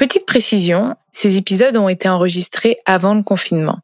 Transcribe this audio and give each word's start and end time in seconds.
Petite 0.00 0.24
précision, 0.24 0.96
ces 1.12 1.36
épisodes 1.36 1.76
ont 1.76 1.90
été 1.90 2.08
enregistrés 2.08 2.78
avant 2.86 3.12
le 3.12 3.22
confinement. 3.22 3.80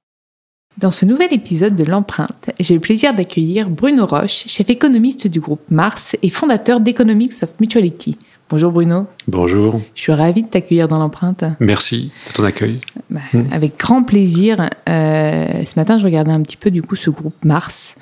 Dans 0.79 0.91
ce 0.91 1.05
nouvel 1.05 1.31
épisode 1.35 1.77
de 1.77 1.85
l'empreinte, 1.85 2.49
j'ai 2.59 2.73
le 2.73 2.81
plaisir 2.81 3.13
d'accueillir 3.13 3.69
Bruno 3.69 4.07
Roche, 4.07 4.45
chef 4.47 4.71
économiste 4.71 5.27
du 5.27 5.41
groupe 5.41 5.61
Mars 5.69 6.17
et 6.23 6.31
fondateur 6.31 6.81
d'Economics 6.81 7.35
of 7.43 7.51
Mutuality. 7.61 8.17
Bonjour 8.49 8.73
Bruno. 8.73 9.07
Bonjour. 9.29 9.83
Je 9.95 10.01
suis 10.01 10.13
ravie 10.13 10.43
de 10.43 10.49
t'accueillir 10.49 10.89
dans 10.89 10.99
l'empreinte. 10.99 11.45
Merci 11.61 12.11
de 12.29 12.33
ton 12.33 12.45
accueil. 12.45 12.81
Bah, 13.11 13.21
avec 13.51 13.79
grand 13.79 14.03
plaisir. 14.03 14.71
Euh, 14.89 15.65
ce 15.67 15.79
matin, 15.79 15.99
je 15.99 16.05
regardais 16.07 16.33
un 16.33 16.41
petit 16.41 16.57
peu 16.57 16.71
du 16.71 16.81
coup 16.81 16.97
ce 16.97 17.11
groupe 17.11 17.45
Mars. 17.45 17.95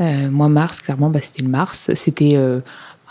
Euh, 0.00 0.28
moi, 0.32 0.48
Mars, 0.48 0.80
clairement, 0.80 1.10
bah, 1.10 1.20
c'était 1.22 1.44
le 1.44 1.48
Mars. 1.48 1.92
C'était 1.94 2.32
euh, 2.34 2.58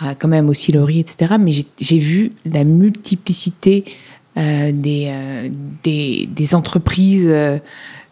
bah, 0.01 0.13
quand 0.19 0.27
même 0.27 0.49
aussi 0.49 0.73
Laurie, 0.73 0.99
etc. 0.99 1.35
Mais 1.39 1.53
j'ai 1.79 1.99
vu 1.99 2.33
la 2.43 2.65
multiplicité 2.65 3.85
euh, 3.87 3.91
des, 4.35 5.07
euh, 5.09 5.49
des, 5.83 6.29
des, 6.31 6.55
entreprises 6.55 7.27
euh, 7.29 7.57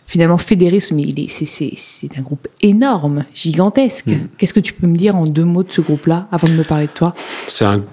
finalement 0.05 0.37
fédérées. 0.37 0.79
Mais 0.91 1.05
c'est 1.27 2.17
un 2.17 2.21
groupe 2.21 2.47
énorme, 2.61 3.25
gigantesque. 3.33 4.07
Mm. 4.07 4.27
Qu'est-ce 4.37 4.53
que 4.53 4.59
tu 4.59 4.73
peux 4.73 4.87
me 4.87 4.97
dire 4.97 5.15
en 5.15 5.25
deux 5.25 5.45
mots 5.45 5.63
de 5.63 5.71
ce 5.71 5.81
groupe-là 5.81 6.27
avant 6.31 6.47
de 6.47 6.53
me 6.53 6.63
parler 6.63 6.87
de 6.87 6.91
toi? 6.91 7.13
C'est 7.47 7.65
un, 7.65 7.83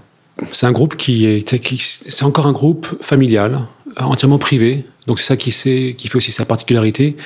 un, 0.63 0.73
groupe 0.73 0.97
qui 0.97 1.27
est, 1.27 1.61
qui, 1.61 1.79
c'est 1.79 2.25
encore 2.25 2.47
un 2.47 2.53
groupe 2.53 2.87
familial, 3.01 3.61
entièrement 3.97 4.39
privé. 4.39 4.85
Donc 5.07 5.19
c'est 5.19 5.27
ça 5.27 5.37
qui, 5.37 5.51
qui 5.95 6.09
fait 6.09 6.17
aussi 6.17 6.33
sa 6.33 6.45
particularité 6.45 7.17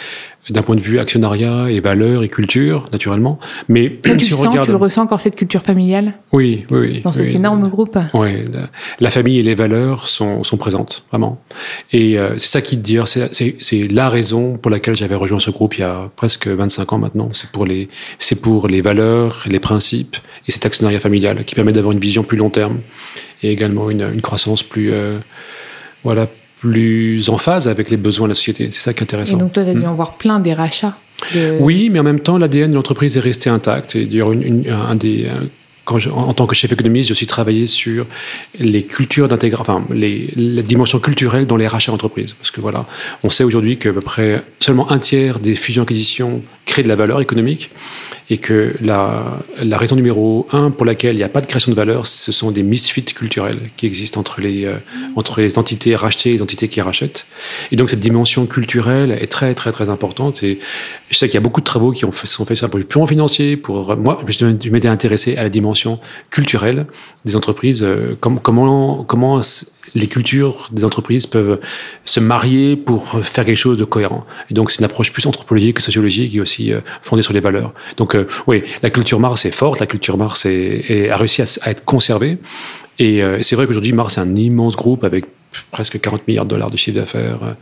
d'un 0.49 0.63
point 0.63 0.75
de 0.75 0.81
vue 0.81 0.99
actionnariat 0.99 1.71
et 1.71 1.81
valeurs 1.81 2.23
et 2.23 2.29
culture, 2.29 2.89
naturellement. 2.93 3.39
Mais 3.69 3.99
tu, 4.03 4.21
si 4.21 4.31
sens, 4.31 4.47
regarde... 4.47 4.67
tu 4.67 4.73
le 4.73 4.79
ressens 4.79 5.03
encore 5.03 5.21
cette 5.21 5.37
culture 5.37 5.63
familiale 5.63 6.15
Oui, 6.33 6.65
oui, 6.71 6.79
oui. 6.79 7.01
Dans 7.03 7.13
cet 7.13 7.33
énorme 7.35 7.69
groupe 7.69 7.99
Oui, 8.15 8.31
la, 8.99 9.11
famille 9.11 9.39
et 9.39 9.43
les 9.43 9.55
valeurs 9.55 10.09
sont, 10.09 10.43
sont 10.43 10.57
présentes, 10.57 11.05
vraiment. 11.11 11.41
Et 11.93 12.19
euh, 12.19 12.39
c'est 12.39 12.49
ça 12.49 12.61
qui 12.63 12.77
te 12.77 12.83
dit, 12.83 12.99
c'est 13.61 13.89
la 13.89 14.09
raison 14.09 14.57
pour 14.57 14.71
laquelle 14.71 14.97
j'avais 14.97 15.15
rejoint 15.15 15.41
ce 15.41 15.51
groupe 15.51 15.77
il 15.77 15.83
y 15.83 15.85
a 15.85 16.11
presque 16.17 16.49
25 16.49 16.93
ans 16.95 16.99
maintenant. 16.99 17.29
C'est 17.33 17.51
pour 17.51 17.67
les, 17.67 17.89
pour 18.43 18.67
les 18.67 18.81
valeurs, 18.81 19.45
les 19.47 19.61
principes 19.61 20.17
et 20.49 20.53
cet 20.53 20.65
actionnariat 20.65 21.01
familial 21.01 21.45
qui 21.45 21.55
permet 21.55 21.73
d'avoir 21.73 21.93
une 21.93 22.01
vision 22.01 22.23
plus 22.23 22.39
long 22.39 22.51
terme 22.51 22.81
et 23.43 23.51
également 23.51 23.91
une, 23.91 24.09
une 24.13 24.23
croissance 24.23 24.63
plus, 24.63 24.91
euh, 24.93 25.19
voilà, 26.03 26.27
plus 26.61 27.29
en 27.29 27.39
phase 27.39 27.69
avec 27.69 27.91
les 27.91 27.97
besoins 27.97 28.27
de 28.27 28.31
la 28.31 28.35
société. 28.35 28.69
C'est 28.71 28.81
ça 28.81 28.93
qui 28.93 29.01
est 29.01 29.03
intéressant. 29.03 29.37
Et 29.37 29.41
donc 29.41 29.53
toi, 29.53 29.65
tu 29.65 29.71
as 29.71 29.75
dû 29.75 29.81
hmm. 29.81 29.87
en 29.87 29.95
voir 29.95 30.15
plein 30.15 30.41
des 30.41 30.55
rachats. 30.55 30.95
Oui, 31.61 31.91
mais 31.91 31.99
en 31.99 32.03
même 32.03 32.21
temps, 32.21 32.39
l'ADN 32.39 32.71
de 32.71 32.77
l'entreprise 32.77 33.17
est 33.17 33.21
resté 33.21 33.51
intact. 33.51 33.95
Et 33.95 34.07
d'ailleurs, 34.07 34.33
une, 34.33 34.65
un 34.71 34.95
des, 34.95 35.27
en 35.93 36.35
tant 36.35 36.47
que 36.47 36.55
chef 36.55 36.73
économiste, 36.73 37.09
j'ai 37.09 37.13
aussi 37.13 37.27
travaillé 37.27 37.67
sur 37.67 38.07
les 38.59 38.85
cultures 38.85 39.29
d'intégration, 39.29 39.63
enfin, 39.63 39.85
les, 39.93 40.29
les, 40.37 40.63
dimensions 40.63 40.99
culturelles 40.99 41.47
dans 41.47 41.57
les 41.57 41.67
rachats 41.67 41.93
d'entreprise. 41.93 42.35
Parce 42.35 42.51
que 42.51 42.61
voilà, 42.61 42.87
on 43.23 43.31
sait 43.31 43.45
aujourd'hui 43.45 43.77
qu'à 43.77 43.93
peu 43.93 44.01
près 44.01 44.43
seulement 44.61 44.91
un 44.93 44.99
tiers 44.99 45.41
des 45.41 45.55
fusions-acquisitions 45.55 46.43
créent 46.67 46.83
de 46.83 46.89
la 46.89 46.97
valeur 46.97 47.21
économique 47.21 47.71
et 48.31 48.39
que 48.39 48.75
la, 48.81 49.39
la, 49.61 49.77
raison 49.77 49.97
numéro 49.97 50.47
un 50.53 50.71
pour 50.71 50.87
laquelle 50.87 51.15
il 51.15 51.19
n'y 51.19 51.25
a 51.25 51.29
pas 51.29 51.41
de 51.41 51.47
création 51.47 51.73
de 51.73 51.77
valeur, 51.77 52.07
ce 52.07 52.31
sont 52.31 52.53
des 52.53 52.63
misfits 52.63 53.05
culturels 53.05 53.59
qui 53.77 53.87
existent 53.87 54.21
entre 54.21 54.41
les, 54.41 54.65
euh, 54.65 54.77
entre 55.17 55.41
les 55.41 55.59
entités 55.59 55.97
rachetées 55.97 56.31
et 56.31 56.33
les 56.35 56.43
entités 56.43 56.69
qui 56.69 56.81
rachètent. 56.81 57.27
Et 57.73 57.77
donc 57.77 57.91
cette 57.91 58.01
dimension 58.01 58.47
culturelle 58.47 59.11
est 59.11 59.27
très 59.27 59.55
très 59.55 59.73
très 59.73 59.91
importante. 59.91 60.45
Et 60.45 60.61
je 61.11 61.17
sais 61.17 61.27
qu'il 61.27 61.35
y 61.35 61.39
a 61.39 61.43
beaucoup 61.43 61.61
de 61.61 61.67
travaux 61.67 61.91
qui 61.91 62.05
ont 62.05 62.13
fait, 62.13 62.29
sont 62.29 62.45
faits 62.45 62.57
sur 62.57 62.69
le 62.73 62.85
purement 62.85 63.09
financier. 63.09 63.57
Pour 63.57 63.97
moi, 63.97 64.21
je 64.27 64.71
m'étais 64.71 64.89
intéressé 64.89 65.37
à 65.37 65.43
la 65.43 65.49
dimension 65.49 65.99
culturelle 66.31 66.87
des 67.25 67.35
entreprises. 67.35 67.83
Euh, 67.83 68.17
comment 68.21 69.05
comment 69.05 69.43
les 69.95 70.07
cultures 70.07 70.69
des 70.73 70.85
entreprises 70.85 71.27
peuvent 71.27 71.59
se 72.05 72.21
marier 72.21 72.77
pour 72.77 73.25
faire 73.25 73.45
quelque 73.45 73.57
chose 73.57 73.79
de 73.79 73.85
cohérent. 73.85 74.25
Et 74.51 74.55
donc, 74.55 74.71
c'est 74.71 74.79
une 74.79 74.85
approche 74.85 75.13
plus 75.13 75.27
anthropologique 75.27 75.77
que 75.77 75.83
sociologique 75.83 76.31
qui 76.31 76.39
est 76.39 76.41
aussi 76.41 76.73
euh, 76.73 76.81
fondée 77.03 77.23
sur 77.23 77.33
les 77.33 77.41
valeurs. 77.41 77.73
Donc, 77.97 78.15
euh, 78.21 78.29
oui, 78.47 78.63
la 78.83 78.91
culture 78.91 79.21
Mars 79.21 79.45
est 79.45 79.51
forte, 79.51 79.81
la 79.81 79.87
culture 79.87 80.17
Mars 80.17 80.47
a 80.47 81.17
réussi 81.17 81.43
à, 81.43 81.71
être 81.71 81.85
conservée. 81.85 82.39
Et 82.99 83.23
euh, 83.23 83.41
c'est 83.43 83.57
vrai 83.57 83.67
qu'aujourd'hui, 83.67 83.93
Mars 83.93 84.19
est 84.19 84.21
un 84.21 84.37
immense 84.37 84.77
groupe 84.77 85.05
avec 85.05 85.25
presque 85.71 86.01
40 86.01 86.27
milliards 86.29 86.45
de 86.45 86.51
dollars 86.51 86.71
de 86.71 86.77
chiffre 86.77 86.99
d'affaires. 86.99 87.57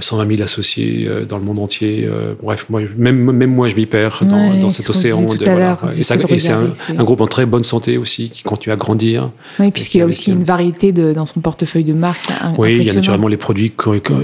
120 0.00 0.24
euh, 0.24 0.28
000 0.36 0.42
associés 0.42 1.06
euh, 1.06 1.24
dans 1.24 1.36
le 1.36 1.44
monde 1.44 1.58
entier. 1.58 2.08
Euh, 2.08 2.34
bref, 2.42 2.66
moi, 2.70 2.80
même, 2.96 3.32
même 3.32 3.54
moi, 3.54 3.68
je 3.68 3.76
m'y 3.76 3.84
perds 3.84 4.20
dans, 4.22 4.54
dans 4.54 4.70
cet 4.70 4.88
océan. 4.88 5.20
De, 5.20 5.44
voilà. 5.44 5.78
Et, 5.96 6.02
c'est 6.02 6.50
un, 6.50 6.72
un, 6.98 7.04
groupe 7.04 7.20
en 7.20 7.26
très 7.26 7.44
bonne 7.44 7.64
santé 7.64 7.98
aussi, 7.98 8.30
qui 8.30 8.42
continue 8.42 8.72
à 8.72 8.76
grandir. 8.76 9.30
Oui, 9.58 9.70
puisqu'il 9.70 10.00
a 10.00 10.06
aussi 10.06 10.30
une 10.30 10.44
variété 10.44 10.92
de, 10.92 11.12
dans 11.12 11.26
son 11.26 11.40
portefeuille 11.40 11.84
de 11.84 11.92
marques. 11.92 12.30
Oui, 12.56 12.76
il 12.80 12.84
y 12.84 12.90
a 12.90 12.94
naturellement 12.94 13.28
les 13.28 13.36
produits 13.36 13.72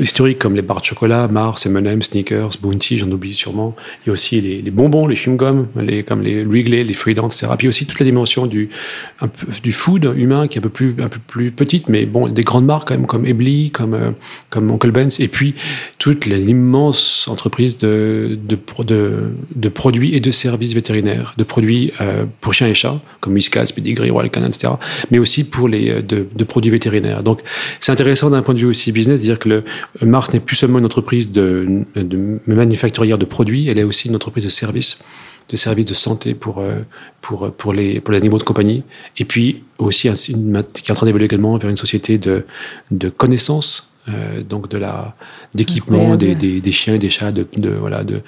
historiques 0.00 0.38
comme 0.38 0.56
les 0.56 0.62
barres 0.62 0.81
de 0.81 0.87
chocolat, 0.87 1.28
Mars, 1.28 1.66
M&M, 1.66 2.03
Sneakers, 2.03 2.53
Bounty, 2.62 2.98
j'en 2.98 3.10
oublie 3.10 3.34
sûrement. 3.34 3.77
Il 4.04 4.09
y 4.09 4.10
a 4.10 4.12
aussi 4.12 4.41
les, 4.41 4.62
les 4.62 4.71
bonbons, 4.71 5.06
les 5.06 5.16
chewing-gums, 5.16 5.66
les, 5.77 6.03
comme 6.03 6.22
les 6.22 6.42
Wrigley, 6.44 6.84
les 6.84 6.94
Freedance, 6.94 7.37
etc. 7.37 7.53
Puis 7.59 7.69
aussi 7.69 7.84
toute 7.84 8.00
la 8.00 8.06
dimension 8.06 8.47
du, 8.47 8.71
un 9.21 9.28
peu, 9.28 9.47
du 9.62 9.72
food 9.72 10.10
humain 10.16 10.48
qui 10.48 10.59
est 10.59 10.60
un 10.60 10.62
peu 10.62 10.71
plus, 10.71 10.94
un 11.00 11.09
peu 11.09 11.21
plus 11.27 11.50
petite, 11.50 11.88
mais 11.91 12.06
bon, 12.06 12.28
des 12.28 12.42
grandes 12.42 12.65
marques 12.65 12.88
quand 12.88 12.94
même, 12.94 13.06
comme 13.06 13.27
Ebly, 13.27 13.71
comme, 13.71 14.15
comme 14.48 14.71
Uncle 14.71 14.91
Ben's. 14.91 15.21
Et 15.21 15.28
puis, 15.28 15.50
toute 15.99 16.27
l'immense 16.27 17.27
entreprise 17.28 17.78
de, 17.78 18.38
de, 18.43 19.69
produits 19.69 20.15
et 20.15 20.21
de 20.21 20.31
services 20.31 20.75
vétérinaires, 20.75 21.34
de 21.37 21.44
produits 21.44 21.93
euh, 22.00 22.25
pour 22.41 22.55
chiens 22.55 22.66
et 22.66 22.75
chats, 22.75 23.00
comme 23.21 23.34
Whiskas, 23.34 23.72
Pedigree, 23.75 24.10
Royal 24.10 24.31
Canin, 24.31 24.49
etc., 24.49 24.75
mais 25.10 25.19
aussi 25.19 25.44
pour 25.44 25.69
les 25.69 25.91
euh, 25.91 26.03
de, 26.03 26.44
produits 26.44 26.71
vétérinaires. 26.71 27.22
Donc, 27.22 27.41
c'est 27.78 27.93
intéressant 27.93 28.31
d'un 28.31 28.43
point 28.43 28.55
de 28.55 28.60
vue 28.60 28.66
aussi 28.66 28.93
business 28.93 29.21
de 29.21 29.25
dire 29.25 29.39
que 29.39 29.49
le, 29.49 29.65
Mars 30.03 30.33
n'est 30.33 30.41
plus 30.41 30.56
seulement 30.56 30.78
une 30.78 30.87
entreprise 30.87 31.31
de, 31.31 31.84
manufacturière 32.47 33.19
de 33.19 33.25
produits, 33.25 33.69
elle 33.69 33.78
est 33.78 33.84
aussi 33.84 34.09
une 34.09 34.16
entreprise 34.16 34.44
de 34.44 34.50
services 34.50 34.99
de 35.49 35.56
services 35.56 35.87
de 35.87 35.94
santé 35.94 36.34
pour, 36.34 36.59
euh, 36.59 36.77
pour, 37.21 37.50
pour, 37.53 37.72
les, 37.72 37.99
pour 37.99 38.12
les 38.12 38.19
animaux 38.19 38.39
de 38.39 38.44
compagnie. 38.44 38.84
Et 39.19 39.25
puis 39.25 39.65
aussi 39.78 40.03
qui 40.03 40.09
est 40.09 40.91
en 40.91 40.94
train 40.94 41.06
d'évoluer 41.06 41.25
également 41.25 41.56
vers 41.59 41.71
une 41.71 41.77
société 41.77 42.19
de, 42.19 42.47
de 42.93 43.09
connaissances 43.09 43.90
donc 44.48 44.69
de 44.69 44.78
la 44.78 45.15
d'équipement 45.54 46.16
des, 46.16 46.34
des, 46.34 46.60
des, 46.60 46.72
chiens 46.72 46.94
et 46.94 46.98
des 46.98 47.10
chats 47.10 47.32
de, 47.32 47.47
de 47.56 47.71
voilà 47.71 48.04
de, 48.04 48.22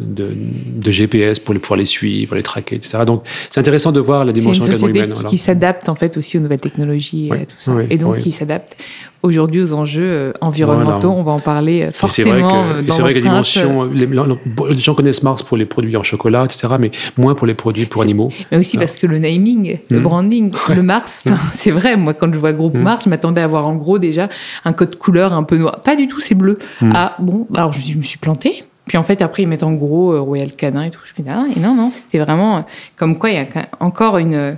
de, 0.00 0.30
de, 0.32 0.90
GPS 0.90 1.38
pour 1.38 1.54
les, 1.54 1.60
pouvoir 1.60 1.78
les 1.78 1.84
suivre, 1.84 2.34
les 2.34 2.42
traquer, 2.42 2.76
etc. 2.76 2.98
Donc 3.06 3.24
c'est 3.50 3.60
intéressant 3.60 3.92
de 3.92 4.00
voir 4.00 4.24
la 4.24 4.32
dimension 4.32 4.64
également 4.64 4.88
humaine. 4.88 5.12
Qui, 5.12 5.24
qui 5.24 5.38
s'adapte 5.38 5.88
en 5.88 5.94
fait 5.94 6.16
aussi 6.16 6.38
aux 6.38 6.40
nouvelles 6.40 6.60
technologies 6.60 7.30
et 7.34 7.46
tout 7.46 7.56
ça. 7.58 7.74
et 7.90 7.96
donc 7.96 8.18
qui 8.18 8.32
s'adapte 8.32 8.76
aujourd'hui 9.22 9.62
aux 9.62 9.72
enjeux 9.72 10.02
euh, 10.04 10.32
environnementaux. 10.40 11.10
On 11.10 11.22
va 11.22 11.32
en 11.32 11.38
parler 11.38 11.88
forcément. 11.92 12.66
Euh, 12.66 12.82
c'est 12.88 13.02
vrai 13.02 13.14
que, 13.14 13.18
la 13.18 13.24
dimension, 13.24 13.84
les, 13.84 14.06
les, 14.06 14.78
gens 14.78 14.94
connaissent 14.94 15.22
Mars 15.22 15.42
pour 15.42 15.56
les 15.56 15.66
produits 15.66 15.96
en 15.96 16.02
chocolat, 16.02 16.44
etc., 16.44 16.68
mais 16.78 16.90
moins 17.16 17.34
pour 17.34 17.46
les 17.46 17.54
produits 17.54 17.86
pour 17.86 18.02
animaux. 18.02 18.30
Mais 18.50 18.58
aussi 18.58 18.78
parce 18.78 18.96
que 18.96 19.06
le 19.06 19.18
naming, 19.18 19.78
le 19.88 19.98
hmm. 19.98 20.02
branding, 20.02 20.52
le 20.74 20.82
Mars, 20.82 21.24
hmm. 21.26 21.34
c'est 21.54 21.70
vrai. 21.70 21.96
Moi, 21.96 22.14
quand 22.14 22.32
je 22.32 22.38
vois 22.38 22.52
groupe 22.52 22.74
hmm. 22.74 22.82
Mars, 22.82 23.04
je 23.04 23.10
m'attendais 23.10 23.40
à 23.40 23.44
avoir 23.44 23.66
en 23.66 23.76
gros 23.76 23.98
déjà 23.98 24.28
un 24.64 24.72
code 24.72 24.96
couleur 24.96 25.32
un 25.32 25.42
peu 25.42 25.56
noir. 25.56 25.82
Pas 25.82 25.96
du 25.96 26.08
tout, 26.08 26.20
c'est 26.20 26.34
bleu. 26.34 26.58
Ah 26.94 27.16
bon, 27.18 27.46
alors 27.54 27.72
je, 27.72 27.80
je 27.80 27.96
me 27.96 28.02
suis 28.02 28.18
plantée. 28.18 28.64
Puis 28.88 28.96
en 28.96 29.04
fait, 29.04 29.22
après, 29.22 29.42
ils 29.42 29.46
mettent 29.46 29.62
en 29.62 29.74
gros 29.74 30.12
euh, 30.12 30.20
Royal 30.20 30.50
Canin 30.52 30.82
et 30.82 30.90
tout. 30.90 31.00
Je 31.04 31.12
me 31.22 31.28
dis, 31.28 31.32
ah, 31.32 31.44
et 31.54 31.60
non, 31.60 31.74
non, 31.74 31.90
c'était 31.92 32.18
vraiment 32.18 32.56
euh, 32.56 32.60
comme 32.96 33.18
quoi 33.18 33.30
il 33.30 33.36
y 33.36 33.38
a 33.38 33.46
encore 33.80 34.18
une. 34.18 34.34
Euh, 34.34 34.52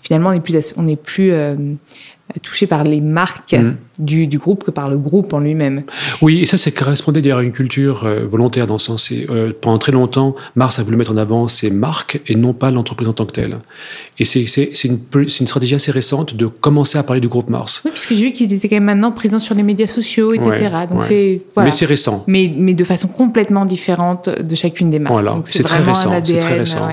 finalement, 0.00 0.30
on 0.30 0.32
est 0.32 0.40
plus, 0.40 0.74
on 0.78 0.88
est 0.88 0.96
plus 0.96 1.30
touché 2.40 2.66
par 2.66 2.84
les 2.84 3.00
marques 3.00 3.54
mm. 3.54 3.74
du, 3.98 4.26
du, 4.26 4.38
groupe 4.38 4.64
que 4.64 4.70
par 4.70 4.88
le 4.88 4.98
groupe 4.98 5.32
en 5.32 5.40
lui-même. 5.40 5.82
Oui, 6.20 6.40
et 6.40 6.46
ça, 6.46 6.58
ça 6.58 6.70
correspondait 6.70 7.20
d'ailleurs 7.20 7.38
à 7.38 7.42
une 7.42 7.52
culture 7.52 8.04
euh, 8.04 8.26
volontaire 8.26 8.66
dans 8.66 8.78
ce 8.78 8.86
sens. 8.86 9.10
Et, 9.10 9.26
euh, 9.30 9.52
pendant 9.58 9.78
très 9.78 9.92
longtemps, 9.92 10.34
Mars 10.56 10.78
a 10.78 10.82
voulu 10.82 10.96
mettre 10.96 11.12
en 11.12 11.16
avant 11.16 11.48
ses 11.48 11.70
marques 11.70 12.20
et 12.26 12.34
non 12.34 12.52
pas 12.52 12.70
l'entreprise 12.70 13.08
en 13.08 13.12
tant 13.12 13.26
que 13.26 13.32
telle. 13.32 13.58
Et 14.18 14.24
c'est 14.24 14.44
une, 14.84 15.00
une, 15.14 15.28
stratégie 15.28 15.74
assez 15.74 15.90
récente 15.90 16.34
de 16.34 16.46
commencer 16.46 16.98
à 16.98 17.02
parler 17.02 17.20
du 17.20 17.28
groupe 17.28 17.50
Mars. 17.50 17.82
Oui, 17.84 17.90
parce 17.90 18.06
que 18.06 18.14
j'ai 18.14 18.24
vu 18.24 18.32
qu'il 18.32 18.52
était 18.52 18.68
quand 18.68 18.76
même 18.76 18.84
maintenant 18.84 19.12
présent 19.12 19.38
sur 19.38 19.54
les 19.54 19.62
médias 19.62 19.86
sociaux, 19.86 20.32
etc. 20.32 20.70
Donc 20.90 21.02
c'est 21.02 21.42
voilà. 21.54 21.70
Mais 21.70 21.76
c'est 21.76 21.86
récent. 21.86 22.24
Mais, 22.26 22.52
mais 22.56 22.74
de 22.74 22.84
façon 22.84 23.08
complètement 23.08 23.64
différente 23.64 24.28
de 24.28 24.54
chacune 24.54 24.90
des 24.90 24.98
marques. 24.98 25.12
Voilà, 25.12 25.32
c'est 25.44 25.62
très 25.62 25.78
récent. 25.78 26.12
C'est 26.24 26.38
très 26.38 26.58
récent. 26.58 26.88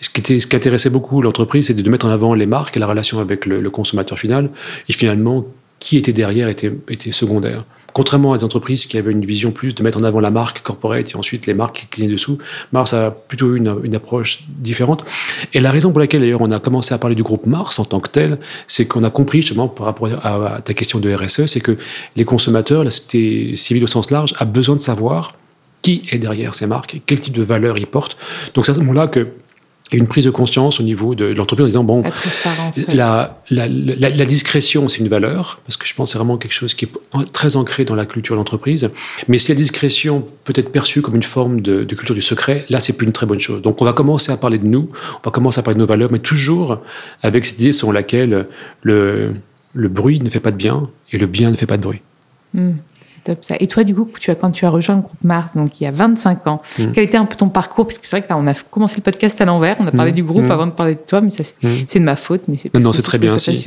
Ce, 0.00 0.10
qui 0.10 0.20
était, 0.20 0.40
ce 0.40 0.46
qui 0.46 0.56
intéressait 0.56 0.90
beaucoup 0.90 1.22
l'entreprise, 1.22 1.66
c'est 1.66 1.74
de 1.74 1.90
mettre 1.90 2.06
en 2.06 2.10
avant 2.10 2.34
les 2.34 2.46
marques 2.46 2.76
et 2.76 2.80
la 2.80 2.86
relation 2.86 3.18
avec 3.18 3.46
le, 3.46 3.60
le 3.60 3.70
consommateur 3.70 4.18
final 4.18 4.50
et 4.88 4.92
finalement, 4.92 5.46
qui 5.80 5.96
était 5.96 6.12
derrière 6.12 6.48
était, 6.48 6.72
secondaire. 7.10 7.64
contrairement 7.92 8.34
à 8.34 8.38
des 8.38 8.44
entreprises 8.44 8.86
qui 8.86 8.98
avaient 8.98 9.10
une 9.10 9.24
vision 9.24 9.50
plus 9.50 9.74
de 9.74 9.82
mettre 9.82 9.98
en 9.98 10.04
avant 10.04 10.20
la 10.20 10.30
marque 10.30 10.62
corporate 10.62 11.10
et 11.10 11.16
ensuite 11.16 11.46
les 11.46 11.54
marques 11.54 11.80
qui 11.80 11.86
clignaient 11.86 12.12
dessous, 12.12 12.38
Mars 12.72 12.92
a 12.92 13.10
plutôt 13.10 13.54
eu 13.54 13.56
une, 13.56 13.74
une, 13.82 13.94
approche 13.96 14.44
différente. 14.48 15.02
Et 15.54 15.60
la 15.60 15.70
raison 15.70 15.90
pour 15.90 15.98
laquelle 15.98 16.20
d'ailleurs 16.20 16.42
on 16.42 16.50
a 16.52 16.60
commencé 16.60 16.94
à 16.94 16.98
parler 16.98 17.16
du 17.16 17.22
groupe 17.22 17.46
Mars 17.46 17.78
en 17.78 17.84
tant 17.84 17.98
que 17.98 18.10
tel, 18.10 18.38
c'est 18.68 18.86
qu'on 18.86 19.02
a 19.02 19.10
compris 19.10 19.40
justement 19.40 19.68
par 19.68 19.86
rapport 19.86 20.08
à, 20.22 20.60
ta 20.60 20.74
question 20.74 21.00
de 21.00 21.12
RSE, 21.12 21.46
c'est 21.46 21.60
que 21.60 21.76
les 22.14 22.24
consommateurs, 22.24 22.84
la 22.84 22.90
société 22.90 23.56
civile 23.56 23.84
au 23.84 23.88
sens 23.88 24.10
large, 24.10 24.34
a 24.38 24.44
besoin 24.44 24.76
de 24.76 24.80
savoir 24.80 25.32
qui 25.82 26.02
est 26.10 26.18
derrière 26.18 26.54
ces 26.54 26.66
marques 26.66 27.00
quel 27.06 27.20
type 27.20 27.34
de 27.34 27.42
valeur 27.42 27.78
ils 27.78 27.86
portent. 27.86 28.18
Donc 28.54 28.66
c'est 28.66 28.72
à 28.72 28.74
ce 28.74 28.80
moment-là 28.80 29.06
que 29.06 29.28
et 29.92 29.96
une 29.96 30.06
prise 30.06 30.24
de 30.24 30.30
conscience 30.30 30.80
au 30.80 30.82
niveau 30.82 31.14
de, 31.14 31.26
l'entreprise 31.26 31.64
en 31.64 31.68
disant 31.68 31.84
bon 31.84 32.02
la, 32.92 33.40
la, 33.50 33.68
la, 33.68 34.08
la, 34.10 34.24
discrétion 34.24 34.88
c'est 34.88 34.98
une 34.98 35.08
valeur 35.08 35.60
parce 35.64 35.76
que 35.76 35.86
je 35.86 35.94
pense 35.94 36.08
que 36.08 36.12
c'est 36.12 36.18
vraiment 36.18 36.36
quelque 36.36 36.52
chose 36.52 36.74
qui 36.74 36.84
est 36.84 37.32
très 37.32 37.56
ancré 37.56 37.84
dans 37.84 37.94
la 37.94 38.06
culture 38.06 38.34
de 38.34 38.38
l'entreprise. 38.38 38.90
Mais 39.28 39.38
si 39.38 39.50
la 39.52 39.56
discrétion 39.56 40.26
peut 40.44 40.52
être 40.56 40.70
perçue 40.70 41.02
comme 41.02 41.16
une 41.16 41.22
forme 41.22 41.60
de, 41.60 41.84
de 41.84 41.94
culture 41.94 42.14
du 42.14 42.22
secret 42.22 42.64
là 42.70 42.80
c'est 42.80 42.92
plus 42.92 43.06
une 43.06 43.12
très 43.12 43.26
bonne 43.26 43.40
chose. 43.40 43.62
Donc 43.62 43.82
on 43.82 43.84
va 43.84 43.92
commencer 43.92 44.32
à 44.32 44.36
parler 44.36 44.58
de 44.58 44.66
nous 44.66 44.90
on 44.92 45.28
va 45.28 45.30
commencer 45.30 45.58
à 45.58 45.62
parler 45.62 45.76
de 45.76 45.80
nos 45.80 45.86
valeurs 45.86 46.10
mais 46.12 46.20
toujours 46.20 46.78
avec 47.22 47.44
cette 47.44 47.58
idée 47.58 47.72
selon 47.72 47.92
laquelle 47.92 48.46
le, 48.82 49.34
le 49.74 49.88
bruit 49.88 50.20
ne 50.20 50.30
fait 50.30 50.40
pas 50.40 50.50
de 50.50 50.56
bien 50.56 50.88
et 51.12 51.18
le 51.18 51.26
bien 51.26 51.50
ne 51.50 51.56
fait 51.56 51.66
pas 51.66 51.76
de 51.76 51.82
bruit 51.82 52.00
Et 53.58 53.66
toi, 53.66 53.84
du 53.84 53.94
coup, 53.94 54.08
tu 54.18 54.30
as, 54.30 54.34
quand 54.34 54.50
tu 54.50 54.64
as 54.64 54.70
rejoint 54.70 54.96
le 54.96 55.02
groupe 55.02 55.22
Mars, 55.22 55.52
donc 55.54 55.80
il 55.80 55.84
y 55.84 55.86
a 55.86 55.90
25 55.90 56.46
ans, 56.46 56.62
mmh. 56.78 56.84
quel 56.92 57.04
était 57.04 57.16
un 57.16 57.24
peu 57.24 57.36
ton 57.36 57.48
parcours? 57.48 57.86
Parce 57.86 57.98
que 57.98 58.06
c'est 58.06 58.16
vrai 58.16 58.22
que 58.22 58.28
là, 58.28 58.38
on 58.38 58.46
a 58.46 58.54
commencé 58.54 58.96
le 58.96 59.02
podcast 59.02 59.40
à 59.40 59.44
l'envers, 59.44 59.76
on 59.80 59.86
a 59.86 59.92
parlé 59.92 60.12
mmh. 60.12 60.14
du 60.14 60.24
groupe 60.24 60.44
mmh. 60.44 60.50
avant 60.50 60.66
de 60.66 60.72
parler 60.72 60.94
de 60.94 61.00
toi, 61.06 61.20
mais 61.20 61.30
ça, 61.30 61.44
c'est 61.88 61.98
de 61.98 62.04
ma 62.04 62.16
faute. 62.16 62.42
Mais 62.48 62.56
c'est 62.56 62.74
non, 62.74 62.92
c'est 62.92 63.02
très 63.02 63.18
bien. 63.18 63.36
C'est 63.38 63.66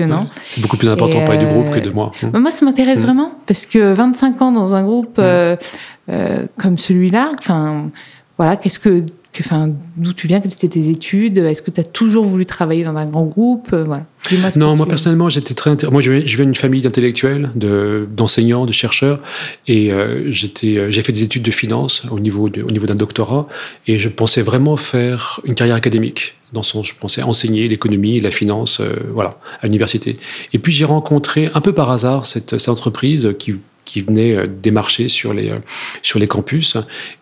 beaucoup 0.60 0.78
plus 0.78 0.90
important 0.90 1.20
de 1.20 1.26
parler 1.26 1.40
du 1.40 1.46
groupe 1.46 1.72
que 1.72 1.80
de 1.80 1.90
moi. 1.90 2.12
Bah, 2.24 2.40
moi, 2.40 2.52
ça 2.52 2.66
m'intéresse 2.66 3.02
vraiment, 3.02 3.32
parce 3.46 3.66
que 3.66 3.94
25 3.94 4.42
ans 4.42 4.52
dans 4.52 4.76
un 4.76 4.84
groupe 4.84 5.18
euh, 5.20 5.56
euh, 6.10 6.46
comme 6.58 6.78
celui-là, 6.78 7.32
enfin, 7.38 7.90
voilà, 8.38 8.56
qu'est-ce 8.56 8.80
que 8.80 9.06
enfin, 9.42 9.72
d'où 9.98 10.14
tu 10.14 10.28
viens, 10.28 10.40
quelles 10.40 10.54
étaient 10.54 10.68
tes 10.68 10.90
études 10.90 11.38
Est-ce 11.40 11.62
que 11.62 11.72
tu 11.72 11.82
as 11.82 11.84
toujours 11.84 12.26
voulu 12.26 12.46
travailler 12.46 12.84
dans 12.84 12.96
un 12.96 13.06
grand 13.06 13.26
groupe 13.26 13.70
euh. 13.74 13.86
Non, 14.56 14.76
moi 14.76 14.86
personnellement, 14.86 15.30
j'étais 15.30 15.54
très 15.54 15.76
moi 15.92 16.02
je 16.02 16.12
viens 16.12 16.46
d'une 16.46 16.56
famille 16.56 16.82
d'intellectuels, 16.82 17.50
d'enseignants, 17.56 18.66
de, 18.66 18.72
chercheurs, 18.72 19.20
et 19.68 19.92
euh, 19.92 20.32
j'étais, 20.32 20.78
euh, 20.78 20.92
j'ai 20.92 21.02
fait 21.02 21.12
des 21.12 21.24
études 21.24 21.44
de 21.44 21.52
finance 21.52 22.04
au 22.10 22.20
niveau 22.20 22.48
au 22.48 22.72
niveau 22.72 22.86
d'un 22.86 22.96
doctorat, 22.96 23.48
et 23.88 24.00
je 24.00 24.10
pensais 24.10 24.42
vraiment 24.42 24.78
faire 24.78 25.42
une 25.46 25.56
carrière 25.56 25.76
académique. 25.76 26.36
Dans 26.54 26.64
son, 26.64 26.84
je 26.84 26.94
pensais 27.00 27.24
enseigner 27.24 27.68
l'économie, 27.68 28.20
la 28.22 28.30
finance, 28.30 28.80
voilà, 29.12 29.40
à 29.62 29.66
l'université. 29.66 30.20
Et 30.54 30.60
puis 30.60 30.72
j'ai 30.72 30.86
rencontré 30.86 31.50
un 31.56 31.62
peu 31.62 31.74
par 31.74 31.90
hasard 31.90 32.28
cette, 32.28 32.60
cette 32.60 32.70
entreprise 32.70 33.34
qui 33.40 33.56
qui 33.86 34.02
venaient 34.02 34.36
euh, 34.36 34.48
démarcher 34.48 35.10
sur 35.10 35.34
les, 35.34 35.50
euh, 35.50 35.58
sur 36.02 36.20
les 36.20 36.28
campus. 36.28 36.78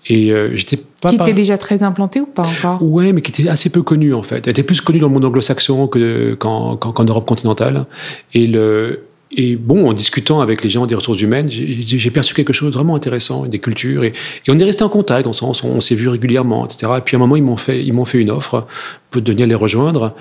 Et 0.08 0.32
euh, 0.32 0.56
j'étais 0.56 0.78
pas. 0.78 1.10
Qui 1.10 1.16
était 1.16 1.34
déjà 1.34 1.58
très 1.58 1.84
implanté 1.84 2.22
ou 2.22 2.26
pas 2.26 2.44
encore 2.44 2.84
Ouais, 2.84 3.14
mais 3.14 3.22
qui 3.22 3.32
était 3.32 3.50
assez 3.50 3.70
peu 3.70 3.82
connu 3.82 4.14
en 4.14 4.24
fait. 4.24 4.48
Elle 4.48 4.52
était 4.52 4.64
plus 4.64 4.82
connue 4.82 5.00
dans 5.00 5.08
le 5.08 5.14
monde 5.14 5.26
anglo-saxon 5.26 5.88
qu'en 5.88 7.04
Europe 7.04 7.26
continentale. 7.26 7.86
Et 8.34 8.48
le. 8.48 9.04
Et 9.38 9.56
bon, 9.56 9.90
en 9.90 9.94
discutant 9.94 10.42
avec 10.42 10.62
les 10.62 10.70
gens 10.70 10.86
des 10.86 10.94
ressources 10.94 11.22
humaines, 11.22 11.48
j'ai 11.50 12.12
perçu 12.12 12.34
quelque 12.34 12.52
chose 12.52 12.72
de 12.72 12.74
vraiment 12.74 12.96
intéressant, 12.96 13.46
des 13.46 13.60
cultures, 13.60 14.04
et, 14.04 14.08
et 14.08 14.52
on 14.52 14.60
est 14.60 14.64
resté 14.66 14.84
en 14.84 14.90
contact, 14.90 15.24
dans 15.24 15.32
sens, 15.32 15.64
on, 15.64 15.80
s'est 15.80 15.96
vu 15.96 16.10
régulièrement, 16.10 16.66
etc. 16.66 16.92
Et 16.98 17.00
puis 17.00 17.16
à 17.16 17.18
un 17.18 17.22
moment, 17.22 17.38
ils 17.38 17.44
m'ont 17.44 17.56
fait, 17.56 17.82
ils 17.82 17.94
m'ont 17.94 18.04
fait 18.04 18.20
une 18.20 18.30
offre 18.30 18.68
pour 19.10 19.22
venir 19.24 19.48
les 19.48 19.56
rejoindre 19.56 20.14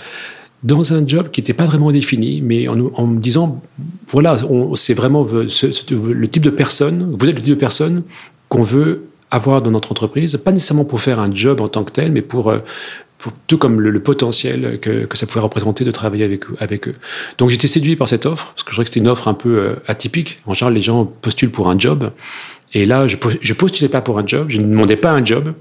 dans 0.62 0.92
un 0.92 1.04
job 1.04 1.30
qui 1.32 1.40
n'était 1.40 1.54
pas 1.54 1.66
vraiment 1.66 1.90
défini, 1.90 2.40
mais 2.40 2.68
en, 2.68 2.78
en 2.94 3.06
me 3.08 3.18
disant, 3.18 3.60
voilà, 4.10 4.36
c'est 4.74 4.94
vraiment 4.94 5.24
le 5.24 6.26
type 6.28 6.42
de 6.42 6.50
personne, 6.50 7.14
vous 7.16 7.28
êtes 7.28 7.36
le 7.36 7.42
type 7.42 7.54
de 7.54 7.60
personne 7.60 8.02
qu'on 8.48 8.62
veut 8.62 9.04
avoir 9.30 9.62
dans 9.62 9.70
notre 9.70 9.92
entreprise, 9.92 10.36
pas 10.36 10.52
nécessairement 10.52 10.84
pour 10.84 11.00
faire 11.00 11.20
un 11.20 11.32
job 11.32 11.60
en 11.60 11.68
tant 11.68 11.84
que 11.84 11.92
tel, 11.92 12.10
mais 12.10 12.22
pour, 12.22 12.50
euh, 12.50 12.58
tout 13.46 13.58
comme 13.58 13.80
le, 13.80 14.00
potentiel 14.00 14.78
que, 14.80 15.04
que, 15.04 15.16
ça 15.16 15.26
pouvait 15.26 15.40
représenter 15.40 15.84
de 15.84 15.90
travailler 15.90 16.40
avec, 16.58 16.88
eux. 16.88 16.96
Donc 17.38 17.50
j'étais 17.50 17.68
séduit 17.68 17.94
par 17.94 18.08
cette 18.08 18.26
offre, 18.26 18.52
parce 18.54 18.64
que 18.64 18.70
je 18.70 18.74
trouvais 18.74 18.84
que 18.84 18.90
c'était 18.90 19.00
une 19.00 19.08
offre 19.08 19.28
un 19.28 19.34
peu 19.34 19.58
euh, 19.58 19.74
atypique. 19.86 20.40
En 20.46 20.54
général, 20.54 20.74
les 20.74 20.82
gens 20.82 21.04
postulent 21.04 21.52
pour 21.52 21.68
un 21.68 21.78
job, 21.78 22.10
et 22.72 22.86
là, 22.86 23.08
je 23.08 23.16
ne 23.16 23.54
postulais 23.54 23.88
pas 23.88 24.00
pour 24.00 24.18
un 24.18 24.26
job, 24.26 24.46
je 24.48 24.58
ne 24.58 24.66
demandais 24.66 24.96
pas 24.96 25.10
un 25.10 25.24
job. 25.24 25.52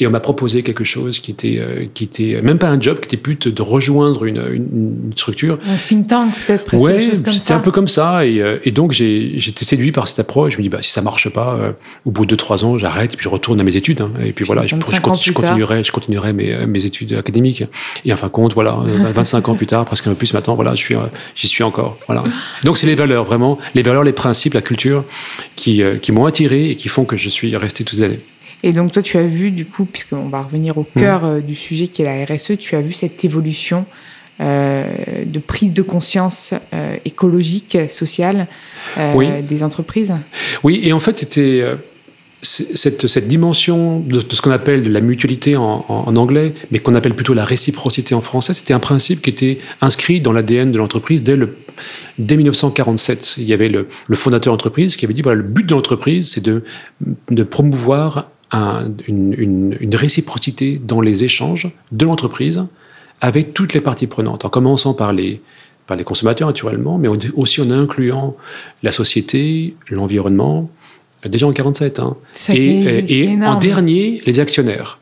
Et 0.00 0.06
on 0.06 0.10
m'a 0.10 0.20
proposé 0.20 0.62
quelque 0.62 0.82
chose 0.82 1.18
qui 1.18 1.30
était, 1.30 1.58
euh, 1.58 1.84
qui 1.92 2.04
était 2.04 2.40
même 2.42 2.56
pas 2.56 2.68
un 2.68 2.80
job, 2.80 3.00
qui 3.00 3.04
était 3.04 3.18
plus 3.18 3.36
de 3.36 3.62
rejoindre 3.62 4.24
une, 4.24 4.42
une, 4.50 5.12
structure. 5.14 5.58
Un 5.68 5.76
think 5.76 6.06
tank, 6.06 6.32
peut-être, 6.46 6.74
ouais, 6.74 7.00
c'était 7.00 7.52
un 7.52 7.60
peu 7.60 7.70
comme 7.70 7.88
ça. 7.88 8.24
Et, 8.24 8.40
euh, 8.40 8.58
et 8.64 8.70
donc, 8.70 8.92
j'étais 8.92 9.64
séduit 9.66 9.92
par 9.92 10.08
cette 10.08 10.18
approche. 10.18 10.54
Je 10.54 10.58
me 10.58 10.62
dis, 10.62 10.70
bah, 10.70 10.78
si 10.80 10.90
ça 10.90 11.02
marche 11.02 11.28
pas, 11.28 11.54
euh, 11.54 11.72
au 12.06 12.10
bout 12.10 12.24
de 12.24 12.34
2-3 12.34 12.64
ans, 12.64 12.78
j'arrête 12.78 13.14
puis 13.14 13.24
je 13.24 13.28
retourne 13.28 13.60
à 13.60 13.64
mes 13.64 13.76
études. 13.76 14.00
Hein. 14.00 14.10
Et 14.24 14.32
puis 14.32 14.44
voilà, 14.46 14.66
je, 14.66 14.74
je, 14.74 15.00
continuerai, 15.00 15.84
je 15.84 15.92
continuerai 15.92 16.32
mes, 16.32 16.66
mes, 16.66 16.86
études 16.86 17.12
académiques. 17.12 17.64
Et 18.06 18.12
en 18.12 18.16
fin 18.16 18.28
de 18.28 18.32
compte, 18.32 18.54
voilà, 18.54 18.78
25 19.14 19.50
ans 19.50 19.54
plus 19.54 19.66
tard, 19.66 19.84
presque 19.84 20.06
un 20.06 20.10
peu 20.10 20.16
plus 20.16 20.32
maintenant, 20.32 20.54
voilà, 20.54 20.74
j'y 20.74 20.82
suis, 20.82 20.94
j'y 21.34 21.46
suis 21.46 21.62
encore. 21.62 21.98
Voilà. 22.06 22.24
Donc, 22.64 22.78
c'est 22.78 22.86
les 22.86 22.94
valeurs, 22.94 23.24
vraiment, 23.24 23.58
les 23.74 23.82
valeurs, 23.82 24.04
les 24.04 24.12
principes, 24.12 24.54
la 24.54 24.62
culture 24.62 25.04
qui, 25.56 25.82
qui 26.00 26.12
m'ont 26.12 26.24
attiré 26.24 26.70
et 26.70 26.76
qui 26.76 26.88
font 26.88 27.04
que 27.04 27.18
je 27.18 27.28
suis 27.28 27.54
resté 27.54 27.84
toutes 27.84 27.98
les 27.98 28.04
années. 28.04 28.20
Et 28.62 28.72
donc 28.72 28.92
toi, 28.92 29.02
tu 29.02 29.16
as 29.16 29.26
vu, 29.26 29.50
du 29.50 29.66
coup, 29.66 29.84
puisqu'on 29.84 30.28
va 30.28 30.42
revenir 30.42 30.78
au 30.78 30.84
cœur 30.84 31.22
mm. 31.22 31.26
euh, 31.26 31.40
du 31.40 31.54
sujet 31.54 31.88
qui 31.88 32.02
est 32.02 32.04
la 32.04 32.24
RSE, 32.24 32.58
tu 32.58 32.76
as 32.76 32.82
vu 32.82 32.92
cette 32.92 33.24
évolution 33.24 33.86
euh, 34.40 34.84
de 35.24 35.38
prise 35.38 35.72
de 35.72 35.82
conscience 35.82 36.54
euh, 36.72 36.96
écologique, 37.04 37.76
sociale 37.88 38.46
des 38.96 39.62
entreprises? 39.62 40.12
Oui, 40.62 40.80
et 40.82 40.92
en 40.92 41.00
fait, 41.00 41.18
c'était 41.18 41.64
cette, 42.42 43.06
cette, 43.06 43.28
dimension 43.28 44.00
de, 44.00 44.20
ce 44.30 44.40
qu'on 44.40 44.50
appelle 44.50 44.82
de 44.82 44.90
la 44.90 45.02
mutualité 45.02 45.56
en, 45.56 45.84
anglais, 45.88 46.54
mais 46.70 46.78
qu'on 46.78 46.94
appelle 46.94 47.14
plutôt 47.14 47.34
la 47.34 47.44
réciprocité 47.44 48.14
en 48.14 48.22
français, 48.22 48.54
c'était 48.54 48.72
un 48.72 48.78
principe 48.78 49.20
qui 49.20 49.30
était 49.30 49.58
inscrit 49.82 50.22
dans 50.22 50.32
l'ADN 50.32 50.72
de 50.72 50.78
l'entreprise 50.78 51.22
dès, 51.22 51.36
le, 51.36 51.58
dès 52.18 52.36
1947. 52.36 53.34
Il 53.36 53.44
y 53.44 53.52
avait 53.52 53.68
le, 53.68 53.88
le 54.08 54.16
fondateur 54.16 54.54
d'entreprise 54.54 54.96
qui 54.96 55.04
avait 55.04 55.14
dit 55.14 55.22
voilà, 55.22 55.42
le 55.42 55.46
but 55.46 55.66
de 55.66 55.74
l'entreprise, 55.74 56.30
c'est 56.30 56.42
de, 56.42 56.64
de 57.30 57.42
promouvoir 57.42 58.30
une, 58.52 59.94
réciprocité 59.94 60.80
dans 60.82 61.00
les 61.00 61.24
échanges 61.24 61.70
de 61.92 62.04
l'entreprise 62.04 62.64
avec 63.20 63.54
toutes 63.54 63.74
les 63.74 63.80
parties 63.80 64.06
prenantes, 64.06 64.44
en 64.44 64.48
commençant 64.48 64.94
par 64.94 65.12
les, 65.12 65.40
par 65.86 65.96
les 65.96 66.04
consommateurs 66.04 66.48
naturellement, 66.48 66.98
mais 66.98 67.08
aussi 67.34 67.60
en 67.60 67.70
incluant 67.70 68.36
la 68.82 68.92
société, 68.92 69.74
l'environnement, 69.88 70.70
déjà 71.26 71.46
en 71.46 71.52
47, 71.52 71.98
hein, 72.00 72.16
et, 72.48 73.22
et 73.22 73.44
en 73.44 73.56
dernier, 73.56 74.22
les 74.24 74.40
actionnaires. 74.40 74.98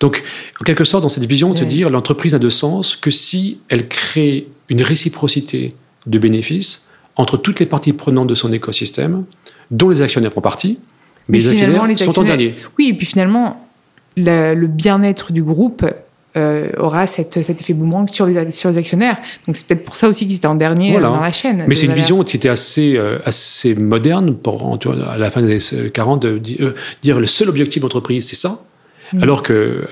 Donc, 0.00 0.22
en 0.60 0.64
quelque 0.64 0.84
sorte, 0.84 1.02
dans 1.02 1.08
cette 1.08 1.26
vision 1.26 1.52
de 1.52 1.58
se 1.58 1.64
dire 1.64 1.90
l'entreprise 1.90 2.32
n'a 2.32 2.38
de 2.38 2.48
sens 2.48 2.96
que 2.96 3.10
si 3.10 3.58
elle 3.68 3.88
crée 3.88 4.46
une 4.68 4.82
réciprocité 4.82 5.74
de 6.06 6.18
bénéfices 6.18 6.86
entre 7.16 7.36
toutes 7.36 7.60
les 7.60 7.66
parties 7.66 7.92
prenantes 7.92 8.26
de 8.26 8.34
son 8.34 8.52
écosystème, 8.52 9.24
dont 9.70 9.88
les 9.88 10.02
actionnaires 10.02 10.32
font 10.32 10.40
partie, 10.40 10.78
mais, 11.28 11.38
les 11.38 11.48
actionnaires, 11.48 11.98
sont 11.98 12.20
en 12.20 12.24
dernier. 12.24 12.54
Oui, 12.78 12.88
et 12.88 12.94
puis 12.94 13.06
finalement, 13.06 13.66
le, 14.16 14.66
bien-être 14.66 15.32
du 15.32 15.42
groupe 15.42 15.84
euh, 16.36 16.68
aura 16.78 17.06
cet 17.06 17.36
effet 17.36 17.74
boomerang 17.74 18.08
sur 18.08 18.26
les, 18.26 18.50
sur 18.50 18.70
les 18.70 18.78
actionnaires. 18.78 19.16
Donc 19.46 19.56
c'est 19.56 19.66
peut-être 19.66 19.84
pour 19.84 19.96
ça 19.96 20.08
aussi 20.08 20.26
qu'ils 20.26 20.36
étaient 20.36 20.46
en 20.46 20.54
dernier 20.54 20.96
euh, 20.96 21.00
dans 21.00 21.20
la 21.20 21.32
chaîne. 21.32 21.64
Mais 21.66 21.74
c'est 21.74 21.86
une 21.86 21.94
vision 21.94 22.22
qui 22.22 22.36
était 22.36 22.48
assez, 22.48 22.96
euh, 22.96 23.18
assez 23.24 23.74
moderne 23.74 24.36
pour, 24.36 24.78
à 25.08 25.18
la 25.18 25.30
fin 25.30 25.40
des 25.42 25.74
années 25.74 25.90
40 25.90 26.22
de 26.22 26.38
dire, 27.02 27.20
le 27.20 27.26
seul 27.26 27.48
objectif 27.48 27.82
d'entreprise, 27.82 28.28
c'est 28.28 28.36
ça. 28.36 28.60
Mm. 29.12 29.22
Alors 29.22 29.42
que 29.42 29.84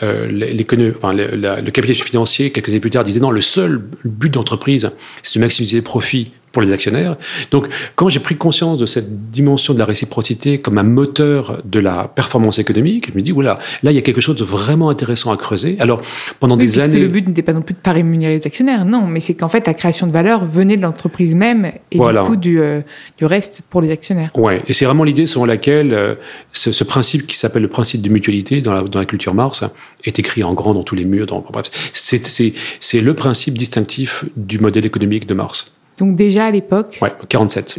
enfin, 0.97 1.13
le, 1.13 1.37
le, 1.37 1.71
capitalisme 1.71 2.05
financier, 2.05 2.51
quelques 2.51 2.71
années 2.71 2.81
plus 2.81 2.91
tard, 2.91 3.05
disait 3.05 3.21
non, 3.21 3.31
le 3.31 3.41
seul 3.41 3.83
but 4.05 4.33
d'entreprise, 4.33 4.91
c'est 5.23 5.39
de 5.39 5.41
maximiser 5.41 5.77
les 5.77 5.83
profits 5.83 6.33
pour 6.55 6.63
les 6.63 6.73
actionnaires. 6.73 7.17
Donc, 7.51 7.67
quand 7.97 8.09
j'ai 8.09 8.21
pris 8.21 8.37
conscience 8.37 8.79
de 8.79 8.87
cette 8.87 9.31
dimension 9.31 9.75
de 9.75 9.79
la 9.79 9.85
réciprocité 9.85 10.59
comme 10.59 10.79
un 10.79 10.85
moteur 10.85 11.61
de 11.65 11.81
la 11.81 12.09
performance 12.15 12.59
économique, 12.59 13.11
je 13.11 13.15
me 13.15 13.21
dis, 13.21 13.33
voilà, 13.33 13.59
là, 13.83 13.91
il 13.91 13.95
y 13.95 13.99
a 13.99 14.03
quelque 14.03 14.23
chose 14.23 14.37
de 14.37 14.45
vraiment 14.45 14.89
intéressant 14.89 15.33
à 15.33 15.37
creuser. 15.37 15.77
Alors, 15.81 16.01
pendant 16.41 16.57
des 16.57 16.79
années. 16.79 17.01
le 17.01 17.09
but 17.09 17.29
n'était 17.29 17.43
pas 17.43 17.53
non 17.53 17.61
plus 17.61 17.75
de 17.75 17.81
pas 17.81 17.93
rémunérer 17.93 18.39
les 18.39 18.47
actionnaires, 18.47 18.87
non, 18.87 19.07
mais 19.07 19.21
c'est 19.21 19.35
qu'en 19.35 19.49
fait, 19.49 19.67
la 19.67 19.75
création 19.75 20.07
de 20.07 20.13
valeur 20.13 20.47
venait 20.47 20.77
de 20.77 20.83
l'entreprise 20.83 21.35
même 21.35 21.73
et 21.91 21.99
du 21.99 22.19
coup 22.25 22.37
du, 22.37 22.61
euh, 22.61 22.81
du, 23.19 23.27
reste 23.27 23.61
pour 23.69 23.83
les 23.83 23.91
actionnaires. 23.91 24.31
Ouais, 24.35 24.63
et 24.69 24.73
c'est 24.73 24.85
vraiment 24.85 25.05
l'idée 25.05 25.27
selon 25.27 25.45
laquelle 25.45 25.93
euh, 25.93 26.15
ce, 26.53 26.85
principe 26.85 27.27
qui 27.27 27.37
s'appelle 27.37 27.63
le 27.63 27.69
principe 27.69 28.01
de 28.01 28.09
mutualité 28.09 28.61
dans 28.61 28.73
la, 28.73 28.83
dans 28.83 29.01
la 29.01 29.07
culture 29.07 29.35
Mars 29.35 29.65
est 30.05 30.19
écrit 30.19 30.45
en 30.45 30.55
grand 30.55 30.75
dans 30.75 30.85
tous 30.85 30.95
les 30.95 31.05
murs. 31.05 31.27
Dans, 31.27 31.41
bref, 31.41 31.71
c'est 31.93 33.01
le 33.01 33.15
principe 33.15 33.59
distinctif 33.59 34.25
du 34.37 34.59
modèle 34.59 34.87
économique 34.87 35.27
de 35.27 35.35
Mars. 35.35 35.74
Donc 35.99 36.17
déjà 36.17 36.47
à 36.47 36.51
l'époque. 36.51 36.99
Ouais, 37.01 37.13
47. 37.29 37.79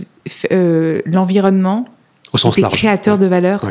Euh, 0.51 1.01
l'environnement. 1.05 1.87
Au 2.33 2.37
sens 2.37 2.59
large. 2.59 2.73
Créateur 2.73 3.17
de 3.17 3.25
valeur. 3.25 3.65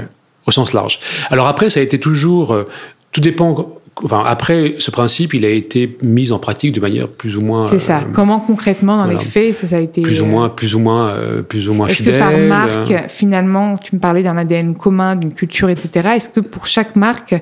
au 0.47 0.51
sens 0.51 0.73
large. 0.73 1.01
Alors 1.31 1.47
après, 1.47 1.71
ça 1.71 1.81
a 1.81 1.83
été 1.83 1.99
toujours. 1.99 2.53
Euh, 2.53 2.65
tout 3.13 3.21
dépend 3.21 3.55
enfin, 4.03 4.23
après, 4.27 4.75
ce 4.79 4.91
principe, 4.91 5.35
il 5.35 5.45
a 5.45 5.51
été 5.51 5.97
mis 6.03 6.33
en 6.33 6.39
pratique 6.39 6.73
de 6.73 6.81
manière 6.81 7.09
plus 7.09 7.37
ou 7.37 7.41
moins. 7.41 7.67
C'est 7.67 7.79
ça. 7.79 8.03
Comment 8.13 8.41
concrètement, 8.41 8.97
dans 8.97 9.07
les 9.07 9.19
faits, 9.19 9.55
ça, 9.55 9.67
ça, 9.67 9.77
a 9.77 9.81
été. 9.81 10.03
Plus 10.03 10.21
ou 10.21 10.27
moins, 10.27 10.49
plus 10.49 10.75
ou 10.75 10.79
moins, 10.81 11.15
plus 11.49 11.69
ou 11.69 11.75
moins 11.75 11.89
Est-ce 11.89 12.03
que 12.03 12.19
par 12.19 12.37
marque, 12.37 13.09
finalement, 13.09 13.77
tu 13.77 13.95
me 13.95 14.01
parlais 14.01 14.23
d'un 14.23 14.37
ADN 14.37 14.75
commun, 14.75 15.17
d'une 15.17 15.33
culture, 15.33 15.69
etc. 15.69 16.11
Est-ce 16.17 16.29
que 16.29 16.41
pour 16.41 16.67
chaque 16.67 16.97
marque, 16.97 17.35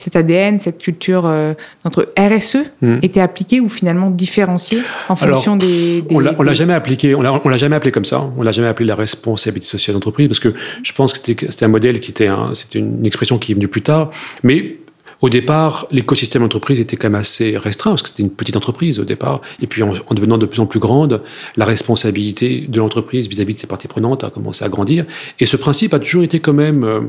cet 0.00 0.16
ADN, 0.16 0.60
cette 0.60 0.78
culture 0.78 1.26
euh, 1.26 1.52
notre 1.84 2.08
RSE 2.18 2.56
hmm. 2.80 3.00
était 3.02 3.20
appliquée 3.20 3.60
ou 3.60 3.68
finalement 3.68 4.10
différenciée 4.10 4.80
en 5.10 5.16
fonction 5.16 5.56
des, 5.56 6.02
On 6.10 6.18
l'a 6.18 6.54
jamais 6.54 6.72
appliqué, 6.72 7.14
on 7.14 7.20
l'a 7.20 7.58
jamais 7.58 7.76
appelé 7.76 7.92
comme 7.92 8.06
ça. 8.06 8.30
On 8.38 8.42
l'a 8.42 8.52
jamais 8.52 8.68
appelé 8.68 8.86
la 8.86 8.94
responsabilité 8.94 9.66
sociale 9.66 9.94
d'entreprise 9.94 10.28
parce 10.28 10.40
que 10.40 10.54
je 10.82 10.92
pense 10.94 11.12
que 11.12 11.18
c'était 11.26 11.64
un 11.64 11.68
modèle 11.68 12.00
qui 12.00 12.10
était, 12.12 12.30
c'était 12.54 12.78
une 12.78 13.04
expression 13.04 13.36
qui 13.36 13.52
est 13.52 13.54
venue 13.54 13.68
plus 13.68 13.82
tard, 13.82 14.10
mais 14.42 14.76
au 15.20 15.28
départ, 15.28 15.86
l'écosystème 15.90 16.42
d'entreprise 16.42 16.80
était 16.80 16.96
quand 16.96 17.10
même 17.10 17.20
assez 17.20 17.56
restreint, 17.58 17.90
parce 17.90 18.02
que 18.02 18.08
c'était 18.08 18.22
une 18.22 18.30
petite 18.30 18.56
entreprise 18.56 18.98
au 18.98 19.04
départ. 19.04 19.40
Et 19.60 19.66
puis, 19.66 19.82
en, 19.82 19.92
devenant 20.12 20.38
de 20.38 20.46
plus 20.46 20.60
en 20.60 20.66
plus 20.66 20.80
grande, 20.80 21.22
la 21.56 21.64
responsabilité 21.66 22.66
de 22.68 22.78
l'entreprise 22.78 23.28
vis-à-vis 23.28 23.54
de 23.54 23.60
ses 23.60 23.66
parties 23.66 23.88
prenantes 23.88 24.24
a 24.24 24.30
commencé 24.30 24.64
à 24.64 24.68
grandir. 24.68 25.04
Et 25.38 25.46
ce 25.46 25.56
principe 25.56 25.92
a 25.92 25.98
toujours 25.98 26.22
été 26.22 26.40
quand 26.40 26.54
même 26.54 26.84
euh, 26.84 27.00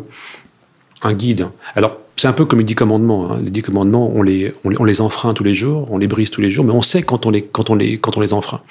un 1.03 1.13
guide. 1.13 1.47
Alors, 1.75 1.97
c'est 2.17 2.27
un 2.27 2.33
peu 2.33 2.43
comme 2.43 2.59
les 2.59 2.65
dix 2.65 2.75
commandements. 2.75 3.31
Hein. 3.31 3.39
Les 3.43 3.49
dix 3.49 3.61
commandements, 3.61 4.11
on 4.13 4.21
les, 4.21 4.53
on, 4.65 4.83
les 4.83 5.01
enfreint 5.01 5.33
tous 5.33 5.45
les 5.45 5.55
jours, 5.55 5.87
on 5.89 5.97
les 5.97 6.07
brise 6.07 6.29
tous 6.29 6.41
les 6.41 6.51
jours, 6.51 6.65
mais 6.65 6.73
on 6.73 6.81
sait 6.81 7.03
quand 7.03 7.25
on 7.25 7.29
les, 7.29 7.41
quand 7.41 7.69
on 7.69 7.75
les, 7.75 7.97
quand 7.97 8.17
on 8.17 8.19
les 8.19 8.33
enfreint. 8.33 8.61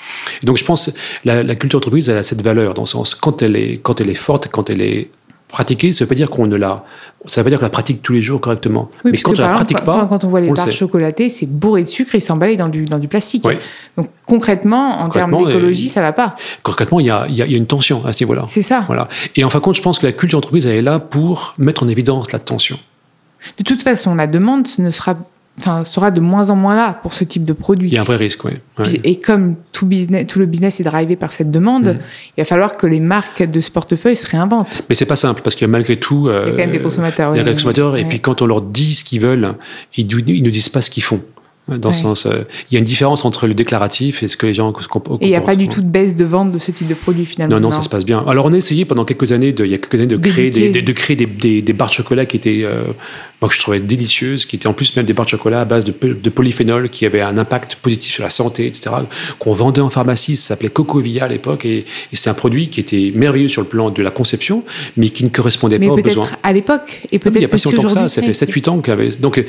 Et 0.43 0.47
donc, 0.47 0.59
je 0.59 0.65
pense 0.65 0.93
la, 1.25 1.43
la 1.43 1.55
culture 1.55 1.81
d'entreprise, 1.81 2.11
elle 2.11 2.19
a 2.19 2.23
cette 2.23 2.43
valeur, 2.43 2.75
dans 2.75 2.83
le 2.83 2.89
sens, 2.89 3.15
quand 3.15 3.41
elle 3.41 3.57
est, 3.57 3.81
quand 3.83 4.03
elle 4.03 4.11
est 4.11 4.15
forte, 4.15 4.49
quand 4.49 4.69
elle 4.69 4.83
est 4.83 5.09
pratiquée, 5.51 5.93
ça 5.93 6.05
ne 6.05 6.07
veut 6.07 6.09
pas 6.09 6.15
dire 6.15 6.31
qu'on 6.31 6.47
ne 6.47 6.57
la, 6.57 6.85
ça 7.27 7.41
veut 7.41 7.45
pas 7.45 7.51
dire 7.51 7.59
qu'on 7.59 7.65
la 7.65 7.71
pratique 7.71 8.03
tous 8.03 8.13
les 8.13 8.23
jours 8.23 8.41
correctement. 8.41 8.91
mais 9.05 9.19
quand 9.19 9.39
on 9.39 9.43
la 9.43 9.55
pratique 9.55 9.81
pas, 9.83 10.07
quand, 10.07 10.25
on 10.25 10.29
voit 10.29 10.41
les 10.41 10.51
barres 10.51 10.71
chocolatées, 10.73 11.29
c'est 11.29 11.47
bourré 11.47 11.83
de 11.83 11.89
sucre 11.89 12.15
et 12.15 12.21
c'est 12.21 12.33
emballé 12.33 12.57
dans 12.57 12.69
du, 12.69 12.85
dans 12.85 12.99
du 12.99 13.09
plastique. 13.09 13.45
Donc 13.97 14.09
concrètement, 14.27 15.01
en 15.01 15.09
termes 15.09 15.37
d'écologie, 15.37 15.89
ça 15.89 16.01
va 16.01 16.13
pas. 16.13 16.37
Concrètement, 16.63 17.01
il 17.01 17.07
y 17.07 17.11
a, 17.11 17.27
y 17.29 17.43
a, 17.43 17.47
une 17.47 17.67
tension 17.67 18.05
à 18.07 18.13
ce 18.13 18.25
niveau-là. 18.25 18.45
C'est 18.47 18.63
ça. 18.63 18.85
Voilà. 18.87 19.09
Et 19.37 19.45
en 19.45 19.51
fin 19.51 19.59
de 19.59 19.65
compte, 19.65 19.77
je 19.77 19.83
pense 19.83 19.99
que 19.99 20.07
la 20.07 20.13
culture 20.13 20.39
d'entreprise, 20.39 20.67
elle 20.67 20.77
est 20.77 20.83
là 20.83 20.99
pour 20.99 21.55
mettre 21.59 21.83
en 21.83 21.89
évidence 21.89 22.33
la 22.33 22.39
tension. 22.39 22.79
De 23.59 23.65
toute 23.65 23.83
façon, 23.83 24.15
la 24.15 24.27
demande 24.27 24.67
ne 24.79 24.91
sera, 24.91 25.17
enfin, 25.59 25.85
sera 25.85 26.11
de 26.11 26.21
moins 26.21 26.51
en 26.51 26.57
moins 26.57 26.75
là 26.75 26.99
pour 27.03 27.13
ce 27.13 27.25
type 27.25 27.45
de 27.45 27.53
produit. 27.53 27.89
Il 27.89 27.95
y 27.95 27.99
a 27.99 28.01
un 28.01 28.05
vrai 28.05 28.17
risque, 28.17 28.45
oui. 28.45 28.53
Et 29.05 29.19
comme 29.19 29.57
tout, 29.73 29.87
business, 29.87 30.27
tout 30.27 30.39
le 30.39 30.47
business 30.47 30.81
est 30.81 30.85
drivé 30.85 31.17
par 31.17 31.33
cette 31.33 31.51
demande, 31.51 31.89
mm. 31.89 31.99
il 32.37 32.41
va 32.41 32.45
falloir 32.45 32.77
que 32.77 32.87
les 32.87 33.01
marques 33.01 33.43
de 33.43 33.61
ce 33.61 33.71
portefeuille 33.71 34.17
se 34.17 34.27
réinventent. 34.27 34.83
Mais 34.89 34.95
c'est 34.95 35.07
pas 35.07 35.17
simple, 35.17 35.43
parce 35.43 35.57
que 35.57 35.67
malgré 35.67 35.97
tout... 35.97 36.29
il 36.29 36.33
y 36.33 36.37
a 36.37 36.51
quand 36.51 36.57
même 36.57 36.71
des 36.71 36.81
consommateurs. 36.81 37.35
Il 37.35 37.39
y 37.39 37.41
a 37.41 37.45
des 37.45 37.53
consommateurs, 37.53 37.97
et 37.97 38.05
puis 38.05 38.21
quand 38.21 38.43
on 38.43 38.47
leur 38.47 38.63
dit 38.63 38.95
ce 38.95 39.05
qu'ils 39.05 39.21
veulent, 39.21 39.55
ils 39.97 40.07
ne 40.07 40.51
disent 40.51 40.69
pas 40.69 40.81
ce 40.81 40.91
qu'ils 40.91 41.03
font. 41.03 41.21
Dans 41.69 41.93
sens, 41.93 42.27
euh, 42.27 42.43
il 42.69 42.75
y 42.75 42.77
a 42.77 42.81
une 42.81 42.85
différence 42.85 43.25
entre 43.25 43.47
le 43.47 43.55
déclaratif 43.55 44.25
et 44.25 44.29
ce 44.29 44.37
que 44.37 44.47
les 44.47 44.55
gens 44.55 44.73
Et 45.21 45.27
il 45.27 45.29
n'y 45.29 45.37
a 45.37 45.41
pas 45.41 45.55
du 45.55 45.69
tout 45.69 45.83
de 45.83 45.87
baisse 45.87 46.17
de 46.17 46.25
vente 46.25 46.51
de 46.51 46.59
ce 46.59 46.73
type 46.73 46.89
de 46.89 46.95
produit 46.95 47.27
finalement. 47.27 47.55
Non, 47.55 47.61
non, 47.61 47.71
ça 47.71 47.83
se 47.83 47.89
passe 47.89 48.05
bien. 48.05 48.25
Alors 48.27 48.47
on 48.47 48.53
a 48.53 48.57
essayé 48.57 48.85
pendant 48.85 49.05
quelques 49.05 49.31
années, 49.31 49.53
de, 49.53 49.65
il 49.65 49.71
y 49.71 49.75
a 49.75 49.79
quelques 49.79 50.01
années, 50.01 50.07
de 50.07 50.17
créer 50.17 50.51
des, 50.51 50.83
de, 50.83 50.93
créer 50.93 51.17
des, 51.17 51.63
des, 51.63 51.73
barres 51.73 51.91
de 51.91 51.95
chocolat 51.95 52.27
qui 52.27 52.37
étaient 52.37 52.63
euh, 52.65 52.83
moi, 53.41 53.49
que 53.49 53.55
je 53.55 53.61
trouvais 53.61 53.81
délicieuse, 53.81 54.45
qui 54.45 54.57
était 54.57 54.67
en 54.67 54.75
plus 54.75 54.95
même 54.97 55.07
des 55.07 55.15
barres 55.15 55.25
de 55.25 55.31
chocolat 55.31 55.63
à 55.63 55.65
base 55.65 55.85
de, 55.85 55.93
de 55.93 56.31
polyphénol, 56.31 56.91
qui 56.91 57.07
avaient 57.07 57.23
un 57.23 57.39
impact 57.39 57.77
positif 57.77 58.13
sur 58.13 58.23
la 58.23 58.29
santé, 58.29 58.67
etc., 58.67 58.91
qu'on 59.39 59.55
vendait 59.55 59.81
en 59.81 59.89
pharmacie, 59.89 60.37
ça 60.37 60.49
s'appelait 60.49 60.69
Cocovia 60.69 61.25
à 61.25 61.29
l'époque, 61.29 61.65
et, 61.65 61.79
et 61.79 62.17
c'est 62.17 62.29
un 62.29 62.35
produit 62.35 62.69
qui 62.69 62.81
était 62.81 63.13
merveilleux 63.15 63.49
sur 63.49 63.63
le 63.63 63.69
plan 63.69 63.91
de 63.91 64.03
la 64.03 64.11
conception, 64.11 64.63
mais 64.99 65.09
qui 65.09 65.25
ne 65.25 65.31
correspondait 65.31 65.79
pas 65.79 65.87
aux 65.87 65.97
besoins. 65.97 66.29
à 66.43 66.53
l'époque, 66.53 67.01
et 67.11 67.19
peut-être 67.19 67.37
Il 67.37 67.39
n'y 67.39 67.45
a 67.47 67.49
pas 67.49 67.57
si 67.57 67.73
longtemps 67.73 67.89
que 67.89 67.95
ça, 67.95 68.09
ça 68.09 68.23
fait 68.23 68.33
7-8 68.33 68.69
ans 68.69 68.79
qu'avait... 68.81 69.09
Donc, 69.11 69.43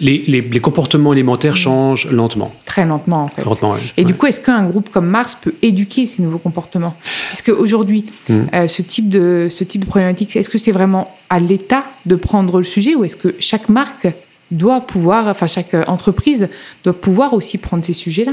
les, 0.00 0.24
les, 0.26 0.42
les, 0.42 0.60
comportements 0.60 1.12
alimentaires 1.12 1.56
changent 1.62 2.10
lentement. 2.10 2.52
Très 2.64 2.86
lentement, 2.86 3.24
en 3.24 3.28
fait. 3.28 3.44
Lentement, 3.44 3.76
Et 3.96 4.04
du 4.04 4.14
coup, 4.14 4.26
est-ce 4.26 4.40
qu'un 4.40 4.64
groupe 4.64 4.90
comme 4.90 5.06
Mars 5.06 5.36
peut 5.40 5.54
éduquer 5.62 6.06
ces 6.06 6.22
nouveaux 6.22 6.38
comportements? 6.38 6.94
Puisque 7.28 7.48
aujourd'hui, 7.50 8.06
mmh. 8.28 8.34
euh, 8.54 8.68
ce, 8.68 8.82
type 8.82 9.08
de, 9.08 9.48
ce 9.50 9.64
type 9.64 9.84
de 9.84 9.86
problématique, 9.86 10.34
est-ce 10.36 10.50
que 10.50 10.58
c'est 10.58 10.72
vraiment 10.72 11.12
à 11.30 11.40
l'État 11.40 11.84
de 12.06 12.16
prendre 12.16 12.58
le 12.58 12.64
sujet 12.64 12.94
ou 12.94 13.04
est-ce 13.04 13.16
que 13.16 13.34
chaque 13.38 13.68
marque 13.68 14.08
doit 14.50 14.80
pouvoir, 14.80 15.26
enfin 15.28 15.46
chaque 15.46 15.74
entreprise 15.88 16.48
doit 16.84 16.98
pouvoir 16.98 17.34
aussi 17.34 17.58
prendre 17.58 17.84
ces 17.84 17.92
sujets-là. 17.92 18.32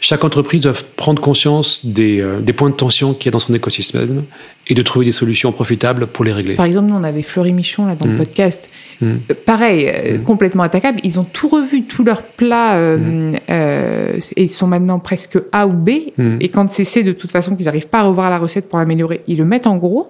Chaque 0.00 0.24
entreprise 0.24 0.60
doit 0.60 0.74
prendre 0.96 1.20
conscience 1.20 1.84
des, 1.84 2.20
euh, 2.20 2.40
des 2.40 2.52
points 2.52 2.70
de 2.70 2.74
tension 2.74 3.14
qu'il 3.14 3.26
y 3.26 3.28
a 3.28 3.32
dans 3.32 3.38
son 3.38 3.54
écosystème 3.54 4.24
et 4.68 4.74
de 4.74 4.82
trouver 4.82 5.04
des 5.04 5.12
solutions 5.12 5.52
profitables 5.52 6.06
pour 6.06 6.24
les 6.24 6.32
régler. 6.32 6.54
Par 6.54 6.66
exemple, 6.66 6.90
nous 6.90 6.96
on 6.96 7.04
avait 7.04 7.22
Fleury 7.22 7.52
Michon 7.52 7.86
là 7.86 7.96
dans 7.96 8.06
le 8.06 8.14
mmh. 8.14 8.18
podcast. 8.18 8.68
Mmh. 9.00 9.06
Euh, 9.06 9.34
pareil, 9.44 9.88
euh, 9.88 10.18
mmh. 10.18 10.22
complètement 10.22 10.62
attaquable. 10.62 11.00
Ils 11.02 11.18
ont 11.18 11.24
tout 11.24 11.48
revu, 11.48 11.84
tous 11.84 12.04
leurs 12.04 12.22
plats, 12.22 12.78
et 13.48 14.42
ils 14.42 14.52
sont 14.52 14.68
maintenant 14.68 15.00
presque 15.00 15.38
A 15.50 15.66
ou 15.66 15.72
B. 15.72 15.90
Et 16.40 16.48
quand 16.48 16.70
c'est 16.70 16.84
C, 16.84 17.02
de 17.02 17.12
toute 17.12 17.32
façon, 17.32 17.56
qu'ils 17.56 17.66
n'arrivent 17.66 17.88
pas 17.88 18.00
à 18.00 18.04
revoir 18.04 18.30
la 18.30 18.38
recette 18.38 18.68
pour 18.68 18.78
l'améliorer, 18.78 19.22
ils 19.26 19.38
le 19.38 19.44
mettent 19.44 19.66
en 19.66 19.76
gros. 19.76 20.08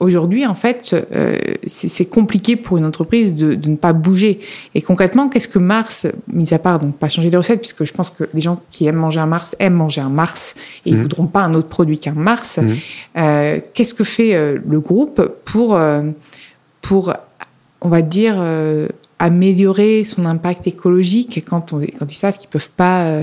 Aujourd'hui, 0.00 0.44
en 0.44 0.56
fait, 0.56 0.94
euh, 1.14 1.36
c'est 1.66 2.04
compliqué 2.04 2.56
pour 2.56 2.76
une 2.76 2.84
entreprise 2.84 3.34
de, 3.34 3.54
ne 3.68 3.76
pas 3.76 3.92
bouger. 3.92 4.40
Et 4.74 4.82
concrètement, 4.82 5.28
qu'est-ce 5.28 5.48
que 5.48 5.60
Mars, 5.60 6.06
mis 6.32 6.52
à 6.52 6.58
part 6.58 6.80
donc 6.80 6.96
pas 6.96 7.08
changer 7.08 7.30
de 7.30 7.36
recette, 7.36 7.60
puisque 7.60 7.84
je 7.84 7.92
pense 7.92 8.10
que 8.10 8.24
les 8.34 8.40
gens 8.40 8.60
qui 8.72 8.86
aiment 8.86 8.96
manger 8.96 9.20
un 9.20 9.26
Mars 9.26 9.54
aiment 9.60 9.74
manger 9.74 10.00
un 10.00 10.08
Mars 10.08 10.56
et 10.84 10.90
ils 10.90 10.94
ne 10.94 10.98
mmh. 10.98 11.02
voudront 11.02 11.26
pas 11.26 11.42
un 11.42 11.54
autre 11.54 11.68
produit 11.68 11.98
qu'un 11.98 12.12
Mars. 12.12 12.58
Mmh. 12.58 12.72
Euh, 13.18 13.60
qu'est-ce 13.72 13.94
que 13.94 14.02
fait 14.02 14.34
euh, 14.34 14.58
le 14.66 14.80
groupe 14.80 15.22
pour, 15.44 15.78
pour, 16.82 17.14
on 17.80 17.88
va 17.88 18.02
dire, 18.02 18.42
améliorer 19.20 20.02
son 20.04 20.24
impact 20.24 20.66
écologique 20.66 21.44
quand, 21.48 21.72
on, 21.72 21.80
quand 21.80 22.12
ils 22.12 22.16
savent 22.16 22.36
qu'ils 22.36 22.50
peuvent 22.50 22.70
pas 22.70 23.20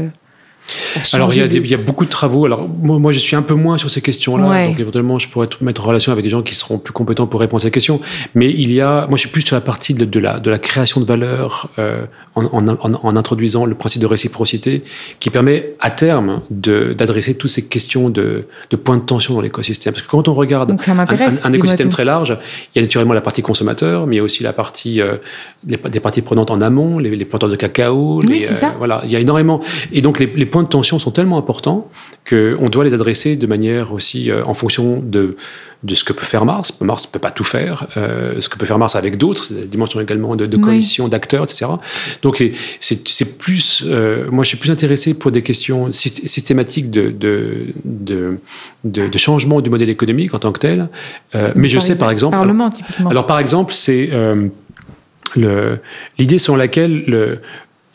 alors, 1.14 1.34
il 1.34 1.40
y, 1.40 1.42
a 1.42 1.46
il 1.46 1.68
y, 1.68 1.74
a 1.74 1.78
beaucoup 1.78 2.06
de 2.06 2.10
travaux. 2.10 2.46
Alors, 2.46 2.68
moi, 2.68 3.00
moi, 3.00 3.12
je 3.12 3.20
suis 3.20 3.36
un 3.36 3.42
peu 3.42 3.54
moins 3.54 3.78
sur 3.78 3.90
ces 3.90 4.02
questions-là. 4.02 4.68
Donc, 4.68 4.80
éventuellement, 4.80 5.20
je 5.20 5.28
pourrais 5.28 5.48
te 5.48 5.64
mettre 5.64 5.84
en 5.84 5.88
relation 5.88 6.12
avec 6.12 6.24
des 6.24 6.30
gens 6.30 6.42
qui 6.42 6.56
seront 6.56 6.78
plus 6.78 6.94
compétents 6.94 7.28
pour 7.28 7.40
répondre 7.40 7.62
à 7.62 7.66
ces 7.66 7.72
questions. 7.72 8.00
Mais 8.36 8.50
il 8.50 8.72
y 8.72 8.82
a, 8.82 9.08
moi, 9.08 9.18
je 9.18 9.22
suis 9.22 9.30
plus 9.30 9.42
sur 9.42 9.56
la 9.56 9.62
partie 9.62 9.94
de, 9.94 10.06
de 10.06 10.20
la, 10.20 10.38
de 10.40 10.50
la 10.50 10.60
création 10.60 11.02
de 11.02 11.06
valeur 11.06 11.70
euh, 11.80 12.06
en, 12.36 12.46
en, 12.46 12.68
en, 12.68 13.16
introduisant 13.16 13.66
le 13.66 13.76
principe 13.76 14.02
de 14.02 14.08
réciprocité 14.08 14.84
qui 15.20 15.30
permet, 15.30 15.74
à 15.80 15.92
terme, 15.92 16.42
d'adresser 16.50 17.36
toutes 17.36 17.50
ces 17.50 17.66
questions 17.66 18.10
de, 18.10 18.48
de 18.70 18.76
points 18.76 18.98
de 18.98 19.04
tension 19.04 19.34
dans 19.34 19.42
l'écosystème. 19.42 19.94
Parce 19.94 20.06
que 20.06 20.12
quand 20.12 20.28
on 20.28 20.34
regarde 20.34 20.72
un, 20.72 21.08
un, 21.44 21.54
écosystème 21.54 21.90
très 21.90 22.06
large, 22.06 22.38
il 22.74 22.78
y 22.78 22.80
a 22.80 22.82
naturellement 22.82 23.14
la 23.14 23.22
partie 23.22 23.42
consommateur, 23.42 24.08
mais 24.08 24.16
il 24.16 24.18
y 24.18 24.22
a 24.22 24.24
aussi 24.24 24.44
la 24.44 24.54
partie, 24.54 25.02
euh, 25.02 25.18
les, 25.68 25.78
des 25.78 26.00
parties 26.00 26.22
prenantes 26.22 26.52
en 26.52 26.62
amont, 26.62 27.00
les, 27.00 27.16
les 27.16 27.26
planteurs 27.26 27.50
de 27.50 27.56
cacao. 27.56 28.22
Oui, 28.28 28.40
ça. 28.40 28.70
Euh, 28.70 28.72
voilà, 28.78 29.02
il 29.06 29.12
y 29.12 29.16
a 29.16 29.20
énormément. 29.20 29.62
Et 29.92 30.02
donc, 30.02 30.20
les, 30.20 30.32
les 30.36 30.46
points 30.46 30.61
de 30.64 30.68
tension 30.68 31.00
sont 31.00 31.12
tellement 31.12 31.38
importants 31.38 31.90
qu'on 32.30 32.70
doit 32.70 32.84
les 32.84 32.94
adresser 32.94 33.36
de 33.36 33.48
manière 33.48 33.94
aussi 33.94 34.30
euh, 34.30 34.44
en 34.46 34.54
fonction 34.54 35.02
de, 35.04 35.36
de 35.84 35.96
ce 35.96 36.04
que 36.04 36.14
peut 36.14 36.26
faire 36.26 36.46
Mars. 36.46 36.74
Mars 36.82 37.06
ne 37.08 37.12
peut 37.12 37.20
pas 37.20 37.32
tout 37.32 37.44
faire. 37.44 37.88
Euh, 37.98 38.40
ce 38.40 38.50
que 38.50 38.58
peut 38.58 38.66
faire 38.66 38.78
Mars 38.78 38.96
avec 38.96 39.18
d'autres, 39.18 39.46
c'est 39.46 39.54
la 39.54 39.66
dimension 39.66 40.00
également 40.00 40.36
de, 40.36 40.46
de 40.46 40.58
coalition, 40.58 41.08
d'acteurs, 41.08 41.44
etc. 41.44 41.66
Donc 42.22 42.44
c'est 42.80 43.38
plus, 43.38 43.84
euh, 43.86 44.30
moi 44.32 44.44
je 44.44 44.50
suis 44.50 44.58
plus 44.58 44.72
intéressé 44.72 45.14
pour 45.14 45.32
des 45.32 45.42
questions 45.42 45.92
systématiques 45.92 46.92
de, 46.92 47.14
de, 47.14 48.40
de, 48.84 49.18
changement 49.18 49.62
du 49.62 49.70
modèle 49.70 49.90
économique 49.90 50.34
en 50.34 50.40
tant 50.40 50.52
que 50.52 50.60
tel. 50.60 50.90
mais 51.56 51.70
je 51.70 51.80
sais 51.80 51.98
par 51.98 52.12
exemple... 52.12 52.38
Parlement. 52.38 52.70
Alors 53.10 53.26
par 53.26 53.40
exemple, 53.40 53.74
c'est 53.74 54.10
l'idée 55.36 56.40
selon 56.40 56.58
laquelle 56.58 57.04
le, 57.08 57.40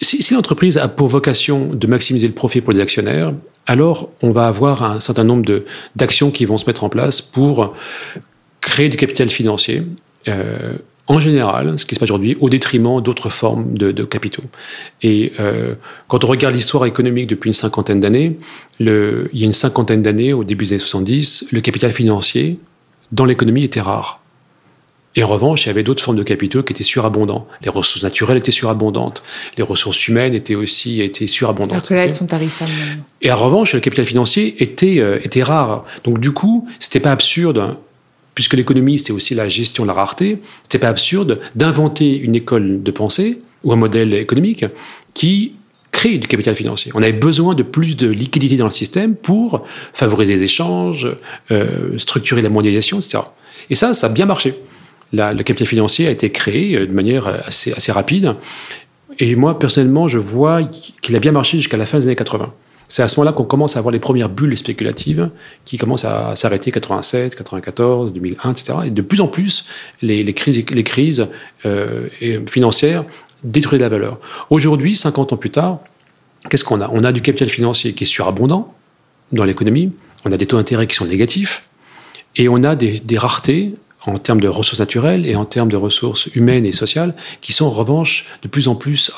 si, 0.00 0.35
l'entreprise 0.35 0.79
a 0.79 0.88
pour 0.88 1.09
vocation 1.09 1.69
de 1.73 1.87
maximiser 1.87 2.26
le 2.26 2.35
profit 2.35 2.61
pour 2.61 2.73
les 2.73 2.81
actionnaires, 2.81 3.33
alors 3.67 4.11
on 4.23 4.31
va 4.31 4.47
avoir 4.47 4.83
un 4.83 5.00
certain 5.00 5.25
nombre 5.25 5.62
d'actions 5.97 6.31
qui 6.31 6.45
vont 6.45 6.59
se 6.59 6.67
mettre 6.67 6.85
en 6.85 6.88
place 6.88 7.21
pour 7.21 7.75
créer 8.61 8.88
du 8.88 8.97
capital 8.97 9.31
financier. 9.31 9.83
Euh, 10.29 10.75
en 11.09 11.21
général, 11.21 11.79
ce 11.79 11.87
qui 11.87 11.95
se 11.95 12.00
passe 12.00 12.11
aujourd'hui, 12.11 12.37
au 12.41 12.50
détriment 12.50 13.00
d'autres 13.00 13.31
formes 13.31 13.75
de, 13.75 13.93
capitaux. 14.03 14.43
Et 15.03 15.33
euh, 15.38 15.76
quand 16.09 16.25
on 16.25 16.26
regarde 16.26 16.55
l'histoire 16.55 16.85
économique 16.85 17.29
depuis 17.29 17.49
une 17.49 17.55
cinquantaine 17.55 18.00
d'années, 18.00 18.37
il 18.81 18.88
y 19.33 19.43
a 19.43 19.47
une 19.47 19.53
cinquantaine 19.53 20.03
d'années, 20.03 20.33
au 20.33 20.43
début 20.43 20.65
des 20.65 20.73
années 20.73 20.81
70, 20.81 21.47
le 21.53 21.61
capital 21.61 21.93
financier 21.93 22.59
dans 23.12 23.25
l'économie 23.25 23.62
était 23.62 23.81
rare. 23.81 24.21
Et 25.16 25.25
en 25.25 25.26
revanche, 25.26 25.64
il 25.64 25.68
y 25.68 25.70
avait 25.70 25.82
d'autres 25.82 26.02
formes 26.02 26.18
de 26.18 26.23
capitaux 26.23 26.62
qui 26.62 26.75
étaient 26.75 26.85
surabondants. 26.85 27.49
Les 27.62 27.70
ressources 27.70 28.02
naturelles 28.02 28.37
étaient 28.37 28.50
surabondantes. 28.50 29.23
Les 29.56 29.62
ressources 29.62 30.06
humaines 30.08 30.35
étaient 30.35 30.54
aussi 30.54 31.00
étaient 31.00 31.26
surabondantes. 31.26 31.73
Alors 31.73 31.88
que 31.88 31.94
là, 31.94 32.04
elles 32.04 32.14
sont 32.14 32.26
tarissables. 32.26 32.70
Et 33.23 33.32
en 33.32 33.37
revanche, 33.37 33.73
le 33.73 33.80
capital 33.80 34.04
financier 34.04 34.62
était, 34.62 34.99
euh, 34.99 35.18
était 35.23 35.42
rare. 35.42 35.87
Donc 36.04 36.20
du 36.20 36.32
coup, 36.32 36.68
c'était 36.78 37.00
pas 37.00 37.12
absurde, 37.12 37.76
puisque 38.35 38.54
l'économie, 38.54 38.99
c'est 38.99 39.12
aussi 39.12 39.35
la 39.35 39.49
gestion 39.49 39.85
de 39.85 39.88
la 39.88 39.94
rareté, 39.94 40.38
c'était 40.64 40.78
pas 40.78 40.90
absurde 40.90 41.40
d'inventer 41.54 42.18
une 42.18 42.35
école 42.35 42.82
de 42.82 42.90
pensée 42.90 43.40
ou 43.64 43.73
un 43.73 43.76
modèle 43.76 44.12
économique 44.12 44.66
qui 45.14 45.54
crée 45.92 46.18
du 46.18 46.28
capital 46.28 46.54
financier. 46.54 46.92
On 46.94 47.02
avait 47.02 47.12
besoin 47.12 47.54
de 47.54 47.62
plus 47.62 47.96
de 47.96 48.11
liquidité 48.11 48.58
dans 48.58 48.66
le 48.66 48.70
système 48.70 49.14
pour 49.14 49.64
favoriser 49.94 50.37
les 50.37 50.42
échanges, 50.42 51.08
euh, 51.50 51.99
structurer 51.99 52.42
la 52.42 52.50
mondialisation, 52.50 52.99
etc. 52.99 53.20
Et 53.70 53.75
ça, 53.75 53.94
ça 53.94 54.08
a 54.08 54.11
bien 54.11 54.26
marché. 54.26 54.54
Le 55.13 55.43
capital 55.43 55.67
financier 55.67 56.07
a 56.09 56.11
été 56.11 56.31
créé 56.31 56.87
de 56.87 56.93
manière 56.93 57.27
assez, 57.47 57.73
assez 57.73 57.93
rapide. 57.93 58.35
Et 59.19 59.35
moi, 59.35 59.59
personnellement, 59.59 60.09
je 60.09 60.19
vois 60.19 60.63
qu'il 60.63 61.17
a 61.17 61.21
bien 61.21 61.33
marché 61.33 61.59
jusqu'à 61.59 61.77
la 61.77 61.87
fin 61.87 61.99
des 61.99 62.07
années 62.07 62.17
80. 62.17 62.53
C'est 62.89 63.03
à 63.03 63.09
ce 63.09 63.19
moment-là 63.19 63.33
qu'on 63.33 63.45
commence 63.45 63.77
à 63.77 63.81
avoir 63.81 63.93
les 63.93 63.99
premières 63.99 64.29
bulles 64.29 64.57
spéculatives 64.57 65.31
qui 65.65 65.77
commencent 65.77 66.05
à 66.05 66.37
s'arrêter 66.37 66.71
87, 66.71 67.35
94, 67.35 68.13
2001, 68.13 68.51
etc. 68.51 68.79
Et 68.87 68.91
de 68.91 69.03
plus 69.03 69.21
en 69.21 69.29
plus, 69.29 69.67
les, 70.03 70.25
crises, 70.35 71.27
euh, 71.65 72.09
financières 72.47 73.05
détruisent 73.43 73.81
la 73.81 73.89
valeur. 73.89 74.21
Aujourd'hui, 74.51 74.95
50 74.95 75.33
ans 75.33 75.37
plus 75.37 75.51
tard, 75.51 75.81
qu'est-ce 76.49 76.65
qu'on 76.65 76.81
a? 76.81 76.89
On 76.93 77.03
a 77.03 77.11
du 77.11 77.23
capital 77.23 77.49
financier 77.49 77.93
qui 77.93 78.05
est 78.05 78.07
surabondant 78.07 78.73
dans 79.33 79.45
l'économie, 79.45 79.93
on 80.25 80.31
a 80.31 80.37
des 80.37 80.47
taux 80.47 80.57
d'intérêt 80.57 80.87
qui 80.87 80.95
sont 80.95 81.07
négatifs, 81.07 81.67
et 82.37 82.49
on 82.49 82.63
a 82.63 82.77
des 82.77 83.19
raretés 83.19 83.75
en 84.07 84.19
termes 84.19 84.41
de 84.41 84.49
ressources 84.49 84.79
naturelles 84.79 85.27
et 85.27 85.37
en 85.37 85.45
termes 85.45 85.71
de 85.71 85.77
ressources 85.77 86.27
humaines 86.35 86.65
et 86.65 86.73
sociales, 86.73 87.15
qui 87.41 87.53
sont 87.53 87.67
en 87.67 87.71
revanche 87.71 88.27
de 88.43 88.49
plus 88.49 88.69
en 88.69 88.75
plus 88.75 89.11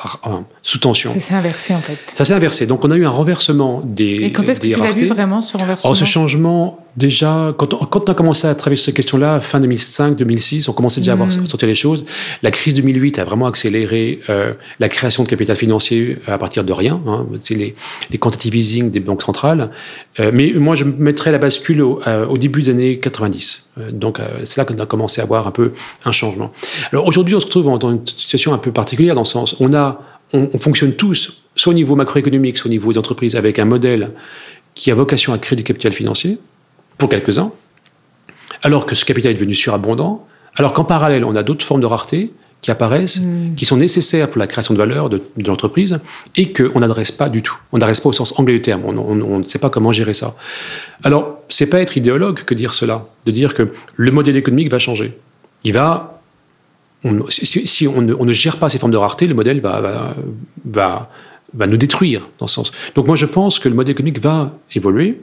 sous 0.62 0.78
tension. 0.78 1.12
Ça 1.12 1.21
s'est 1.21 1.35
inversé 1.35 1.75
en 1.75 1.80
fait. 1.80 1.99
Ça 2.07 2.25
s'est 2.25 2.35
inversé. 2.35 2.66
Donc 2.66 2.85
on 2.85 2.90
a 2.90 2.97
eu 2.97 3.04
un 3.04 3.11
renversement 3.11 3.83
des. 3.85 4.25
Et 4.25 4.33
quand 4.33 4.42
est-ce 4.45 4.61
que 4.61 4.66
tu 4.66 4.80
l'as 4.80 4.92
vu 4.92 5.07
vraiment 5.07 5.42
ce 5.42 5.57
renversement 5.57 5.92
oh, 5.92 5.95
Ce 5.95 6.04
changement, 6.04 6.78
déjà, 6.98 7.54
quand 7.56 7.72
on, 7.74 7.78
quand 7.86 8.08
on, 8.08 8.12
a 8.12 8.14
commencé 8.14 8.46
à 8.46 8.54
travailler 8.54 8.76
sur 8.76 8.86
cette 8.86 8.96
question-là, 8.96 9.40
fin 9.40 9.60
2005, 9.60 10.16
2006, 10.16 10.68
on 10.68 10.72
commençait 10.72 11.00
déjà 11.00 11.12
à 11.12 11.14
voir 11.14 11.28
hmm. 11.28 11.46
sortir 11.46 11.68
les 11.68 11.74
choses. 11.74 12.04
La 12.42 12.50
crise 12.50 12.74
2008 12.74 13.20
a 13.20 13.24
vraiment 13.24 13.46
accéléré 13.46 14.20
euh, 14.28 14.52
la 14.80 14.88
création 14.88 15.22
de 15.22 15.28
capital 15.28 15.56
financier 15.56 16.16
à 16.26 16.36
partir 16.38 16.64
de 16.64 16.72
rien. 16.72 17.00
Hein. 17.06 17.26
C'est 17.40 17.54
les, 17.54 17.74
les 18.10 18.18
quantitative 18.18 18.56
easing 18.56 18.90
des 18.90 19.00
banques 19.00 19.22
centrales. 19.22 19.70
Euh, 20.18 20.32
mais 20.34 20.52
moi, 20.56 20.74
je 20.74 20.84
mettrais 20.84 21.30
la 21.30 21.38
bascule 21.38 21.82
au, 21.82 22.00
euh, 22.06 22.26
au 22.26 22.36
début 22.36 22.62
des 22.62 22.70
années 22.70 22.98
90. 22.98 23.64
donc 23.92 24.18
c'est 24.44 24.56
là 24.56 24.64
qu'on 24.64 24.78
a 24.78 24.86
commencé 24.86 25.20
à 25.20 25.24
voir 25.24 25.46
un 25.46 25.52
peu 25.52 25.72
un 26.04 26.12
changement. 26.12 26.52
Alors 26.92 27.06
aujourd'hui, 27.06 27.34
on 27.36 27.40
se 27.40 27.46
retrouve 27.46 27.78
dans 27.78 27.92
une 27.92 28.04
situation 28.06 28.52
un 28.52 28.58
peu 28.58 28.72
particulière 28.72 29.14
dans 29.14 29.22
le 29.22 29.26
sens, 29.26 29.54
on 29.60 29.72
a, 29.72 30.02
on, 30.32 30.50
on 30.52 30.58
fonctionne 30.58 30.94
tous, 30.94 31.42
soit 31.54 31.70
au 31.70 31.74
niveau 31.74 31.94
macroéconomique, 31.94 32.56
soit 32.56 32.68
au 32.68 32.70
niveau 32.70 32.92
des 32.92 32.98
entreprises, 32.98 33.36
avec 33.36 33.60
un 33.60 33.64
modèle 33.64 34.10
qui 34.74 34.90
a 34.90 34.94
vocation 34.94 35.32
à 35.32 35.38
créer 35.38 35.56
du 35.56 35.62
capital 35.62 35.92
financier 35.92 36.38
pour 36.98 37.08
quelques-uns, 37.08 37.52
alors 38.62 38.86
que 38.86 38.94
ce 38.94 39.04
capital 39.04 39.30
est 39.30 39.34
devenu 39.34 39.54
surabondant, 39.54 40.26
alors 40.56 40.72
qu'en 40.72 40.84
parallèle, 40.84 41.24
on 41.24 41.36
a 41.36 41.42
d'autres 41.42 41.64
formes 41.64 41.80
de 41.80 41.86
rareté 41.86 42.32
qui 42.60 42.72
apparaissent, 42.72 43.20
hmm. 43.20 43.54
qui 43.54 43.64
sont 43.64 43.76
nécessaires 43.76 44.28
pour 44.28 44.40
la 44.40 44.48
création 44.48 44.74
de 44.74 44.78
valeur 44.78 45.08
de, 45.08 45.22
l'entreprise 45.46 46.00
et 46.36 46.52
qu'on 46.52 46.80
n'adresse 46.80 47.12
pas 47.12 47.28
du 47.28 47.42
tout. 47.42 47.56
On 47.72 47.78
n'adresse 47.78 48.00
pas 48.00 48.08
au 48.08 48.12
sens 48.12 48.36
anglais 48.38 48.54
du 48.54 48.62
terme. 48.62 48.82
On, 48.84 49.38
ne 49.38 49.44
sait 49.44 49.60
pas 49.60 49.70
comment 49.70 49.92
gérer 49.92 50.14
ça. 50.14 50.34
Alors, 51.04 51.38
c'est 51.48 51.66
pas 51.66 51.80
être 51.80 51.96
idéologue 51.96 52.42
que 52.42 52.54
dire 52.54 52.74
cela, 52.74 53.06
de 53.26 53.30
dire 53.30 53.54
que 53.54 53.68
le 53.94 54.10
modèle 54.10 54.36
économique 54.36 54.70
va 54.70 54.80
changer. 54.80 55.16
Il 55.62 55.72
va, 55.74 56.20
si, 57.28 57.86
on, 57.86 58.02
ne, 58.02 58.32
gère 58.32 58.56
pas 58.56 58.68
ces 58.68 58.80
formes 58.80 58.92
de 58.92 58.96
rareté, 58.96 59.28
le 59.28 59.34
modèle 59.34 59.60
va, 59.60 59.80
va, 59.80 60.14
va, 60.64 61.10
va 61.54 61.66
nous 61.68 61.76
détruire 61.76 62.28
dans 62.40 62.48
ce 62.48 62.56
sens. 62.56 62.72
Donc 62.96 63.06
moi, 63.06 63.14
je 63.14 63.26
pense 63.26 63.60
que 63.60 63.68
le 63.68 63.76
modèle 63.76 63.92
économique 63.92 64.20
va 64.20 64.50
évoluer. 64.74 65.20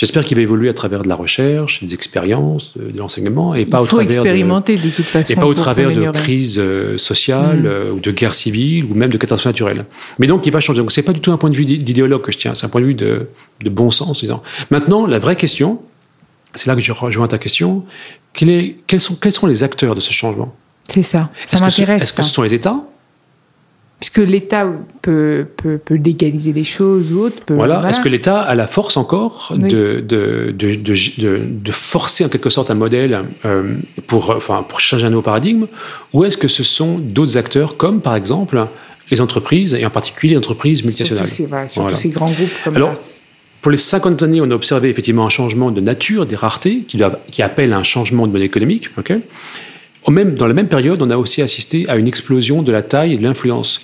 J'espère 0.00 0.24
qu'il 0.24 0.34
va 0.34 0.42
évoluer 0.42 0.70
à 0.70 0.72
travers 0.72 1.02
de 1.02 1.08
la 1.10 1.14
recherche, 1.14 1.84
des 1.84 1.92
expériences, 1.92 2.72
de, 2.74 2.96
l'enseignement, 2.96 3.54
et 3.54 3.66
pas 3.66 3.82
au 3.82 3.86
travers 3.86 4.06
expérimenter 4.06 4.78
de, 4.78 4.88
toute 4.88 5.04
façon 5.04 5.30
et 5.30 5.36
pas 5.36 5.44
au 5.44 5.52
travers 5.52 5.90
de 5.90 6.10
crises 6.12 6.58
euh, 6.58 6.96
sociales 6.96 7.64
mm. 7.64 7.66
euh, 7.66 7.92
ou 7.92 8.00
de 8.00 8.10
guerres 8.10 8.34
civiles 8.34 8.86
ou 8.86 8.94
même 8.94 9.10
de 9.10 9.18
catastrophes 9.18 9.52
naturelles. 9.52 9.84
Mais 10.18 10.26
donc 10.26 10.46
il 10.46 10.52
va 10.54 10.60
changer. 10.60 10.80
Donc 10.80 10.90
c'est 10.90 11.02
pas 11.02 11.12
du 11.12 11.20
tout 11.20 11.32
un 11.32 11.36
point 11.36 11.50
de 11.50 11.56
vue 11.56 11.66
d'idéologue 11.66 12.22
que 12.22 12.32
je 12.32 12.38
tiens, 12.38 12.54
c'est 12.54 12.64
un 12.64 12.70
point 12.70 12.80
de 12.80 12.86
vue 12.86 12.94
de, 12.94 13.28
bon 13.66 13.90
sens. 13.90 14.20
Disons. 14.20 14.40
Maintenant, 14.70 15.06
la 15.06 15.18
vraie 15.18 15.36
question, 15.36 15.82
c'est 16.54 16.68
là 16.68 16.74
que 16.74 16.80
je 16.80 16.92
rejoins 16.92 17.28
ta 17.28 17.36
question, 17.36 17.84
est, 18.40 18.76
quels, 18.86 19.00
sont, 19.00 19.16
quels 19.16 19.32
sont 19.32 19.46
les 19.46 19.64
acteurs 19.64 19.94
de 19.94 20.00
ce 20.00 20.14
changement? 20.14 20.54
C'est 20.88 21.02
ça. 21.02 21.28
Ça 21.44 21.60
m'intéresse. 21.60 22.04
Est-ce 22.04 22.14
que 22.14 22.22
ce 22.22 22.32
sont 22.32 22.42
les 22.42 22.54
États? 22.54 22.80
Puisque 24.00 24.18
l'État 24.18 24.66
peut, 25.02 25.46
peut, 25.58 25.78
peut, 25.78 25.94
légaliser 25.94 26.52
des 26.52 26.64
choses 26.64 27.12
ou 27.12 27.20
autre. 27.20 27.42
voilà. 27.50 27.86
Est-ce 27.88 28.00
que 28.00 28.08
l'État 28.08 28.40
a 28.40 28.54
la 28.54 28.66
force 28.66 28.96
encore 28.96 29.52
de, 29.54 30.00
de, 30.00 30.54
de, 30.56 30.74
de, 30.74 31.72
forcer 31.72 32.24
en 32.24 32.30
quelque 32.30 32.48
sorte 32.48 32.70
un 32.70 32.74
modèle 32.74 33.26
euh, 33.44 33.74
pour, 34.06 34.30
enfin, 34.30 34.64
pour 34.66 34.80
changer 34.80 35.06
un 35.06 35.10
nouveau 35.10 35.22
paradigme? 35.22 35.66
Ou 36.14 36.24
est-ce 36.24 36.38
que 36.38 36.48
ce 36.48 36.64
sont 36.64 36.98
d'autres 36.98 37.36
acteurs, 37.36 37.76
comme 37.76 38.00
par 38.00 38.16
exemple 38.16 38.66
les 39.10 39.20
entreprises, 39.20 39.74
et 39.74 39.84
en 39.84 39.90
particulier 39.90 40.32
les 40.32 40.38
entreprises 40.38 40.82
multinationales? 40.82 41.28
Surtout, 41.68 41.96
ces, 41.96 42.08
grands 42.08 42.30
groupes 42.30 42.48
comme 42.64 42.76
Alors, 42.76 42.94
Pour 43.60 43.70
les 43.70 43.76
50 43.76 44.22
années, 44.22 44.40
on 44.40 44.50
a 44.50 44.54
observé 44.54 44.88
effectivement 44.88 45.26
un 45.26 45.30
changement 45.30 45.70
de 45.70 45.82
nature 45.82 46.24
des 46.24 46.36
raretés 46.36 46.84
qui, 46.88 46.96
doivent, 46.96 47.18
qui 47.30 47.42
appelle 47.42 47.74
un 47.74 47.82
changement 47.82 48.26
de 48.26 48.32
modèle 48.32 48.46
économique. 48.46 48.88
Même, 50.08 50.34
dans 50.34 50.46
la 50.46 50.54
même 50.54 50.68
période, 50.68 51.02
on 51.02 51.10
a 51.10 51.16
aussi 51.16 51.42
assisté 51.42 51.88
à 51.88 51.96
une 51.96 52.08
explosion 52.08 52.62
de 52.62 52.72
la 52.72 52.82
taille 52.82 53.14
et 53.14 53.16
de 53.16 53.22
l'influence 53.22 53.82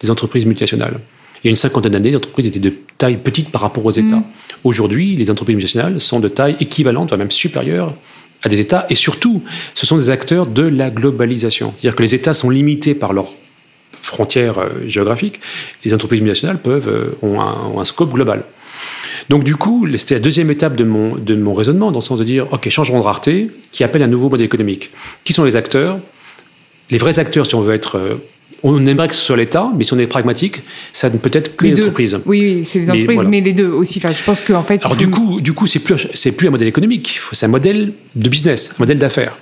des 0.00 0.10
entreprises 0.10 0.44
multinationales. 0.44 0.98
Il 1.42 1.46
y 1.46 1.48
a 1.48 1.50
une 1.50 1.56
cinquantaine 1.56 1.92
d'années, 1.92 2.10
les 2.10 2.16
entreprises 2.16 2.46
étaient 2.46 2.60
de 2.60 2.74
taille 2.98 3.16
petite 3.16 3.50
par 3.50 3.62
rapport 3.62 3.84
aux 3.84 3.90
États. 3.90 4.16
Mm. 4.16 4.24
Aujourd'hui, 4.64 5.16
les 5.16 5.30
entreprises 5.30 5.56
multinationales 5.56 6.00
sont 6.00 6.20
de 6.20 6.28
taille 6.28 6.56
équivalente, 6.60 7.08
voire 7.08 7.18
même 7.18 7.30
supérieure 7.30 7.94
à 8.42 8.48
des 8.48 8.60
États, 8.60 8.86
et 8.90 8.94
surtout, 8.94 9.42
ce 9.74 9.86
sont 9.86 9.96
des 9.96 10.10
acteurs 10.10 10.46
de 10.46 10.62
la 10.62 10.90
globalisation. 10.90 11.72
C'est-à-dire 11.76 11.96
que 11.96 12.02
les 12.02 12.14
États 12.14 12.34
sont 12.34 12.50
limités 12.50 12.94
par 12.94 13.12
leurs 13.12 13.28
frontières 13.92 14.58
euh, 14.58 14.68
géographiques, 14.88 15.40
les 15.84 15.94
entreprises 15.94 16.20
multinationales 16.20 16.60
peuvent, 16.60 16.88
euh, 16.88 17.16
ont, 17.22 17.40
un, 17.40 17.84
scope 17.84 18.12
global. 18.12 18.44
Donc 19.28 19.44
du 19.44 19.56
coup, 19.56 19.86
c'était 19.96 20.14
la 20.14 20.20
deuxième 20.20 20.50
étape 20.50 20.76
de 20.76 20.84
mon, 20.84 21.16
de 21.16 21.34
mon 21.34 21.54
raisonnement, 21.54 21.90
dans 21.90 21.98
le 21.98 22.04
sens 22.04 22.18
de 22.18 22.24
dire, 22.24 22.46
OK, 22.52 22.68
changement 22.68 23.00
de 23.00 23.04
rareté, 23.04 23.50
qui 23.70 23.84
appelle 23.84 24.02
un 24.02 24.08
nouveau 24.08 24.28
modèle 24.28 24.46
économique. 24.46 24.90
Qui 25.24 25.32
sont 25.32 25.44
les 25.44 25.56
acteurs? 25.56 25.98
Les 26.90 26.98
vrais 26.98 27.18
acteurs, 27.18 27.46
si 27.46 27.54
on 27.54 27.60
veut 27.60 27.74
être 27.74 27.96
euh, 27.96 28.16
on 28.62 28.86
aimerait 28.86 29.08
que 29.08 29.14
ce 29.14 29.22
soit 29.24 29.36
l'État, 29.36 29.70
mais 29.76 29.84
si 29.84 29.92
on 29.92 29.98
est 29.98 30.06
pragmatique, 30.06 30.62
ça 30.92 31.10
ne 31.10 31.18
peut 31.18 31.30
être 31.32 31.56
que 31.56 31.66
les, 31.66 31.80
entreprises. 31.80 32.20
Oui, 32.26 32.62
c'est 32.64 32.80
les 32.80 32.90
entreprises, 32.90 33.24
mais, 33.26 33.40
les 33.40 33.52
deux 33.52 33.68
aussi. 33.68 33.98
Enfin, 33.98 34.12
je 34.12 34.22
pense 34.22 34.40
qu'en 34.40 34.62
fait. 34.62 34.84
Alors, 34.84 34.96
du 34.96 35.08
coup, 35.08 35.40
du 35.40 35.52
coup, 35.52 35.66
c'est 35.66 35.80
plus, 35.80 36.06
c'est 36.14 36.32
plus 36.32 36.48
un 36.48 36.50
modèle 36.52 36.68
économique, 36.68 37.18
c'est 37.32 37.46
un 37.46 37.50
modèle 37.50 37.92
de 38.14 38.28
business, 38.28 38.70
un 38.72 38.76
modèle 38.78 38.98
d'affaires. 38.98 39.36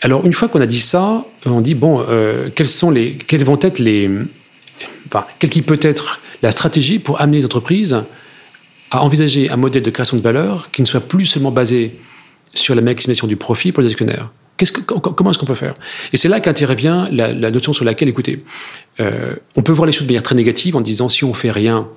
Alors, 0.00 0.24
une 0.24 0.32
fois 0.32 0.48
qu'on 0.48 0.60
a 0.60 0.66
dit 0.66 0.80
ça, 0.80 1.26
on 1.44 1.60
dit 1.60 1.74
bon, 1.74 2.02
euh, 2.08 2.48
quelles 2.54 2.68
sont 2.68 2.90
les, 2.90 3.12
quelles 3.12 3.44
vont 3.44 3.58
être 3.60 3.78
les, 3.78 4.10
enfin, 5.08 5.26
quelle 5.38 5.50
qui 5.50 5.62
peut 5.62 5.80
être 5.82 6.20
la 6.42 6.50
stratégie 6.50 6.98
pour 6.98 7.20
amener 7.20 7.38
les 7.38 7.44
entreprises 7.44 8.04
à 8.90 9.02
envisager 9.02 9.50
un 9.50 9.56
modèle 9.56 9.82
de 9.82 9.90
création 9.90 10.16
de 10.16 10.22
valeur 10.22 10.70
qui 10.70 10.82
ne 10.82 10.86
soit 10.86 11.00
plus 11.00 11.26
seulement 11.26 11.50
basé 11.50 11.96
sur 12.54 12.74
la 12.74 12.82
maximisation 12.82 13.26
du 13.26 13.36
profit 13.36 13.72
pour 13.72 13.82
les 13.82 13.90
actionnaires 13.90 14.30
comment 14.56 15.30
est-ce 15.30 15.38
qu'on 15.38 15.46
peut 15.46 15.54
faire? 15.54 15.74
Et 16.12 16.16
c'est 16.16 16.28
là 16.28 16.40
qu'intervient 16.40 17.08
la, 17.10 17.50
notion 17.50 17.72
sur 17.72 17.84
laquelle, 17.84 18.08
écoutez, 18.08 18.44
euh, 19.00 19.34
on 19.54 19.62
peut 19.62 19.72
voir 19.72 19.86
les 19.86 19.92
choses 19.92 20.06
de 20.06 20.12
manière 20.12 20.22
très 20.22 20.34
négative 20.34 20.76
en 20.76 20.80
disant 20.80 21.08
si 21.08 21.24
on 21.24 21.34
fait 21.34 21.50
rien, 21.50 21.88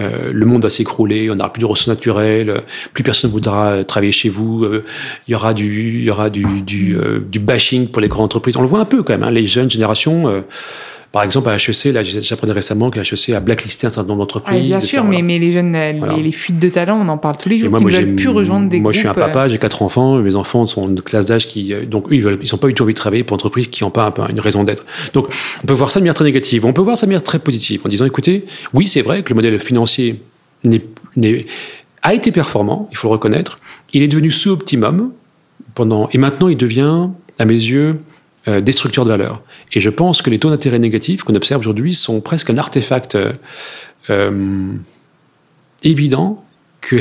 euh, 0.00 0.30
le 0.32 0.46
monde 0.46 0.62
va 0.62 0.70
s'écrouler, 0.70 1.28
on 1.30 1.34
n'aura 1.34 1.52
plus 1.52 1.60
de 1.60 1.66
ressources 1.66 1.88
naturelles, 1.88 2.60
plus 2.92 3.02
personne 3.02 3.30
ne 3.30 3.32
voudra 3.32 3.82
travailler 3.84 4.12
chez 4.12 4.28
vous, 4.28 4.64
euh, 4.64 4.84
il 5.26 5.32
y 5.32 5.34
aura 5.34 5.54
du, 5.54 6.02
y 6.04 6.10
aura 6.10 6.30
du, 6.30 6.62
du, 6.62 7.38
bashing 7.40 7.88
pour 7.88 8.00
les 8.00 8.08
grandes 8.08 8.26
entreprises. 8.26 8.56
On 8.56 8.62
le 8.62 8.68
voit 8.68 8.80
un 8.80 8.84
peu 8.84 9.02
quand 9.02 9.12
même, 9.12 9.24
hein, 9.24 9.30
les 9.30 9.46
jeunes 9.46 9.70
générations 9.70 10.44
par 11.10 11.22
exemple, 11.22 11.48
à 11.48 11.56
HEC, 11.56 11.92
là, 11.92 12.02
j'apprenais 12.02 12.52
récemment 12.52 12.90
que 12.90 13.00
HEC 13.00 13.34
a 13.34 13.40
blacklisté 13.40 13.86
un 13.86 13.90
certain 13.90 14.08
nombre 14.08 14.20
d'entreprises. 14.20 14.62
bien 14.62 14.80
sûr, 14.80 15.04
mais, 15.04 15.22
mais, 15.22 15.38
les 15.38 15.52
jeunes, 15.52 15.72
les, 15.72 16.32
fuites 16.32 16.58
de 16.58 16.68
talent, 16.68 17.00
on 17.00 17.08
en 17.08 17.16
parle 17.16 17.36
tous 17.38 17.48
les 17.48 17.58
jours. 17.58 17.70
moi, 17.70 17.80
moi, 17.80 17.90
veulent 17.90 18.14
plus 18.14 18.28
rejoindre 18.28 18.68
des 18.68 18.80
Moi, 18.80 18.92
je 18.92 18.98
suis 18.98 19.08
un 19.08 19.14
papa, 19.14 19.48
j'ai 19.48 19.58
quatre 19.58 19.82
enfants, 19.82 20.16
mes 20.16 20.34
enfants 20.34 20.66
sont 20.66 20.88
de 20.88 21.00
classe 21.00 21.24
d'âge 21.24 21.48
qui, 21.48 21.72
euh, 21.72 21.86
donc 21.86 22.12
eux, 22.12 22.16
ils 22.16 22.22
veulent, 22.22 22.38
ils 22.42 22.48
sont 22.48 22.58
pas 22.58 22.68
du 22.68 22.74
tout 22.74 22.82
envie 22.82 22.92
de 22.92 22.98
travailler 22.98 23.24
pour 23.24 23.34
entreprises 23.34 23.68
qui 23.68 23.84
n'ont 23.84 23.90
pas 23.90 24.12
une 24.28 24.40
raison 24.40 24.64
d'être. 24.64 24.84
Donc, 25.14 25.28
on 25.62 25.66
peut 25.66 25.72
voir 25.72 25.90
ça 25.90 25.98
de 26.00 26.04
manière 26.04 26.14
très 26.14 26.24
négative. 26.24 26.66
On 26.66 26.74
peut 26.74 26.82
voir 26.82 26.98
ça 26.98 27.06
de 27.06 27.10
manière 27.10 27.22
très 27.22 27.38
positive 27.38 27.80
en 27.86 27.88
disant, 27.88 28.04
écoutez, 28.04 28.44
oui, 28.74 28.86
c'est 28.86 29.02
vrai 29.02 29.22
que 29.22 29.30
le 29.30 29.34
modèle 29.36 29.58
financier 29.58 30.20
a 32.02 32.14
été 32.14 32.32
performant, 32.32 32.86
il 32.90 32.98
faut 32.98 33.08
le 33.08 33.12
reconnaître. 33.12 33.60
Il 33.94 34.02
est 34.02 34.08
devenu 34.08 34.30
sous-optimum 34.30 35.10
pendant, 35.74 36.08
et 36.12 36.18
maintenant, 36.18 36.48
il 36.48 36.56
devient, 36.56 37.08
à 37.38 37.44
mes 37.46 37.54
yeux, 37.54 37.98
euh, 38.46 38.60
destructeur 38.60 39.04
de 39.04 39.10
valeur. 39.10 39.42
Et 39.72 39.80
je 39.80 39.90
pense 39.90 40.22
que 40.22 40.30
les 40.30 40.38
taux 40.38 40.50
d'intérêt 40.50 40.78
négatifs 40.78 41.22
qu'on 41.22 41.34
observe 41.34 41.60
aujourd'hui 41.60 41.94
sont 41.94 42.20
presque 42.20 42.50
un 42.50 42.58
artefact 42.58 43.14
euh, 43.14 43.32
euh, 44.10 44.72
évident 45.84 46.44
que 46.80 46.96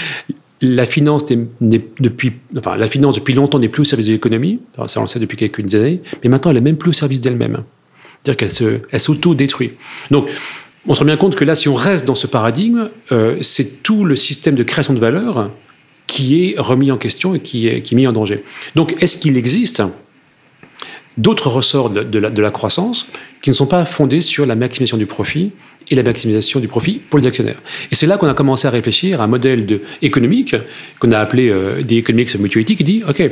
la 0.60 0.86
finance 0.86 1.24
depuis, 1.60 2.32
enfin, 2.56 2.76
la 2.76 2.88
finance 2.88 3.16
depuis 3.16 3.34
longtemps 3.34 3.58
n'est 3.58 3.68
plus 3.68 3.82
au 3.82 3.84
service 3.84 4.06
de 4.06 4.12
l'économie. 4.12 4.60
ça 4.86 5.00
on 5.00 5.02
le 5.02 5.08
sait 5.08 5.20
depuis 5.20 5.36
quelques 5.36 5.74
années, 5.74 6.00
mais 6.22 6.28
maintenant 6.28 6.50
elle 6.50 6.56
est 6.56 6.62
même 6.62 6.76
plus 6.76 6.90
au 6.90 6.94
service 6.94 7.20
d'elle-même. 7.20 7.62
C'est-à-dire 8.22 8.36
qu'elle 8.36 8.50
se, 8.50 8.80
elle 8.90 9.00
s'auto-détruit. 9.00 9.72
Donc, 10.10 10.28
on 10.86 10.94
se 10.94 11.00
rend 11.00 11.06
bien 11.06 11.16
compte 11.16 11.36
que 11.36 11.44
là, 11.44 11.54
si 11.54 11.68
on 11.68 11.74
reste 11.74 12.06
dans 12.06 12.14
ce 12.16 12.26
paradigme, 12.26 12.88
c'est 13.42 13.82
tout 13.82 14.04
le 14.04 14.16
système 14.16 14.54
de 14.56 14.62
création 14.64 14.94
de 14.94 14.98
valeur 14.98 15.50
qui 16.08 16.42
est 16.42 16.58
remis 16.58 16.90
en 16.90 16.96
question 16.96 17.36
et 17.36 17.40
qui 17.40 17.68
est, 17.68 17.82
qui 17.82 17.94
est 17.94 17.96
mis 17.96 18.06
en 18.08 18.12
danger. 18.12 18.42
Donc, 18.74 19.00
est-ce 19.00 19.18
qu'il 19.18 19.36
existe 19.36 19.82
d'autres 21.18 21.48
ressorts 21.48 21.90
de, 21.90 22.18
la, 22.18 22.50
croissance 22.50 23.08
qui 23.42 23.50
ne 23.50 23.54
sont 23.54 23.66
pas 23.66 23.84
fondés 23.84 24.20
sur 24.20 24.46
la 24.46 24.54
maximisation 24.54 24.96
du 24.96 25.06
profit 25.06 25.52
et 25.90 25.94
la 25.94 26.02
maximisation 26.02 26.60
du 26.60 26.68
profit 26.68 27.00
pour 27.10 27.18
les 27.18 27.26
actionnaires. 27.26 27.60
Et 27.90 27.94
c'est 27.94 28.06
là 28.06 28.16
qu'on 28.16 28.28
a 28.28 28.34
commencé 28.34 28.66
à 28.66 28.70
réfléchir 28.70 29.20
à 29.20 29.24
un 29.24 29.26
modèle 29.26 29.80
économique 30.00 30.54
qu'on 31.00 31.12
a 31.12 31.18
appelé 31.18 31.50
euh, 31.50 31.82
des 31.82 31.96
economics 31.96 32.34
mutuality 32.38 32.76
qui 32.76 32.84
dit, 32.84 33.02
OK, 33.08 33.22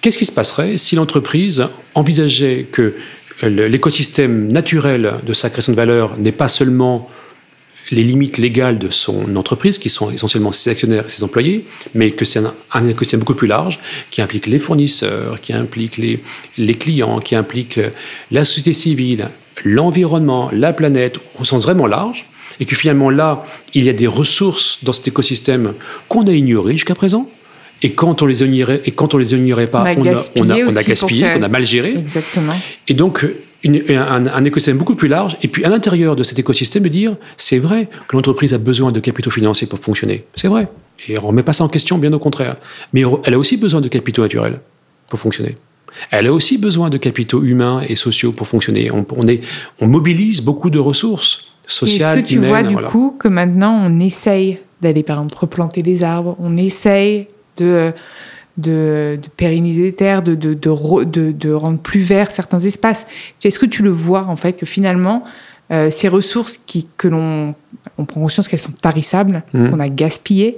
Qu'est-ce 0.00 0.16
qui 0.16 0.24
se 0.24 0.32
passerait 0.32 0.78
si 0.78 0.96
l'entreprise 0.96 1.66
envisageait 1.94 2.66
que 2.72 2.94
l'écosystème 3.42 4.50
naturel 4.50 5.14
de 5.26 5.34
sa 5.34 5.50
création 5.50 5.72
de 5.72 5.76
valeur 5.76 6.16
n'est 6.16 6.32
pas 6.32 6.48
seulement 6.48 7.08
les 7.90 8.04
limites 8.04 8.38
légales 8.38 8.78
de 8.78 8.90
son 8.90 9.36
entreprise, 9.36 9.78
qui 9.78 9.90
sont 9.90 10.10
essentiellement 10.10 10.52
ses 10.52 10.70
actionnaires 10.70 11.04
et 11.06 11.08
ses 11.08 11.24
employés, 11.24 11.64
mais 11.94 12.10
que 12.12 12.24
c'est 12.24 12.40
un, 12.72 12.88
écosystème 12.88 13.20
beaucoup 13.20 13.34
plus 13.34 13.48
large, 13.48 13.80
qui 14.10 14.22
implique 14.22 14.46
les 14.46 14.58
fournisseurs, 14.58 15.40
qui 15.40 15.52
implique 15.52 15.96
les, 15.96 16.20
les 16.56 16.74
clients, 16.74 17.20
qui 17.20 17.34
implique 17.34 17.78
euh, 17.78 17.90
la 18.30 18.44
société 18.44 18.72
civile, 18.72 19.28
l'environnement, 19.64 20.50
la 20.52 20.72
planète, 20.72 21.18
au 21.38 21.44
sens 21.44 21.64
vraiment 21.64 21.86
large, 21.86 22.26
et 22.60 22.64
que 22.64 22.76
finalement 22.76 23.10
là, 23.10 23.44
il 23.74 23.84
y 23.84 23.88
a 23.88 23.92
des 23.92 24.06
ressources 24.06 24.78
dans 24.82 24.92
cet 24.92 25.08
écosystème 25.08 25.74
qu'on 26.08 26.26
a 26.26 26.32
ignorées 26.32 26.72
jusqu'à 26.72 26.94
présent, 26.94 27.28
et 27.82 27.92
quand 27.92 28.22
on 28.22 28.26
les 28.26 28.42
ignorait, 28.42 28.82
et 28.84 28.90
quand 28.90 29.14
on 29.14 29.18
les 29.18 29.34
ignorait 29.34 29.66
pas, 29.66 29.82
on 29.82 29.86
a 29.86 30.14
on 30.36 30.50
a, 30.50 30.58
on 30.64 30.76
a, 30.76 30.82
gaspillé, 30.82 31.26
on 31.38 31.42
a 31.42 31.48
mal 31.48 31.64
géré. 31.64 31.94
Exactement. 31.96 32.52
Et 32.88 32.94
donc, 32.94 33.26
un, 33.64 34.44
écosystème 34.44 34.78
beaucoup 34.78 34.94
plus 34.94 35.08
large, 35.08 35.36
et 35.42 35.48
puis 35.48 35.64
à 35.64 35.68
l'intérieur 35.68 36.16
de 36.16 36.22
cet 36.22 36.38
écosystème, 36.38 36.82
de 36.82 36.88
dire, 36.88 37.16
c'est 37.36 37.58
vrai 37.58 37.88
que 38.08 38.16
l'entreprise 38.16 38.54
a 38.54 38.58
besoin 38.58 38.92
de 38.92 39.00
capitaux 39.00 39.30
financiers 39.30 39.66
pour 39.66 39.78
fonctionner. 39.78 40.24
C'est 40.34 40.48
vrai. 40.48 40.68
Et 41.08 41.18
on 41.18 41.22
ne 41.22 41.26
remet 41.28 41.42
pas 41.42 41.52
ça 41.52 41.64
en 41.64 41.68
question, 41.68 41.98
bien 41.98 42.12
au 42.12 42.18
contraire. 42.18 42.56
Mais 42.92 43.02
elle 43.24 43.34
a 43.34 43.38
aussi 43.38 43.56
besoin 43.56 43.80
de 43.80 43.88
capitaux 43.88 44.22
naturels 44.22 44.60
pour 45.08 45.18
fonctionner. 45.18 45.54
Elle 46.10 46.26
a 46.26 46.32
aussi 46.32 46.58
besoin 46.58 46.90
de 46.90 46.96
capitaux 46.96 47.42
humains 47.42 47.82
et 47.88 47.96
sociaux 47.96 48.32
pour 48.32 48.46
fonctionner. 48.46 48.90
On, 48.90 49.26
est, 49.26 49.40
on 49.80 49.86
mobilise 49.86 50.42
beaucoup 50.42 50.70
de 50.70 50.78
ressources 50.78 51.48
sociales, 51.66 52.18
Est-ce 52.18 52.22
que 52.22 52.28
tu 52.28 52.38
vois 52.38 52.62
du 52.62 52.76
coup 52.76 53.14
que 53.18 53.28
maintenant 53.28 53.80
on 53.86 54.00
essaye 54.00 54.58
d'aller 54.80 55.02
par 55.02 55.18
exemple 55.18 55.38
replanter 55.38 55.82
des 55.82 56.02
arbres, 56.04 56.36
on 56.40 56.56
essaye 56.56 57.26
de 57.58 57.92
de, 58.56 59.18
pérenniser 59.36 59.82
les 59.82 59.92
terres, 59.92 60.22
de, 60.22 60.34
de, 60.34 60.54
de, 60.54 61.52
rendre 61.52 61.78
plus 61.78 62.00
vert 62.00 62.30
certains 62.30 62.58
espaces. 62.60 63.06
Est-ce 63.42 63.58
que 63.58 63.66
tu 63.66 63.82
le 63.82 63.90
vois, 63.90 64.24
en 64.24 64.36
fait, 64.36 64.54
que 64.54 64.66
finalement, 64.66 65.24
euh, 65.72 65.90
ces 65.90 66.08
ressources 66.08 66.58
qui, 66.66 66.86
que 66.96 67.08
l'on 67.08 67.54
on 67.96 68.04
prend 68.04 68.20
conscience 68.20 68.48
qu'elles 68.48 68.60
sont 68.60 68.72
tarissables, 68.72 69.42
mmh. 69.52 69.70
qu'on 69.70 69.80
a 69.80 69.88
gaspillées, 69.88 70.56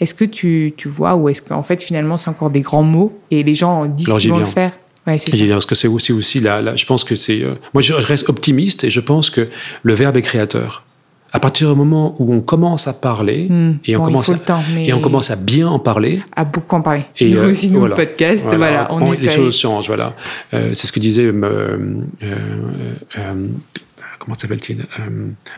est-ce 0.00 0.14
que 0.14 0.24
tu, 0.24 0.72
tu 0.76 0.88
vois, 0.88 1.14
ou 1.14 1.28
est-ce 1.28 1.42
qu'en 1.42 1.62
fait, 1.62 1.82
finalement, 1.82 2.16
c'est 2.16 2.30
encore 2.30 2.50
des 2.50 2.62
grands 2.62 2.82
mots 2.82 3.18
et 3.30 3.42
les 3.42 3.54
gens 3.54 3.86
disent 3.86 4.12
qu'ils 4.18 4.30
vont 4.30 4.38
le 4.38 4.44
faire? 4.44 4.72
Ouais, 5.06 5.18
viens 5.26 5.54
parce 5.54 5.66
que 5.66 5.74
c'est 5.74 5.88
aussi, 5.88 6.12
aussi 6.12 6.40
là, 6.40 6.76
je 6.76 6.86
pense 6.86 7.04
que 7.04 7.14
c'est. 7.14 7.42
Euh, 7.42 7.56
moi, 7.74 7.82
je 7.82 7.92
reste 7.92 8.28
optimiste 8.30 8.84
et 8.84 8.90
je 8.90 9.00
pense 9.00 9.28
que 9.28 9.48
le 9.82 9.94
verbe 9.94 10.16
est 10.16 10.22
créateur 10.22 10.84
à 11.34 11.40
partir 11.40 11.68
du 11.68 11.76
moment 11.76 12.14
où 12.20 12.32
on 12.32 12.40
commence 12.40 12.86
à 12.86 12.92
parler 12.92 13.48
hmm. 13.50 13.78
et, 13.84 13.96
on 13.96 14.04
commence 14.04 14.30
à, 14.30 14.62
et 14.78 14.92
on 14.92 15.00
commence 15.00 15.32
à 15.32 15.36
bien 15.36 15.66
en 15.66 15.80
parler, 15.80 16.20
à 16.36 16.44
beaucoup 16.44 16.76
en 16.76 16.80
parler. 16.80 17.02
Et 17.18 17.28
nous 17.28 17.40
euh, 17.40 17.50
aussi, 17.50 17.70
nous, 17.70 17.84
le 17.84 17.94
podcast, 17.94 18.46
voilà, 18.46 18.86
on, 18.92 19.10
Les 19.10 19.28
choses 19.28 19.58
changent, 19.58 19.88
voilà. 19.88 20.14
Euh, 20.54 20.70
c'est 20.74 20.86
ce 20.86 20.92
que 20.92 21.00
disait 21.00 21.24
euh, 21.24 21.76
comment 24.20 24.38
s'appelle-t-il 24.38 24.84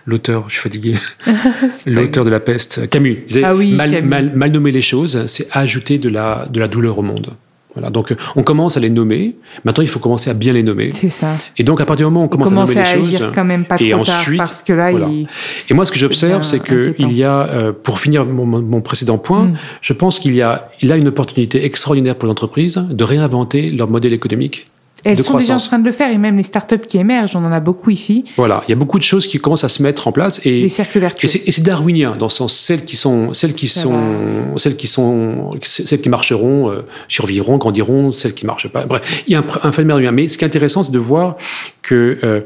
L'auteur, 0.07 0.47
je 0.49 0.55
suis 0.55 0.63
fatigué. 0.63 0.95
L'auteur 1.87 2.25
de 2.25 2.31
la 2.31 2.41
peste, 2.41 2.89
Camus. 2.89 3.25
Disait, 3.27 3.45
ah 3.45 3.55
oui, 3.55 3.75
mal, 3.75 3.91
Camus. 3.91 4.09
Mal, 4.09 4.33
mal, 4.35 4.51
nommer 4.51 4.73
les 4.73 4.83
choses, 4.83 5.27
c'est 5.27 5.47
ajouter 5.55 5.99
de 5.99 6.09
la, 6.09 6.47
de 6.51 6.59
la 6.59 6.69
douleur 6.69 6.99
au 6.99 7.03
monde. 7.03 7.35
Voilà, 7.77 7.91
donc 7.91 8.15
on 8.37 8.43
commence 8.43 8.79
à 8.79 8.81
les 8.81 8.89
nommer. 8.89 9.37
Maintenant, 9.65 9.83
il 9.83 9.89
faut 9.89 9.99
commencer 9.99 10.31
à 10.31 10.35
bien 10.35 10.55
les 10.55 10.63
nommer. 10.63 10.93
C'est 10.93 11.11
ça. 11.11 11.37
Et 11.59 11.63
donc, 11.63 11.83
à 11.83 11.85
partir 11.85 12.07
du 12.07 12.13
moment 12.13 12.23
où 12.23 12.25
on 12.25 12.29
commence 12.29 12.51
à 12.51 12.55
nommer 12.55 12.75
les 12.75 12.85
choses, 12.85 13.15
agir 13.15 13.33
quand 13.35 13.45
même 13.45 13.67
pas 13.67 13.77
trop 13.77 13.85
et 13.85 13.93
ensuite, 13.93 14.39
tard, 14.39 14.47
parce 14.49 14.63
que 14.63 14.73
là, 14.73 14.93
il... 14.93 15.29
et 15.69 15.75
moi, 15.75 15.85
ce 15.85 15.93
que 15.93 15.99
j'observe, 15.99 16.43
c'est 16.43 16.61
que 16.61 16.95
il 16.99 17.13
y 17.13 17.23
a, 17.23 17.47
euh, 17.49 17.73
pour 17.73 18.01
finir 18.01 18.25
mon, 18.25 18.47
mon 18.47 18.81
précédent 18.81 19.19
point, 19.19 19.45
mm. 19.45 19.59
je 19.83 19.93
pense 19.93 20.19
qu'il 20.19 20.35
y 20.35 20.41
a, 20.41 20.71
il 20.81 20.91
a 20.91 20.97
une 20.97 21.09
opportunité 21.09 21.67
extraordinaire 21.67 22.17
pour 22.17 22.29
l'entreprise 22.29 22.77
de 22.89 23.05
réinventer 23.05 23.71
leur 23.71 23.91
modèle 23.91 24.15
économique 24.15 24.69
elles 25.05 25.23
sont 25.23 25.39
déjà 25.39 25.55
en 25.55 25.59
train 25.59 25.79
de 25.79 25.85
le 25.85 25.93
faire, 25.93 26.11
et 26.11 26.19
même 26.19 26.37
les 26.37 26.43
startups 26.43 26.79
qui 26.79 26.99
émergent, 26.99 27.37
on 27.37 27.45
en 27.45 27.53
a 27.53 27.61
beaucoup 27.61 27.91
ici. 27.91 28.25
Voilà, 28.37 28.63
il 28.67 28.71
y 28.71 28.73
a 28.73 28.77
beaucoup 28.77 28.99
de 28.99 29.05
choses 29.05 29.27
qui 29.27 29.39
commencent 29.39 29.65
à 29.65 29.69
se 29.69 29.83
mettre 29.83 30.09
en 30.09 30.13
place. 30.13 30.41
Et, 30.45 30.63
les 30.63 30.69
cercles 30.69 30.99
vertueux. 30.99 31.29
Et 31.29 31.53
c'est 31.53 31.63
darwinien, 31.63 32.17
dans 32.19 32.27
le 32.27 32.31
sens, 32.31 32.57
celles 32.57 32.85
qui 32.85 32.97
sont, 32.97 33.33
celles 33.33 33.55
qui 33.55 33.69
sont, 33.69 34.57
celles 34.57 34.77
qui 34.77 34.87
sont, 34.87 35.53
celles 35.63 36.01
qui 36.01 36.09
marcheront, 36.09 36.71
euh, 36.71 36.83
survivront, 37.09 37.57
grandiront, 37.57 38.13
celles 38.13 38.35
qui 38.35 38.47
marchent 38.47 38.69
pas. 38.69 38.87
Bref, 38.87 39.25
il 39.27 39.33
y 39.33 39.37
a 39.37 39.41
un, 39.41 39.45
un 39.63 39.73
phénomène 39.73 40.11
Mais 40.13 40.29
ce 40.29 40.39
qui 40.39 40.45
est 40.45 40.49
intéressant, 40.49 40.83
c'est 40.83 40.93
de 40.93 40.99
voir 40.99 41.37
que 41.83 42.19
euh, 42.25 42.41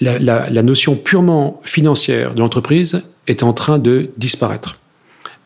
la, 0.00 0.18
la, 0.18 0.50
la 0.50 0.62
notion 0.62 0.96
purement 0.96 1.60
financière 1.62 2.34
de 2.34 2.40
l'entreprise 2.40 3.02
est 3.28 3.42
en 3.42 3.52
train 3.52 3.78
de 3.78 4.10
disparaître. 4.16 4.78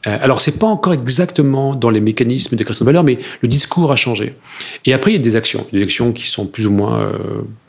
Euh, 0.06 0.18
alors, 0.20 0.40
c'est 0.40 0.58
pas 0.58 0.66
encore 0.66 0.92
exactement 0.92 1.74
dans 1.74 1.90
les 1.90 2.00
mécanismes 2.00 2.56
de 2.56 2.64
création 2.64 2.84
de 2.84 2.88
valeur, 2.88 3.04
mais 3.04 3.18
le 3.40 3.48
discours 3.48 3.90
a 3.92 3.96
changé. 3.96 4.34
Et 4.84 4.92
après, 4.92 5.12
il 5.12 5.14
y 5.14 5.18
a 5.18 5.22
des 5.22 5.36
actions, 5.36 5.66
des 5.72 5.82
actions 5.82 6.12
qui 6.12 6.28
sont 6.28 6.46
plus 6.46 6.66
ou 6.66 6.72
moins 6.72 7.10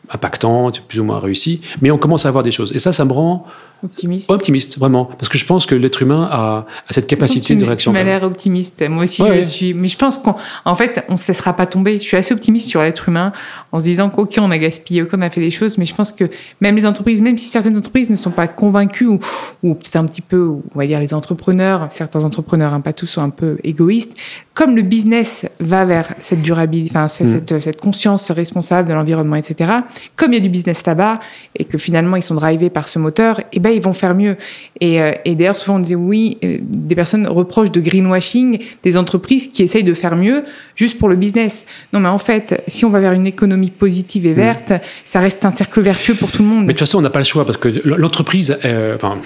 impactantes, 0.10 0.82
plus 0.82 1.00
ou 1.00 1.04
moins 1.04 1.20
réussies, 1.20 1.62
mais 1.82 1.91
on 1.91 1.98
commence 1.98 2.26
à 2.26 2.30
avoir 2.30 2.43
des 2.43 2.52
choses. 2.52 2.74
Et 2.76 2.80
ça, 2.80 2.91
ça 2.91 3.06
me 3.06 3.13
rend 3.13 3.46
Optimiste. 3.84 4.30
Optimiste, 4.32 4.80
vraiment. 4.80 5.06
Parce 5.06 5.30
que 5.30 5.38
je 5.38 5.46
pense 5.46 5.67
que 5.67 5.76
l'être 5.76 6.02
humain 6.02 6.28
a, 6.32 6.65
a, 6.88 6.93
cette 6.93 7.06
capacité 7.06 7.56
de 7.56 7.63
réaction. 7.63 7.91
Tu 7.91 7.98
m'as 7.98 8.04
l'air 8.04 8.24
optimiste. 8.24 8.84
Moi 8.89 9.04
aussi, 9.04 9.24
je 9.36 9.41
suis. 9.41 9.74
Mais 9.76 9.88
je 9.88 9.98
pense 9.98 10.17
qu'en 10.17 10.76
fait, 10.76 11.06
on 11.10 11.13
ne 11.13 11.17
se 11.17 11.28
laissera 11.28 11.54
pas 11.54 11.67
tomber. 11.67 12.00
Je 12.00 12.06
suis 12.06 12.17
assez 12.17 12.34
optimiste 12.34 12.67
sur 12.70 12.82
l'être 12.82 13.08
humain 13.08 13.34
en 13.72 13.80
se 13.80 13.86
disant 13.86 14.10
qu'ok, 14.10 14.34
on 14.39 14.50
a 14.50 14.58
gaspillé, 14.58 15.04
ok, 15.04 15.10
on 15.13 15.22
a 15.22 15.30
fait 15.30 15.41
des 15.41 15.52
choses. 15.52 15.78
Mais 15.78 15.86
je 15.86 15.93
pense 15.93 16.12
que 16.12 16.26
même 16.60 16.76
les 16.76 16.88
entreprises, 16.88 17.22
même 17.22 17.38
si 17.38 17.50
certaines 17.50 17.78
entreprises 17.78 18.10
ne 18.10 18.15
sont 18.15 18.32
pas 18.32 18.48
convaincues 18.48 19.06
ou, 19.06 19.20
ou 19.62 19.76
peut-être 19.76 19.98
un 19.98 20.06
petit 20.06 20.22
peu, 20.22 20.48
on 20.74 20.80
va 20.80 20.88
dire 20.88 21.00
les 21.00 21.13
entrepreneurs, 21.13 21.86
certains 21.89 22.24
entrepreneurs, 22.24 22.74
hein, 22.74 22.82
pas 22.82 22.93
tous, 22.93 23.06
sont 23.06 23.22
un 23.22 23.30
peu 23.30 23.58
égoïstes. 23.63 24.15
Comme 24.56 24.76
le 24.76 24.82
business 24.82 25.46
va 25.60 25.86
vers 25.86 26.15
cette 26.22 26.41
durabilité, 26.41 26.98
enfin, 26.98 27.06
mm. 27.06 27.10
cette, 27.10 27.60
cette, 27.60 27.80
conscience 27.80 28.32
responsable 28.32 28.89
de 28.89 28.96
l'environnement, 28.96 29.36
etc. 29.36 29.74
Comme 30.16 30.34
il 30.34 30.36
y 30.36 30.40
a 30.40 30.44
du 30.44 30.50
business 30.50 30.86
là-bas 30.86 31.20
et 31.56 31.66
que 31.66 31.78
finalement 31.78 32.16
ils 32.16 32.24
sont 32.24 32.36
drivés 32.36 32.70
par 32.70 32.88
ce 32.88 33.00
moteur, 33.00 33.42
eh 33.54 33.60
ben 33.60 33.70
ils 33.70 33.82
vont 33.82 33.94
faire 33.94 34.16
mieux. 34.16 34.36
Et, 34.80 35.02
euh, 35.02 35.12
et 35.26 35.36
d'ailleurs, 35.36 35.58
souvent 35.58 35.78
on 35.78 35.80
disait 35.80 35.96
oui, 35.96 36.38
euh, 36.44 36.58
des 36.62 36.96
personnes 36.96 37.28
reprochent 37.28 37.72
de 37.72 37.82
greenwashing 37.82 38.60
des 38.84 38.98
entreprises 38.98 39.48
qui 39.48 39.64
essayent 39.64 39.84
de 39.84 39.94
faire 39.94 40.16
mieux 40.16 40.44
juste 40.76 40.98
pour 40.98 41.10
le 41.10 41.16
business. 41.16 41.66
Non, 41.94 42.00
mais 42.00 42.10
en 42.10 42.18
fait, 42.18 42.64
si 42.68 42.86
on 42.86 42.90
va 42.90 43.00
vers 43.00 43.14
une 43.14 43.28
économie 43.28 43.72
positive 43.72 44.26
et 44.26 44.34
verte, 44.34 44.74
ça 45.06 45.20
reste 45.20 45.46
un 45.46 45.52
cercle 45.52 45.82
vertueux 45.82 46.16
pour 46.16 46.32
tout 46.32 46.44
le 46.44 46.48
monde. 46.48 46.62
Mais 46.62 46.74
de 46.74 46.78
toute 46.78 46.88
façon, 46.88 47.00
on 47.00 47.02
n'a 47.02 47.10
pas 47.10 47.20
le 47.20 47.26
choix 47.26 47.46
parce 47.46 47.58
que 47.58 47.70
l'entreprise, 47.86 48.58
euh, 48.66 48.96
enfin, 48.96 49.18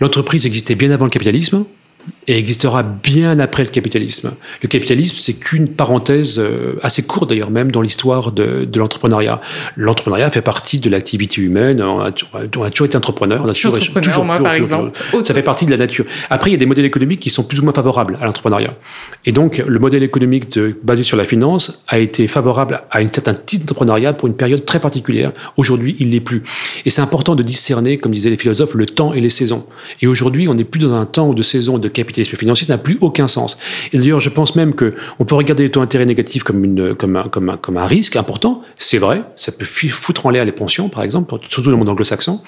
l'entreprise 0.00 0.46
existait 0.46 0.74
bien 0.74 0.90
avant 0.90 1.04
le 1.04 1.10
capitalisme 1.10 1.64
et 2.28 2.38
existera 2.38 2.82
bien 2.82 3.38
après 3.40 3.64
le 3.64 3.70
capitalisme. 3.70 4.32
Le 4.62 4.68
capitalisme, 4.68 5.16
c'est 5.18 5.34
qu'une 5.34 5.68
parenthèse 5.68 6.38
euh, 6.38 6.74
assez 6.82 7.02
courte 7.02 7.28
d'ailleurs 7.28 7.50
même 7.50 7.72
dans 7.72 7.80
l'histoire 7.80 8.30
de, 8.30 8.64
de 8.64 8.78
l'entrepreneuriat. 8.78 9.40
L'entrepreneuriat 9.76 10.30
fait 10.30 10.40
partie 10.40 10.78
de 10.78 10.88
l'activité 10.88 11.40
humaine. 11.40 11.82
On 11.82 12.00
a, 12.00 12.12
on 12.32 12.62
a, 12.62 12.70
toujours 12.70 12.86
été 12.86 12.96
entrepreneur. 12.96 13.42
On 13.44 13.48
a 13.48 13.54
toujours, 13.54 13.78
toujours, 14.00 14.24
moi, 14.24 14.38
par 14.38 14.54
exemple. 14.54 14.92
Ça 15.24 15.34
fait 15.34 15.42
partie 15.42 15.66
de 15.66 15.72
la 15.72 15.76
nature. 15.76 16.04
Après, 16.30 16.50
il 16.50 16.52
y 16.52 16.56
a 16.56 16.58
des 16.58 16.66
modèles 16.66 16.84
économiques 16.84 17.20
qui 17.20 17.30
sont 17.30 17.42
plus 17.42 17.58
ou 17.58 17.64
moins 17.64 17.72
favorables 17.72 18.18
à 18.20 18.26
l'entrepreneuriat. 18.26 18.74
Et 19.24 19.32
donc, 19.32 19.62
le 19.66 19.78
modèle 19.80 20.04
économique 20.04 20.52
de, 20.52 20.76
basé 20.82 21.02
sur 21.02 21.16
la 21.16 21.24
finance 21.24 21.82
a 21.88 21.98
été 21.98 22.28
favorable 22.28 22.82
à 22.90 22.98
un 22.98 23.08
certain 23.08 23.34
type 23.34 23.62
d'entrepreneuriat 23.62 24.12
pour 24.12 24.28
une 24.28 24.36
période 24.36 24.64
très 24.64 24.78
particulière. 24.78 25.32
Aujourd'hui, 25.56 25.96
il 25.98 26.10
l'est 26.10 26.20
plus. 26.20 26.44
Et 26.84 26.90
c'est 26.90 27.02
important 27.02 27.34
de 27.34 27.42
discerner, 27.42 27.98
comme 27.98 28.12
disaient 28.12 28.30
les 28.30 28.36
philosophes, 28.36 28.74
le 28.74 28.86
temps 28.86 29.12
et 29.12 29.20
les 29.20 29.30
saisons. 29.30 29.66
Et 30.00 30.06
aujourd'hui, 30.06 30.46
on 30.46 30.54
n'est 30.54 30.64
plus 30.64 30.80
dans 30.80 30.94
un 30.94 31.06
temps 31.06 31.28
ou 31.28 31.34
de 31.34 31.42
saison 31.42 31.78
de 31.78 31.88
capitalisme 31.92 32.36
financier, 32.36 32.66
ça 32.66 32.74
n'a 32.74 32.78
plus 32.78 32.98
aucun 33.00 33.28
sens. 33.28 33.58
Et 33.92 33.98
d'ailleurs, 33.98 34.20
je 34.20 34.30
pense 34.30 34.56
même 34.56 34.74
que 34.74 34.94
on 35.18 35.24
peut 35.24 35.34
regarder 35.34 35.64
les 35.64 35.70
taux 35.70 35.80
d'intérêt 35.80 36.04
négatifs 36.04 36.42
comme, 36.42 36.64
une, 36.64 36.94
comme, 36.94 37.16
un, 37.16 37.24
comme, 37.24 37.50
un, 37.50 37.56
comme 37.56 37.76
un 37.76 37.86
risque 37.86 38.16
important. 38.16 38.62
C'est 38.78 38.98
vrai, 38.98 39.22
ça 39.36 39.52
peut 39.52 39.64
foutre 39.64 40.26
en 40.26 40.30
l'air 40.30 40.44
les 40.44 40.52
pensions, 40.52 40.88
par 40.88 41.02
exemple, 41.02 41.34
surtout 41.48 41.70
dans 41.70 41.70
le 41.70 41.76
monde 41.76 41.88
anglo-saxon. 41.88 42.40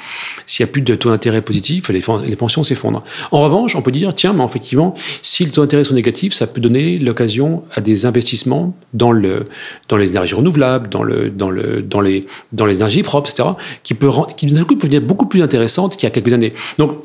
S'il 0.47 0.65
n'y 0.65 0.71
a 0.71 0.73
plus 0.73 0.83
de 0.83 0.95
taux 0.95 1.11
d'intérêt 1.11 1.43
positifs, 1.43 1.89
les, 1.89 2.37
pensions 2.37 2.65
s'effondrent. 2.65 3.05
En 3.31 3.41
revanche, 3.41 3.77
on 3.77 3.83
peut 3.83 3.93
dire, 3.93 4.15
tiens, 4.15 4.33
mais 4.33 4.45
effectivement, 4.45 4.95
si 5.23 5.45
les 5.45 5.51
taux 5.51 5.63
d'intérêt 5.63 5.85
sont 5.85 5.95
négatifs, 5.95 6.33
ça 6.35 6.47
peut 6.47 6.61
donner 6.61 6.99
l'occasion 6.99 7.65
à 7.75 7.81
des 7.81 8.07
investissements 8.07 8.75
dans, 8.93 9.13
le, 9.13 9.47
dans 9.89 9.97
les 9.97 10.11
énergies 10.11 10.35
renouvelables, 10.35 10.89
dans, 10.89 11.03
le, 11.03 11.31
dans, 11.31 11.51
le, 11.51 11.83
dans, 11.83 12.01
les, 12.01 12.27
dans 12.53 12.67
les 12.67 12.77
énergies 12.77 13.03
propres, 13.03 13.31
etc., 13.31 13.51
qui, 13.83 13.95
peut, 13.95 14.11
qui 14.37 14.47
d'un 14.47 14.65
coup, 14.65 14.77
peut 14.77 14.89
devenir 14.89 15.03
beaucoup 15.03 15.27
plus 15.27 15.43
intéressantes 15.43 15.97
qu'il 15.97 16.07
y 16.07 16.07
a 16.07 16.11
quelques 16.11 16.33
années. 16.33 16.55
Donc, 16.79 16.99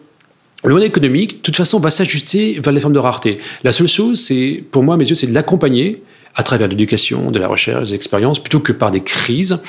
le 0.63 0.74
modèle 0.74 0.89
économique, 0.89 1.38
de 1.38 1.41
toute 1.41 1.56
façon, 1.56 1.80
va 1.80 1.89
s'ajuster 1.89 2.60
vers 2.60 2.74
les 2.74 2.82
formes 2.82 2.93
de 2.93 3.00
rareté. 3.00 3.39
La 3.63 3.72
seule 3.72 3.88
chose, 3.88 4.19
c'est, 4.19 4.63
pour 4.72 4.84
moi, 4.84 4.95
à 4.95 4.98
mes 4.98 5.08
yeux, 5.08 5.15
c'est 5.15 5.28
de 5.28 5.34
l'accompagner 5.34 6.04
à 6.36 6.43
travers 6.43 6.67
l'éducation, 6.67 7.32
de 7.32 7.39
la 7.39 7.48
recherche, 7.48 7.89
des 7.89 7.95
expériences, 7.95 8.39
plutôt 8.39 8.60
que 8.60 8.72
par 8.72 8.91
des 8.91 9.02
crises. 9.02 9.60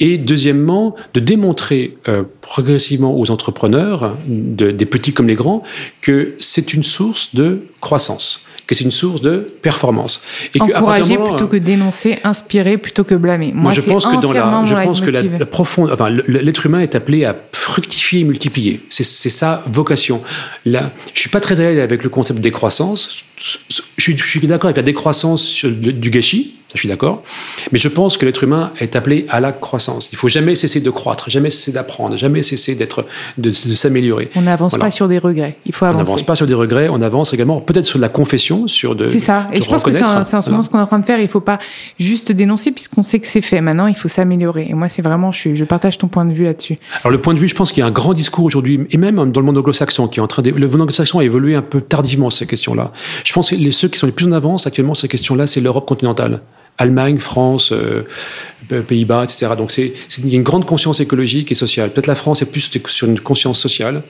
Et 0.00 0.16
deuxièmement, 0.16 0.94
de 1.14 1.20
démontrer 1.20 1.96
euh, 2.08 2.22
progressivement 2.40 3.18
aux 3.18 3.30
entrepreneurs, 3.30 4.16
des 4.26 4.86
petits 4.86 5.12
comme 5.12 5.28
les 5.28 5.34
grands, 5.34 5.62
que 6.00 6.34
c'est 6.38 6.72
une 6.72 6.82
source 6.82 7.34
de 7.34 7.62
croissance 7.80 8.42
que 8.68 8.74
c'est 8.74 8.84
une 8.84 8.92
source 8.92 9.22
de 9.22 9.46
performance. 9.62 10.20
Et 10.54 10.60
Encourager 10.60 11.16
plutôt 11.16 11.48
que 11.48 11.56
dénoncer, 11.56 12.18
inspirer 12.22 12.76
plutôt 12.76 13.02
que 13.02 13.14
blâmer. 13.14 13.50
Moi, 13.52 13.72
je 13.72 13.80
pense 13.80 14.06
que 14.06 14.20
dans 14.20 14.32
la, 14.32 14.64
je 14.66 14.74
pense 14.74 15.00
que 15.00 15.10
la, 15.10 15.46
profonde, 15.46 15.90
enfin, 15.92 16.10
l'être 16.10 16.66
humain 16.66 16.80
est 16.80 16.94
appelé 16.94 17.24
à 17.24 17.34
fructifier 17.52 18.20
et 18.20 18.24
multiplier. 18.24 18.80
C'est 18.90 19.04
sa 19.04 19.64
vocation. 19.66 20.22
Là, 20.64 20.92
je 21.14 21.20
suis 21.20 21.30
pas 21.30 21.40
très 21.40 21.60
à 21.60 21.64
l'aise 21.64 21.80
avec 21.80 22.04
le 22.04 22.10
concept 22.10 22.38
de 22.38 22.42
décroissance 22.42 23.24
je 23.96 24.12
je 24.16 24.24
suis 24.24 24.40
d'accord 24.46 24.66
avec 24.66 24.76
la 24.76 24.82
décroissance 24.82 25.64
du 25.64 26.10
gâchis, 26.10 26.54
ça, 26.68 26.74
je 26.74 26.80
suis 26.80 26.88
d'accord. 26.88 27.22
Mais 27.72 27.78
je 27.78 27.88
pense 27.88 28.18
que 28.18 28.26
l'être 28.26 28.44
humain 28.44 28.72
est 28.78 28.94
appelé 28.94 29.24
à 29.30 29.40
la 29.40 29.52
croissance. 29.52 30.10
Il 30.12 30.18
faut 30.18 30.28
jamais 30.28 30.54
cesser 30.54 30.80
de 30.80 30.90
croître, 30.90 31.30
jamais 31.30 31.48
cesser 31.48 31.72
d'apprendre, 31.72 32.18
jamais 32.18 32.42
cesser 32.42 32.74
d'être, 32.74 33.06
de, 33.38 33.52
s'améliorer. 33.52 34.30
On 34.36 34.42
n'avance 34.42 34.76
pas 34.76 34.90
sur 34.90 35.08
des 35.08 35.18
regrets. 35.18 35.56
Il 35.64 35.74
faut 35.74 35.86
avancer. 35.86 36.02
On 36.02 36.04
n'avance 36.04 36.22
pas 36.24 36.34
sur 36.34 36.46
des 36.46 36.52
regrets. 36.52 36.90
On 36.90 37.00
avance 37.00 37.32
également 37.32 37.60
peut-être 37.60 37.86
sur 37.86 37.98
de 37.98 38.02
la 38.02 38.10
confession, 38.10 38.68
sur 38.68 38.94
de. 38.94 39.06
C'est 39.06 39.20
ça. 39.20 39.48
Et 39.52 39.62
je 39.62 39.66
pense 39.66 39.82
que 39.82 39.92
c'est 39.92 40.02
en 40.02 40.24
ce 40.24 40.50
moment 40.50 40.62
ce 40.62 40.68
qu'on 40.68 40.78
est 40.78 40.82
en 40.82 40.86
train 40.86 40.98
de 40.98 41.06
faire. 41.06 41.20
Il 41.20 41.28
faut 41.28 41.40
pas 41.40 41.58
juste 41.98 42.32
dénoncer 42.32 42.70
puisqu'on 42.70 43.02
sait 43.02 43.18
que 43.18 43.26
c'est 43.26 43.40
fait. 43.40 43.62
Maintenant, 43.62 43.86
il 43.86 43.96
faut 43.96 44.08
s'améliorer. 44.08 44.66
Et 44.68 44.74
moi, 44.74 44.90
c'est 44.90 45.02
vraiment, 45.02 45.32
je, 45.32 45.54
je 45.54 45.64
partage 45.64 45.96
ton 45.96 46.08
point 46.08 46.26
de 46.26 46.34
vue 46.34 46.44
là-dessus. 46.44 46.78
Alors 47.02 47.12
le 47.12 47.20
point 47.20 47.32
de 47.32 47.38
vue, 47.38 47.48
je 47.48 47.54
pense 47.54 47.72
qu'il 47.72 47.80
y 47.80 47.84
a 47.84 47.86
un 47.86 47.92
grand 47.92 48.12
discours 48.12 48.44
aujourd'hui, 48.44 48.86
et 48.90 48.96
même 48.96 49.16
dans 49.16 49.40
le 49.40 49.46
monde 49.46 49.58
anglo-saxon, 49.58 50.08
qui 50.08 50.20
est 50.20 50.22
en 50.22 50.26
train 50.26 50.42
de, 50.42 50.50
le 50.50 50.68
monde 50.68 50.82
anglo-saxon 50.82 51.18
a 51.18 51.24
évolué 51.24 51.54
un 51.54 51.62
peu 51.62 51.80
tardivement 51.80 52.30
ces 52.30 52.46
questions-là. 52.46 52.92
Je 53.24 53.32
pense 53.32 53.50
que 53.50 53.56
les, 53.56 53.72
ceux 53.72 53.88
qui 53.88 53.98
sont 53.98 54.06
les 54.06 54.12
plus 54.12 54.26
en 54.26 54.32
avance 54.32 54.66
actuellement 54.66 54.94
sur 54.94 55.02
ces 55.02 55.08
questions-là, 55.08 55.46
c'est 55.46 55.60
l'Europe 55.60 55.86
continentale. 55.86 56.40
Allemagne, 56.78 57.18
France, 57.18 57.72
euh, 57.72 58.02
Pays-Bas, 58.68 59.24
etc. 59.24 59.52
Donc 59.56 59.70
c'est, 59.70 59.92
il 60.18 60.28
y 60.28 60.34
a 60.34 60.36
une 60.36 60.42
grande 60.42 60.66
conscience 60.66 61.00
écologique 61.00 61.50
et 61.52 61.54
sociale. 61.54 61.90
Peut-être 61.90 62.06
la 62.06 62.14
France 62.14 62.42
est 62.42 62.50
plus 62.50 62.70
sur 62.86 63.08
une 63.08 63.20
conscience 63.20 63.58
sociale 63.60 64.02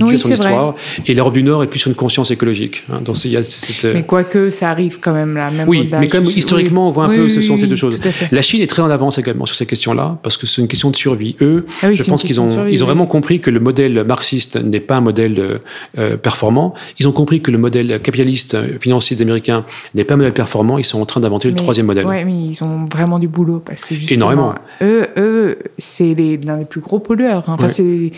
oui, 0.00 0.18
son 0.18 0.30
histoire, 0.30 0.74
et 1.06 1.14
l'Europe 1.14 1.32
du 1.32 1.42
Nord 1.42 1.62
est 1.62 1.66
plus 1.66 1.78
sur 1.78 1.88
une 1.88 1.94
conscience 1.94 2.30
écologique. 2.30 2.84
Hein. 2.92 3.00
Donc, 3.02 3.24
il 3.24 3.30
y 3.30 3.36
a 3.36 3.42
cette, 3.42 3.84
euh, 3.84 3.92
Mais 3.94 4.02
quoique 4.02 4.50
ça 4.50 4.68
arrive 4.68 5.00
quand 5.00 5.14
même 5.14 5.34
là. 5.34 5.50
Même 5.50 5.68
oui, 5.68 5.88
mais 5.90 6.08
quand 6.08 6.20
même 6.20 6.30
historiquement, 6.30 6.88
on 6.88 6.90
voit 6.90 7.04
un 7.04 7.08
peu 7.08 7.30
ce 7.30 7.40
sont 7.40 7.56
ces 7.56 7.66
deux 7.66 7.76
choses. 7.76 7.98
La 8.30 8.42
Chine 8.42 8.60
est 8.60 8.66
très 8.66 8.82
en 8.82 8.90
avance 8.90 9.18
également 9.18 9.46
sur 9.46 9.56
ces 9.56 9.66
questions-là 9.66 10.18
parce 10.22 10.36
que 10.36 10.46
c'est 10.46 10.60
une 10.60 10.68
question 10.68 10.90
de 10.90 10.96
survie. 10.96 11.36
Eux, 11.40 11.66
ah 11.82 11.92
je 11.92 12.02
pense 12.04 12.22
qu'ils 12.22 12.40
ont, 12.40 12.66
ils 12.66 12.82
ont 12.82 12.86
vraiment 12.86 13.06
compris 13.06 13.40
que 13.40 13.50
le 13.50 13.60
modèle 13.60 14.04
marxiste 14.04 14.56
n'est 14.56 14.80
pas 14.80 14.96
un 14.96 15.00
modèle 15.00 15.60
euh, 15.98 16.16
performant. 16.16 16.74
Ils 16.98 17.08
ont 17.08 17.12
compris 17.12 17.40
que 17.40 17.50
le 17.50 17.58
modèle 17.58 18.00
capitaliste 18.02 18.56
financier 18.78 19.16
des 19.16 19.22
Américains 19.22 19.64
n'est 19.94 20.04
pas 20.04 20.14
un 20.14 20.18
modèle 20.18 20.34
performant. 20.34 20.78
Ils 20.78 20.84
sont 20.84 21.00
en 21.00 21.06
train 21.06 21.20
d'inventer 21.20 21.48
le 21.48 21.54
troisième 21.54 21.86
modèle. 21.86 22.01
Oui, 22.04 22.24
mais 22.24 22.46
ils 22.46 22.64
ont 22.64 22.84
vraiment 22.92 23.18
du 23.18 23.28
boulot 23.28 23.62
parce 23.64 23.84
que 23.84 23.94
justement, 23.94 24.32
Énormément. 24.32 24.54
eux, 24.82 25.06
eux 25.16 25.58
c'est 25.78 26.14
l'un 26.44 26.58
des 26.58 26.64
plus 26.64 26.80
gros 26.80 26.98
pollueurs. 26.98 27.44
Enfin, 27.46 27.68
c'est 27.68 28.12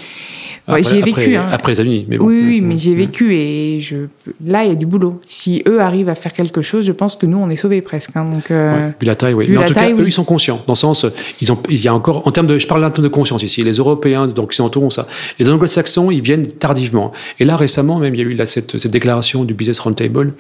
j'y 0.81 0.99
ai 0.99 1.03
vécu. 1.03 1.37
Hein. 1.37 1.47
Après 1.51 1.73
les 1.73 1.81
États-Unis, 1.81 2.07
mais 2.09 2.19
bon. 2.19 2.27
Oui, 2.27 2.43
oui, 2.45 2.61
mais 2.61 2.77
j'y 2.77 2.93
ai 2.93 2.95
vécu 2.95 3.35
et 3.35 3.81
je, 3.81 3.97
là, 4.45 4.65
il 4.65 4.69
y 4.69 4.73
a 4.73 4.75
du 4.75 4.87
boulot. 4.87 5.21
Si 5.27 5.63
eux 5.69 5.81
arrivent 5.81 6.09
à 6.09 6.15
faire 6.15 6.33
quelque 6.33 6.63
chose, 6.63 6.87
je 6.87 6.93
pense 6.93 7.17
que 7.17 7.27
nous, 7.27 7.39
on 7.39 7.51
est 7.51 7.57
sauvés 7.57 7.83
presque. 7.83 8.11
Hein, 8.15 8.25
donc, 8.25 8.51
euh, 8.51 8.91
vu 9.01 9.07
la 9.07 9.15
taille, 9.15 9.35
oui. 9.35 9.47
Mais 9.49 9.59
en 9.59 9.67
tout 9.67 9.75
cas, 9.75 9.91
eux, 9.91 10.07
ils 10.07 10.13
sont 10.13 10.25
conscients. 10.25 10.63
Dans 10.67 10.73
le 10.73 10.79
sens, 10.79 11.07
ils 11.41 11.53
ont, 11.53 11.59
il 11.69 11.83
y 11.83 11.89
a 11.89 11.95
encore, 11.95 12.27
en 12.27 12.31
termes 12.31 12.47
de, 12.47 12.59
je 12.59 12.67
parle 12.67 12.85
en 12.85 12.91
termes 12.91 13.05
de 13.05 13.13
conscience 13.13 13.43
ici. 13.43 13.63
Les 13.63 13.75
Européens, 13.75 14.27
donc 14.27 14.47
occidentaux 14.47 14.83
ont 14.83 14.91
ça. 14.91 15.07
Les 15.39 15.49
Anglo-Saxons, 15.49 16.11
ils 16.11 16.23
viennent 16.23 16.47
tardivement. 16.47 17.13
Et 17.41 17.45
là, 17.45 17.57
récemment, 17.57 17.99
même, 17.99 18.15
il 18.15 18.21
y 18.21 18.25
a 18.25 18.27
eu 18.27 18.35
là, 18.35 18.47
cette, 18.47 18.79
cette 18.79 18.91
déclaration 18.91 19.45
du 19.45 19.55
Business 19.55 19.79
Roundtable 19.81 20.35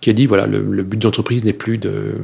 qui 0.00 0.10
a 0.10 0.12
dit 0.12 0.26
voilà 0.26 0.46
le, 0.46 0.60
but 0.60 0.98
de 0.98 1.04
l'entreprise 1.04 1.44
n'est 1.44 1.52
plus 1.52 1.78
de, 1.78 2.14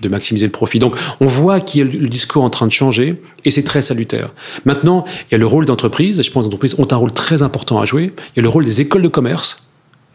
de, 0.00 0.08
maximiser 0.08 0.46
le 0.46 0.52
profit. 0.52 0.78
Donc 0.78 0.96
on 1.20 1.26
voit 1.26 1.60
qu'il 1.60 1.80
y 1.80 1.88
a 1.88 2.00
le 2.00 2.08
discours 2.08 2.44
en 2.44 2.50
train 2.50 2.66
de 2.66 2.72
changer 2.72 3.20
et 3.44 3.50
c'est 3.50 3.64
très 3.64 3.82
salutaire. 3.82 4.28
Maintenant, 4.64 5.04
il 5.28 5.32
y 5.32 5.34
a 5.34 5.38
le 5.38 5.46
rôle 5.46 5.64
d'entreprise. 5.64 6.22
Je 6.22 6.30
pense 6.30 6.44
que 6.44 6.48
les 6.48 6.54
entreprises 6.54 6.76
ont 6.78 6.88
un 6.90 6.96
rôle 6.96 7.12
très 7.12 7.42
important 7.42 7.80
à 7.80 7.86
jouer. 7.86 8.12
Il 8.34 8.38
y 8.38 8.40
a 8.40 8.42
le 8.42 8.48
rôle 8.48 8.64
des 8.64 8.80
écoles 8.80 9.02
de 9.02 9.08
commerce 9.08 9.67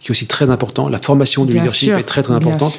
qui 0.03 0.09
est 0.09 0.11
aussi 0.11 0.27
très 0.27 0.49
important. 0.49 0.89
La 0.89 0.99
formation 0.99 1.45
du 1.45 1.53
leadership 1.53 1.93
est 1.93 2.03
très 2.03 2.23
très 2.23 2.33
importante. 2.33 2.77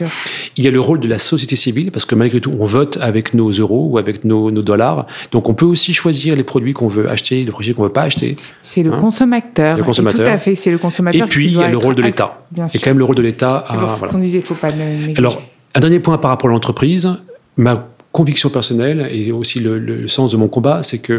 Il 0.58 0.64
y 0.64 0.68
a 0.68 0.70
le 0.70 0.78
rôle 0.78 1.00
de 1.00 1.08
la 1.08 1.18
société 1.18 1.56
civile 1.56 1.90
parce 1.90 2.04
que 2.04 2.14
malgré 2.14 2.38
tout, 2.38 2.54
on 2.60 2.66
vote 2.66 2.98
avec 3.00 3.32
nos 3.32 3.50
euros 3.50 3.88
ou 3.90 3.96
avec 3.96 4.24
nos, 4.24 4.50
nos 4.50 4.60
dollars. 4.60 5.06
Donc 5.32 5.48
on 5.48 5.54
peut 5.54 5.64
aussi 5.64 5.94
choisir 5.94 6.36
les 6.36 6.44
produits 6.44 6.74
qu'on 6.74 6.88
veut 6.88 7.08
acheter, 7.08 7.42
les 7.42 7.50
produits 7.50 7.72
qu'on 7.72 7.84
veut 7.84 7.88
pas 7.88 8.02
acheter. 8.02 8.36
C'est 8.60 8.82
le, 8.82 8.92
hein 8.92 8.98
consommateur. 9.00 9.78
le 9.78 9.84
consommateur. 9.84 10.26
tout 10.26 10.30
à 10.30 10.36
fait, 10.36 10.54
c'est 10.54 10.70
le 10.70 10.76
consommateur. 10.76 11.26
Et 11.26 11.30
puis 11.30 11.46
il 11.46 11.56
y 11.56 11.62
a 11.62 11.70
le 11.70 11.78
rôle 11.78 11.94
de 11.94 12.02
l'État. 12.02 12.46
A 12.58 12.66
quand 12.74 12.90
même 12.90 12.98
le 12.98 13.04
rôle 13.04 13.16
de 13.16 13.22
l'État. 13.22 13.64
C'est 13.66 14.06
ce 14.06 14.12
qu'on 14.12 14.18
disait, 14.18 14.38
il 14.38 14.44
faut 14.44 14.54
pas 14.54 14.70
le 14.70 14.76
négliger. 14.76 15.14
Alors 15.16 15.40
un 15.74 15.80
dernier 15.80 16.00
point 16.00 16.18
par 16.18 16.30
rapport 16.30 16.50
à 16.50 16.52
l'entreprise. 16.52 17.08
Ma 17.56 17.88
conviction 18.12 18.50
personnelle 18.50 19.08
et 19.10 19.32
aussi 19.32 19.60
le, 19.60 19.78
le 19.78 20.08
sens 20.08 20.30
de 20.30 20.36
mon 20.36 20.48
combat, 20.48 20.82
c'est 20.82 20.98
que 20.98 21.14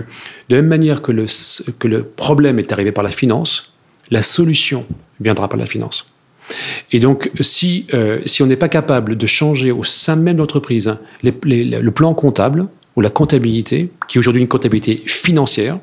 de 0.50 0.56
la 0.56 0.58
même 0.58 0.68
manière 0.68 1.02
que 1.02 1.12
le, 1.12 1.26
que 1.80 1.88
le 1.88 2.04
problème 2.04 2.60
est 2.60 2.72
arrivé 2.72 2.92
par 2.92 3.04
la 3.04 3.10
finance, 3.10 3.75
la 4.12 4.22
solution 4.22 4.86
viendra 5.20 5.48
par 5.48 5.58
la 5.58 5.66
finance. 5.66 6.12
Et 6.92 7.00
donc, 7.00 7.32
si, 7.42 7.88
euh, 7.94 8.20
si 8.26 8.44
on 8.44 8.46
n'est 8.46 8.56
pas 8.56 8.70
capable 8.70 9.18
de 9.18 9.28
changer 9.28 9.72
au 9.72 9.84
sein 9.84 10.16
même 10.16 10.36
de 10.36 10.42
l'entreprise 10.42 10.96
le 11.24 11.90
plan 11.90 12.14
comptable 12.14 12.68
ou 12.96 13.02
la 13.02 13.10
comptabilité, 13.10 13.90
qui 14.08 14.18
est 14.18 14.20
aujourd'hui 14.20 14.42
une 14.42 14.48
comptabilité 14.48 14.96
financière, 15.06 15.80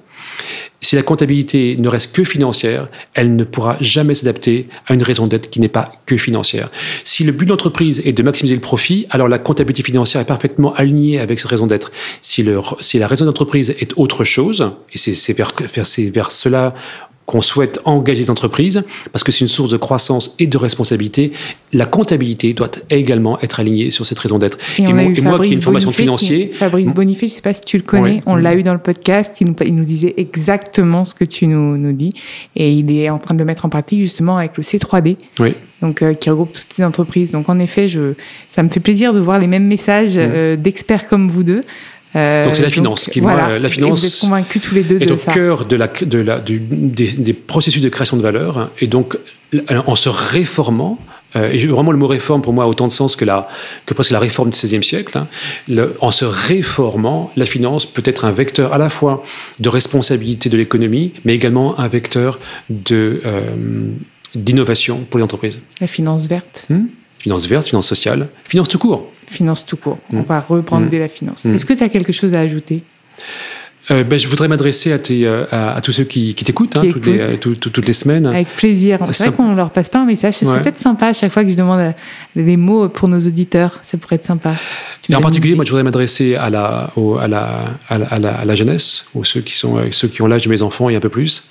si 0.80 0.96
la 0.96 1.02
comptabilité 1.02 1.76
ne 1.78 1.88
reste 1.88 2.14
que 2.14 2.24
financière, 2.24 2.88
elle 3.14 3.37
ne 3.37 3.44
pourra 3.44 3.76
jamais 3.80 4.14
s'adapter 4.14 4.68
à 4.87 4.94
une 4.94 5.02
raison 5.02 5.26
d'être 5.26 5.48
qui 5.48 5.61
n'est 5.61 5.68
pas 5.68 5.90
que 6.06 6.16
financière. 6.16 6.70
Si 7.04 7.22
le 7.22 7.32
but 7.32 7.44
de 7.44 7.50
l'entreprise 7.50 8.02
est 8.04 8.12
de 8.12 8.22
maximiser 8.22 8.56
le 8.56 8.61
profit, 8.61 9.06
alors 9.11 9.28
la 9.28 9.38
comptabilité 9.38 9.85
financière 9.85 10.20
est 10.20 10.26
parfaitement 10.26 10.72
alignée 10.74 11.20
avec 11.20 11.38
cette 11.38 11.50
raison 11.50 11.68
d'être. 11.68 11.92
Si, 12.20 12.44
si 12.80 12.98
la 12.98 13.06
raison 13.06 13.26
d'entreprise 13.26 13.70
est 13.70 13.92
autre 13.96 14.24
chose, 14.24 14.72
et 14.92 14.98
c'est 14.98 15.32
vers, 15.35 15.52
vers 15.96 16.32
cela 16.32 16.74
qu'on 17.32 17.40
souhaite 17.40 17.80
engager 17.86 18.20
les 18.20 18.30
entreprises, 18.30 18.84
parce 19.10 19.24
que 19.24 19.32
c'est 19.32 19.40
une 19.40 19.48
source 19.48 19.70
de 19.70 19.78
croissance 19.78 20.34
et 20.38 20.46
de 20.46 20.58
responsabilité, 20.58 21.32
la 21.72 21.86
comptabilité 21.86 22.52
doit 22.52 22.70
également 22.90 23.40
être 23.40 23.58
alignée 23.58 23.90
sur 23.90 24.04
cette 24.04 24.18
raison 24.18 24.36
d'être. 24.36 24.58
Et, 24.78 24.82
moi, 24.82 25.38
qui 25.40 25.52
ai 25.52 25.54
une 25.54 25.62
formation 25.62 25.92
financière... 25.92 26.48
Fabrice? 26.52 26.92
Bonifay, 26.92 27.28
je 27.28 27.32
ne 27.32 27.36
sais 27.36 27.40
pas 27.40 27.54
si 27.54 27.62
tu 27.62 27.78
le 27.78 27.84
connais, 27.84 28.22
on 28.26 28.36
l'a 28.36 28.54
eu 28.54 28.62
dans 28.62 28.74
le 28.74 28.78
podcast, 28.78 29.34
il 29.40 29.46
nous, 29.46 29.56
il 29.64 29.74
nous, 29.74 29.84
disait 29.84 30.12
exactement 30.18 31.06
ce 31.06 31.14
que 31.14 31.24
tu 31.24 31.46
nous, 31.46 31.78
nous, 31.78 31.94
dis, 31.94 32.10
et 32.54 32.70
il 32.70 32.90
est 32.90 33.08
en 33.08 33.16
train 33.16 33.32
de 33.32 33.38
le 33.38 33.46
mettre 33.46 33.64
en 33.64 33.70
pratique 33.70 34.02
justement 34.02 34.36
avec 34.36 34.58
le 34.58 34.62
C3D. 34.62 35.16
Oui. 35.40 35.54
Donc, 35.80 36.02
euh, 36.02 36.12
qui 36.12 36.28
regroupe 36.28 36.52
toutes 36.52 36.72
ces 36.72 36.84
entreprises. 36.84 37.30
Donc, 37.30 37.48
en 37.48 37.58
effet, 37.58 37.88
je, 37.88 38.12
ça 38.50 38.62
me 38.62 38.68
fait 38.68 38.78
plaisir 38.78 39.14
de 39.14 39.20
voir 39.20 39.38
les 39.38 39.48
mêmes 39.48 39.66
messages 39.66 40.16
hmm. 40.16 40.20
euh, 40.20 40.56
d'experts 40.56 41.08
comme 41.08 41.28
vous 41.28 41.42
deux. 41.42 41.62
Euh, 42.14 42.44
donc 42.44 42.57
c'est 42.57 42.62
la 42.62 42.70
finance 42.70 43.09
qui 43.09 43.20
voilà. 43.20 43.59
la 43.59 43.68
finance 43.70 44.01
vous 44.01 44.07
êtes 44.07 44.20
convaincus 44.20 44.61
tous 44.61 44.75
les 44.75 44.83
deux 44.83 45.01
est 45.01 45.07
de 45.07 45.12
au 45.12 45.16
cœur 45.16 45.64
de 45.64 45.77
la, 45.77 45.87
de 45.87 46.18
la, 46.18 46.40
du, 46.40 46.59
des, 46.59 47.11
des, 47.12 47.33
processus 47.33 47.81
de 47.81 47.88
création 47.88 48.18
de 48.18 48.22
valeur 48.22 48.70
et 48.81 48.87
donc 48.87 49.16
en 49.87 49.96
se 49.96 50.11
réformant 50.11 50.98
euh, 51.37 51.51
et 51.51 51.66
vraiment 51.66 51.92
le 51.92 51.98
mot 51.98 52.07
réforme 52.07 52.42
pour 52.42 52.53
moi 52.53 52.64
a 52.64 52.66
autant 52.66 52.87
de 52.87 52.92
sens 52.92 53.16
que 53.16 53.25
la 53.25 53.48
que 53.87 53.94
presque 53.94 54.11
la 54.11 54.18
réforme 54.18 54.51
du 54.51 54.59
XVIe 54.59 54.83
siècle. 54.83 55.16
Hein, 55.16 55.29
le, 55.68 55.96
en 56.01 56.11
se 56.11 56.25
réformant, 56.25 57.31
la 57.37 57.46
finance 57.46 57.87
peut 57.87 58.03
être 58.05 58.25
un 58.25 58.33
vecteur 58.33 58.72
à 58.72 58.79
la 58.79 58.90
fois 58.90 59.25
de 59.59 59.68
responsabilité 59.68 60.48
de 60.48 60.57
l'économie, 60.57 61.12
mais 61.25 61.35
également 61.35 61.79
un 61.79 61.88
vecteur 61.88 62.38
de 62.68 63.20
euh, 63.25 63.92
d'innovation 64.35 65.07
pour 65.09 65.18
les 65.18 65.25
entreprises. 65.25 65.61
La 65.81 65.87
finance 65.87 66.27
verte. 66.27 66.66
Hmm? 66.68 66.87
Finance 67.18 67.46
verte, 67.46 67.68
finance 67.68 67.87
sociale, 67.87 68.29
finance 68.44 68.68
tout 68.68 68.79
court 68.79 69.11
finance 69.32 69.66
tout 69.66 69.76
court. 69.76 69.98
On 70.12 70.20
mm. 70.20 70.24
va 70.24 70.40
reprendre 70.40 70.86
mm. 70.86 70.98
la 70.98 71.08
finance. 71.08 71.44
Mm. 71.44 71.54
Est-ce 71.54 71.66
que 71.66 71.72
tu 71.72 71.82
as 71.82 71.88
quelque 71.88 72.12
chose 72.12 72.34
à 72.34 72.40
ajouter? 72.40 72.82
Euh, 73.90 74.04
ben, 74.04 74.16
je 74.18 74.28
voudrais 74.28 74.46
m'adresser 74.46 74.92
à, 74.92 74.98
euh, 75.10 75.44
à, 75.50 75.74
à, 75.74 75.80
tous 75.80 75.90
ceux 75.90 76.04
qui, 76.04 76.34
qui 76.34 76.44
t'écoutent 76.44 76.76
hein, 76.76 76.82
toutes, 76.92 77.04
les, 77.04 77.18
euh, 77.18 77.36
toutes, 77.36 77.84
les, 77.84 77.92
semaines. 77.92 78.26
Avec 78.26 78.48
plaisir. 78.56 79.00
C'est 79.10 79.26
vrai 79.26 79.36
qu'on 79.36 79.56
leur 79.56 79.70
passe 79.70 79.88
pas 79.88 79.98
un 79.98 80.04
message. 80.04 80.34
Ce 80.34 80.44
serait 80.44 80.62
peut-être 80.62 80.78
sympa 80.78 81.08
à 81.08 81.12
chaque 81.12 81.32
fois 81.32 81.42
que 81.44 81.50
je 81.50 81.56
demande 81.56 81.92
des 82.36 82.56
mots 82.56 82.88
pour 82.88 83.08
nos 83.08 83.18
auditeurs. 83.18 83.80
Ça 83.82 83.98
pourrait 83.98 84.16
être 84.16 84.24
sympa. 84.24 84.54
Et 85.08 85.16
en 85.16 85.20
particulier, 85.20 85.56
moi, 85.56 85.64
je 85.64 85.70
voudrais 85.70 85.82
m'adresser 85.82 86.36
à 86.36 86.48
la, 86.48 86.92
à, 86.96 87.88
à, 87.88 88.54
jeunesse, 88.54 89.06
ou 89.14 89.24
ceux 89.24 89.40
qui, 89.40 89.54
sont, 89.54 89.80
ceux 89.90 90.06
qui 90.06 90.22
ont 90.22 90.28
l'âge 90.28 90.44
de 90.44 90.50
mes 90.50 90.62
enfants 90.62 90.88
et 90.88 90.94
un 90.94 91.00
peu 91.00 91.08
plus, 91.08 91.48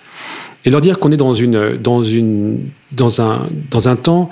et 0.64 0.70
leur 0.70 0.80
dire 0.80 1.00
qu'on 1.00 1.12
est 1.12 1.18
dans, 1.18 1.34
une, 1.34 1.78
dans, 1.78 2.04
une, 2.04 2.60
dans, 2.94 3.22
un, 3.22 3.48
dans 3.70 3.90
un 3.90 3.98
temps 3.98 4.30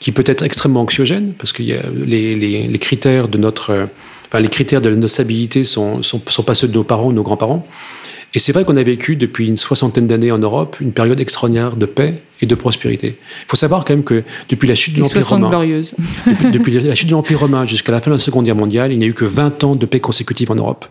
qui 0.00 0.12
peut 0.12 0.24
être 0.26 0.42
extrêmement 0.42 0.82
anxiogène, 0.82 1.32
parce 1.38 1.52
que 1.52 1.62
les, 1.62 2.34
les, 2.36 2.68
les, 2.68 2.78
critères 2.78 3.28
de 3.28 3.38
notre, 3.38 3.88
enfin, 4.26 4.40
les 4.40 4.48
critères 4.48 4.80
de 4.80 4.90
notre 4.90 5.12
stabilité 5.12 5.64
sont, 5.64 6.02
sont, 6.02 6.20
sont 6.28 6.42
pas 6.42 6.54
ceux 6.54 6.68
de 6.68 6.74
nos 6.74 6.84
parents, 6.84 7.10
de 7.10 7.16
nos 7.16 7.22
grands-parents. 7.22 7.66
Et 8.34 8.38
c'est 8.38 8.52
vrai 8.52 8.64
qu'on 8.64 8.76
a 8.76 8.82
vécu 8.82 9.16
depuis 9.16 9.48
une 9.48 9.56
soixantaine 9.56 10.06
d'années 10.06 10.30
en 10.30 10.38
Europe 10.38 10.76
une 10.80 10.92
période 10.92 11.18
extraordinaire 11.18 11.76
de 11.76 11.86
paix 11.86 12.20
et 12.42 12.46
de 12.46 12.54
prospérité. 12.54 13.18
Il 13.18 13.48
faut 13.48 13.56
savoir 13.56 13.84
quand 13.84 13.94
même 13.94 14.04
que 14.04 14.22
depuis 14.50 14.68
la 14.68 14.74
chute 14.74 14.94
de 14.94 15.00
l'Empire 15.00 15.26
romain, 15.26 15.48
depuis, 15.48 16.50
depuis, 16.52 16.80
la 16.80 16.94
chute 16.94 17.08
de 17.08 17.12
l'Empire 17.12 17.40
romain 17.40 17.66
jusqu'à 17.66 17.90
la 17.90 18.00
fin 18.00 18.10
de 18.10 18.16
la 18.16 18.20
Seconde 18.20 18.44
Guerre 18.44 18.54
mondiale, 18.54 18.92
il 18.92 18.98
n'y 18.98 19.06
a 19.06 19.08
eu 19.08 19.14
que 19.14 19.24
20 19.24 19.64
ans 19.64 19.76
de 19.76 19.86
paix 19.86 20.00
consécutive 20.00 20.50
en 20.50 20.56
Europe. 20.56 20.84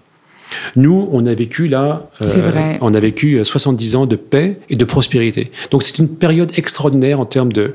Nous, 0.75 1.09
on 1.11 1.25
a 1.25 1.33
vécu 1.33 1.67
là, 1.67 2.09
euh, 2.21 2.73
on 2.81 2.93
a 2.93 2.99
vécu 2.99 3.43
70 3.43 3.95
ans 3.95 4.05
de 4.05 4.15
paix 4.15 4.59
et 4.69 4.75
de 4.75 4.85
prospérité. 4.85 5.51
Donc 5.71 5.83
c'est 5.83 5.97
une 5.97 6.09
période 6.09 6.51
extraordinaire 6.57 7.19
en 7.19 7.25
termes 7.25 7.51
de, 7.51 7.71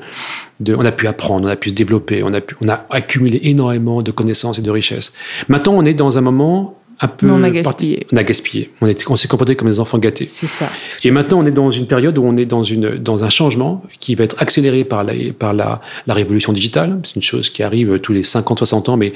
de, 0.61 0.75
on 0.75 0.85
a 0.85 0.93
pu 0.93 1.07
apprendre, 1.07 1.47
on 1.47 1.51
a 1.51 1.57
pu 1.57 1.71
se 1.71 1.75
développer, 1.75 2.23
on 2.23 2.33
a 2.33 2.41
pu, 2.41 2.57
on 2.61 2.69
a 2.69 2.87
accumulé 2.91 3.41
énormément 3.45 4.03
de 4.03 4.11
connaissances 4.11 4.59
et 4.59 4.63
de 4.63 4.71
richesses. 4.71 5.13
Maintenant, 5.49 5.75
on 5.75 5.85
est 5.85 5.95
dans 5.95 6.19
un 6.19 6.23
moment 6.23 6.77
un 7.03 7.09
peu. 7.09 7.31
on 7.31 7.43
a 7.43 7.51
gaspillé. 7.51 8.07
On 8.13 8.17
a 8.17 8.23
gaspillé. 8.23 8.71
On, 8.81 8.93
on 9.09 9.17
s'est 9.17 9.29
comporté 9.29 9.57
comme 9.57 9.69
des 9.69 9.81
enfants 9.81 9.99
gâtés. 9.99 10.27
C'est 10.27 10.47
ça. 10.47 10.71
Et 11.05 11.11
maintenant, 11.11 11.41
on 11.41 11.47
est 11.47 11.51
dans 11.51 11.71
une 11.71 11.87
période 11.87 12.17
où 12.17 12.25
on 12.25 12.37
est 12.37 12.47
dans, 12.47 12.63
une, 12.63 12.97
dans 12.97 13.25
un 13.25 13.29
changement 13.29 13.83
qui 13.99 14.15
va 14.15 14.25
être 14.25 14.41
accéléré 14.41 14.85
par 14.85 15.05
la, 15.05 15.13
par 15.39 15.53
la, 15.53 15.81
la 16.07 16.15
révolution 16.15 16.53
digitale. 16.53 17.01
C'est 17.05 17.17
une 17.17 17.23
chose 17.23 17.51
qui 17.51 17.63
arrive 17.63 17.99
tous 17.99 18.13
les 18.13 18.23
50, 18.23 18.59
60 18.59 18.89
ans, 18.89 18.97
mais 18.97 19.13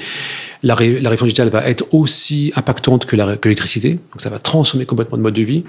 la, 0.63 0.75
la 0.75 1.09
révolution 1.09 1.25
digitale 1.25 1.49
va 1.49 1.67
être 1.67 1.85
aussi 1.91 2.51
impactante 2.55 3.05
que 3.05 3.15
l'électricité. 3.15 3.93
Donc, 3.93 4.19
ça 4.19 4.29
va 4.29 4.39
transformer 4.39 4.85
complètement 4.85 5.17
le 5.17 5.23
mode 5.23 5.33
de 5.33 5.43
vie. 5.43 5.63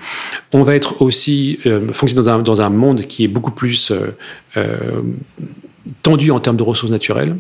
On 0.53 0.63
va 0.63 0.75
être 0.75 1.01
aussi 1.01 1.59
euh, 1.67 1.93
fonctionner 1.93 2.25
dans 2.25 2.31
un, 2.31 2.39
dans 2.41 2.61
un 2.61 2.71
monde 2.71 3.03
qui 3.03 3.25
est 3.25 3.29
beaucoup 3.29 3.53
plus 3.53 3.91
euh, 3.91 4.17
euh, 4.57 5.03
tendu 6.03 6.31
en 6.31 6.41
termes 6.41 6.57
de 6.57 6.63
ressources 6.63 6.91
naturelles. 6.91 7.37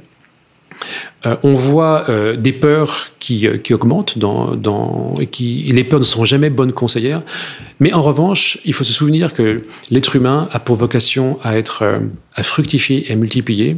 Euh, 1.26 1.36
on 1.42 1.54
voit 1.54 2.08
euh, 2.08 2.36
des 2.36 2.52
peurs 2.52 3.08
qui, 3.18 3.46
euh, 3.46 3.56
qui 3.56 3.74
augmentent, 3.74 4.18
dans, 4.18 4.54
dans, 4.54 5.16
et, 5.20 5.26
qui, 5.26 5.62
les 5.72 5.84
peurs 5.84 6.00
ne 6.00 6.04
sont 6.04 6.24
jamais 6.24 6.50
bonnes 6.50 6.72
conseillères. 6.72 7.22
Mais 7.80 7.92
en 7.92 8.00
revanche, 8.00 8.58
il 8.64 8.72
faut 8.72 8.84
se 8.84 8.92
souvenir 8.92 9.34
que 9.34 9.62
l'être 9.90 10.14
humain 10.16 10.48
a 10.52 10.58
pour 10.58 10.76
vocation 10.76 11.38
à 11.42 11.56
être 11.58 12.00
à 12.34 12.42
fructifier 12.42 13.08
et 13.08 13.12
à 13.12 13.16
multiplier, 13.16 13.76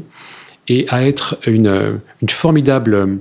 et 0.69 0.87
à 0.89 1.07
être 1.07 1.39
une, 1.47 2.01
une 2.23 2.29
formidable 2.29 3.19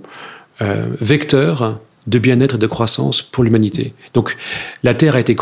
vecteur 1.01 1.79
de 2.07 2.19
bien-être 2.19 2.55
et 2.55 2.57
de 2.57 2.67
croissance 2.67 3.21
pour 3.21 3.43
l'humanité. 3.43 3.93
Donc 4.13 4.37
la 4.83 4.93
Terre 4.93 5.15
a 5.15 5.19
été, 5.19 5.35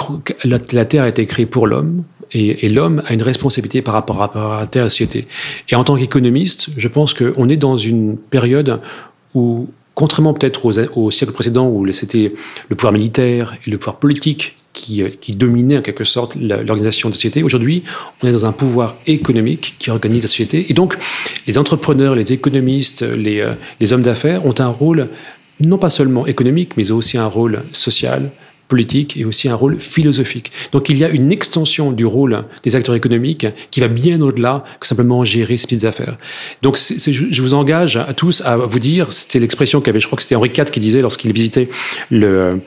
la, 0.44 0.60
la 0.72 0.86
Terre 0.86 1.04
a 1.04 1.10
été 1.10 1.26
créée 1.26 1.46
pour 1.46 1.68
l'homme, 1.68 2.04
et, 2.32 2.70
l'homme 2.70 3.02
a 3.06 3.14
une 3.14 3.24
responsabilité 3.24 3.82
par 3.82 3.94
rapport 3.94 4.22
à, 4.22 4.68
la 4.74 4.90
société. 4.90 5.28
Et 5.70 5.76
en 5.76 5.84
tant 5.84 5.96
qu'économiste, 5.96 6.68
je 6.76 6.88
pense 6.88 7.14
qu'on 7.14 7.50
est 7.50 7.58
dans 7.58 7.78
une 7.78 8.18
période 8.18 8.82
où, 9.34 9.68
contrairement 9.96 10.34
peut-être 10.34 10.66
au 10.96 11.12
siècle 11.12 11.34
précédent 11.34 11.68
où 11.70 11.92
c'était 11.94 12.34
le 12.70 12.76
pouvoir 12.76 12.94
militaire 12.94 13.56
et 13.66 13.72
le 13.72 13.78
pouvoir 13.78 13.98
politique 13.98 14.58
qui, 14.74 15.04
qui 15.20 15.34
dominaient 15.34 15.78
en 15.78 15.82
quelque 15.82 16.04
sorte 16.04 16.36
l'organisation 16.36 17.10
de 17.10 17.14
la 17.14 17.16
société. 17.16 17.42
Aujourd'hui, 17.42 17.84
on 18.22 18.28
est 18.28 18.32
dans 18.32 18.46
un 18.46 18.52
pouvoir 18.52 18.96
économique 19.08 19.76
qui 19.80 19.90
organise 19.90 20.22
la 20.22 20.28
société. 20.28 20.68
Et 20.70 20.74
donc, 20.74 20.98
les 21.48 21.58
entrepreneurs, 21.58 22.14
les 22.14 22.32
économistes, 22.32 23.02
les, 23.02 23.40
euh, 23.40 23.54
les 23.80 23.94
hommes 23.94 24.04
d'affaires 24.04 24.46
ont 24.46 24.54
un 24.60 24.68
rôle 24.68 25.10
non 25.60 25.80
pas 25.80 25.90
seulement 25.90 26.28
économique, 26.28 26.78
mais 26.78 26.92
aussi 26.92 27.18
un 27.18 27.26
rôle 27.26 27.64
social, 27.72 28.30
politique 28.68 29.18
et 29.18 29.26
aussi 29.26 29.50
un 29.50 29.56
rôle 29.56 29.80
philosophique. 29.80 30.52
Donc 30.72 30.90
il 30.90 30.98
y 30.98 31.04
a 31.04 31.10
une 31.10 31.32
extension 31.32 31.92
du 31.92 32.06
rôle 32.06 32.44
des 32.64 32.76
acteurs 32.76 32.96
économiques 32.96 33.48
qui 33.72 33.80
va 33.80 33.88
bien 33.88 34.22
au-delà 34.22 34.64
que 34.80 34.88
simplement 34.88 35.24
gérer 35.24 35.58
ces 35.58 35.68
petites. 35.68 35.88
Donc 36.62 36.78
je 36.78 37.42
vous 37.42 37.54
engage 37.54 37.98
à 37.98 38.14
tous 38.14 38.42
à 38.42 38.58
vous 38.58 38.80
dire, 38.80 39.14
c'était 39.14 39.40
l'expression 39.40 39.82
qu'avait, 39.82 40.00
je 40.00 40.08
crois 40.08 40.18
que 40.18 40.24
c'était 40.24 40.36
Henri 40.36 40.52
IV 40.56 40.66
qui 40.66 40.80
disait 40.80 41.02
lorsqu'il 41.02 41.32
visitait 41.34 41.70
le, 42.10 42.62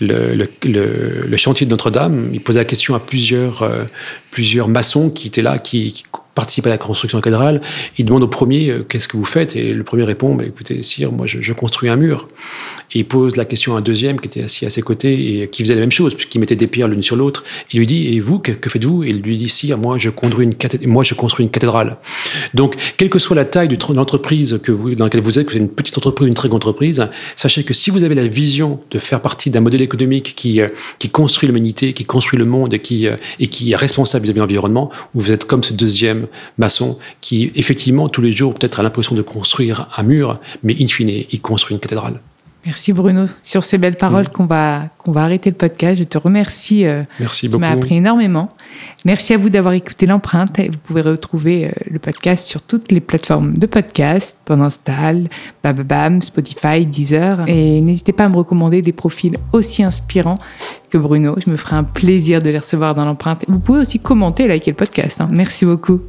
le, 0.00 0.34
le, 0.34 1.26
le, 1.26 1.36
chantier 1.36 1.66
de 1.66 1.70
Notre-Dame, 1.70 2.30
il 2.32 2.40
posait 2.40 2.60
la 2.60 2.64
question 2.64 2.94
à 2.94 3.00
plusieurs, 3.00 3.62
euh, 3.62 3.84
plusieurs 4.30 4.68
maçons 4.68 5.10
qui 5.10 5.28
étaient 5.28 5.42
là, 5.42 5.58
qui, 5.58 5.92
qui 5.92 6.04
participe 6.34 6.66
à 6.66 6.70
la 6.70 6.78
construction 6.78 7.18
de 7.18 7.22
la 7.22 7.30
cathédrale, 7.30 7.60
il 7.98 8.04
demande 8.04 8.22
au 8.22 8.28
premier 8.28 8.70
euh, 8.70 8.82
qu'est-ce 8.82 9.08
que 9.08 9.16
vous 9.16 9.24
faites? 9.24 9.56
Et 9.56 9.72
le 9.72 9.84
premier 9.84 10.04
répond 10.04 10.34
bah, 10.34 10.44
écoutez 10.44 10.82
sire 10.82 11.12
moi 11.12 11.26
je, 11.26 11.52
construis 11.52 11.88
un 11.88 11.96
mur. 11.96 12.28
Et 12.92 13.00
il 13.00 13.04
pose 13.04 13.36
la 13.36 13.44
question 13.44 13.76
à 13.76 13.78
un 13.78 13.80
deuxième 13.80 14.20
qui 14.20 14.26
était 14.26 14.42
assis 14.42 14.66
à 14.66 14.70
ses 14.70 14.82
côtés 14.82 15.42
et 15.42 15.48
qui 15.48 15.62
faisait 15.62 15.74
la 15.74 15.80
même 15.80 15.92
chose 15.92 16.14
puisqu'il 16.14 16.40
mettait 16.40 16.56
des 16.56 16.66
pierres 16.66 16.88
l'une 16.88 17.02
sur 17.02 17.16
l'autre. 17.16 17.44
Il 17.72 17.78
lui 17.78 17.86
dit 17.86 18.14
et 18.14 18.20
vous 18.20 18.38
que, 18.38 18.52
faites-vous? 18.68 19.04
Et 19.04 19.10
il 19.10 19.20
lui 19.22 19.36
dit 19.38 19.48
sire 19.48 19.78
moi 19.78 19.98
je 19.98 20.10
construis 20.10 20.44
une 21.44 21.50
cathédrale, 21.50 21.96
donc 22.52 22.76
quelle 22.96 23.10
que 23.10 23.18
soit 23.18 23.36
la 23.36 23.44
taille 23.44 23.68
de 23.68 23.76
l'entreprise 23.92 24.58
dans 24.96 25.04
laquelle 25.04 25.20
vous 25.20 25.38
êtes 25.38 25.46
que 25.46 25.52
êtes 25.52 25.58
une 25.58 25.68
petite 25.68 25.96
entreprise 25.98 26.28
une 26.28 26.34
très 26.34 26.48
grande 26.48 26.64
entreprise 26.64 27.06
sachez 27.36 27.64
que 27.64 27.74
si 27.74 27.90
vous 27.90 28.04
avez 28.04 28.14
la 28.14 28.26
vision 28.26 28.80
de 28.90 28.98
faire 28.98 29.20
partie 29.20 29.50
d'un 29.50 29.60
modèle 29.60 29.82
économique 29.82 30.34
qui 30.34 30.60
euh, 30.60 30.68
construit 31.12 31.46
l'humanité 31.46 31.92
qui 31.92 32.04
construit 32.04 32.38
le 32.38 32.44
monde 32.44 32.74
euh, 32.74 33.16
et 33.40 33.46
qui 33.46 33.72
est 33.72 33.76
responsable 33.76 34.24
vis-à-vis 34.24 34.38
de 34.38 34.40
l'environnement 34.40 34.90
vous 35.14 35.30
êtes 35.30 35.44
comme 35.44 35.62
ce 35.62 35.72
deuxième 35.72 36.23
maçon 36.58 36.98
qui, 37.20 37.52
effectivement, 37.54 38.08
tous 38.08 38.22
les 38.22 38.32
jours, 38.32 38.54
peut-être 38.54 38.80
a 38.80 38.82
l'impression 38.82 39.14
de 39.14 39.22
construire 39.22 39.88
un 39.96 40.02
mur, 40.02 40.40
mais 40.62 40.76
in 40.80 40.86
fine, 40.86 41.08
il 41.08 41.40
construit 41.40 41.74
une 41.74 41.80
cathédrale. 41.80 42.20
Merci 42.66 42.94
Bruno. 42.94 43.26
Sur 43.42 43.62
ces 43.62 43.76
belles 43.76 43.96
paroles 43.96 44.24
mm. 44.24 44.28
qu'on 44.28 44.46
va, 44.46 44.84
qu'on 44.96 45.12
va 45.12 45.24
arrêter 45.24 45.50
le 45.50 45.56
podcast. 45.56 45.98
Je 45.98 46.04
te 46.04 46.16
remercie. 46.16 46.86
Euh, 46.86 47.02
Merci 47.20 47.48
beaucoup. 47.48 47.62
Tu 47.62 47.68
m'as 47.68 47.74
appris 47.74 47.96
énormément. 47.96 48.54
Merci 49.04 49.34
à 49.34 49.38
vous 49.38 49.50
d'avoir 49.50 49.74
écouté 49.74 50.06
l'empreinte. 50.06 50.58
Vous 50.58 50.78
pouvez 50.82 51.02
retrouver 51.02 51.66
euh, 51.66 51.70
le 51.90 51.98
podcast 51.98 52.46
sur 52.46 52.62
toutes 52.62 52.90
les 52.90 53.00
plateformes 53.00 53.58
de 53.58 53.66
podcast, 53.66 54.38
Pendinstall, 54.46 55.28
Bababam, 55.62 56.22
Spotify, 56.22 56.86
Deezer. 56.86 57.44
Et 57.48 57.80
n'hésitez 57.80 58.12
pas 58.12 58.24
à 58.24 58.28
me 58.28 58.36
recommander 58.36 58.80
des 58.80 58.92
profils 58.92 59.34
aussi 59.52 59.82
inspirants 59.82 60.38
que 60.90 60.96
Bruno. 60.96 61.36
Je 61.44 61.50
me 61.50 61.56
ferai 61.56 61.76
un 61.76 61.84
plaisir 61.84 62.40
de 62.40 62.48
les 62.48 62.58
recevoir 62.58 62.94
dans 62.94 63.04
l'empreinte. 63.04 63.44
Vous 63.46 63.60
pouvez 63.60 63.80
aussi 63.80 63.98
commenter, 63.98 64.48
liker 64.48 64.70
le 64.70 64.76
podcast. 64.76 65.20
Hein. 65.20 65.28
Merci 65.32 65.66
beaucoup. 65.66 66.00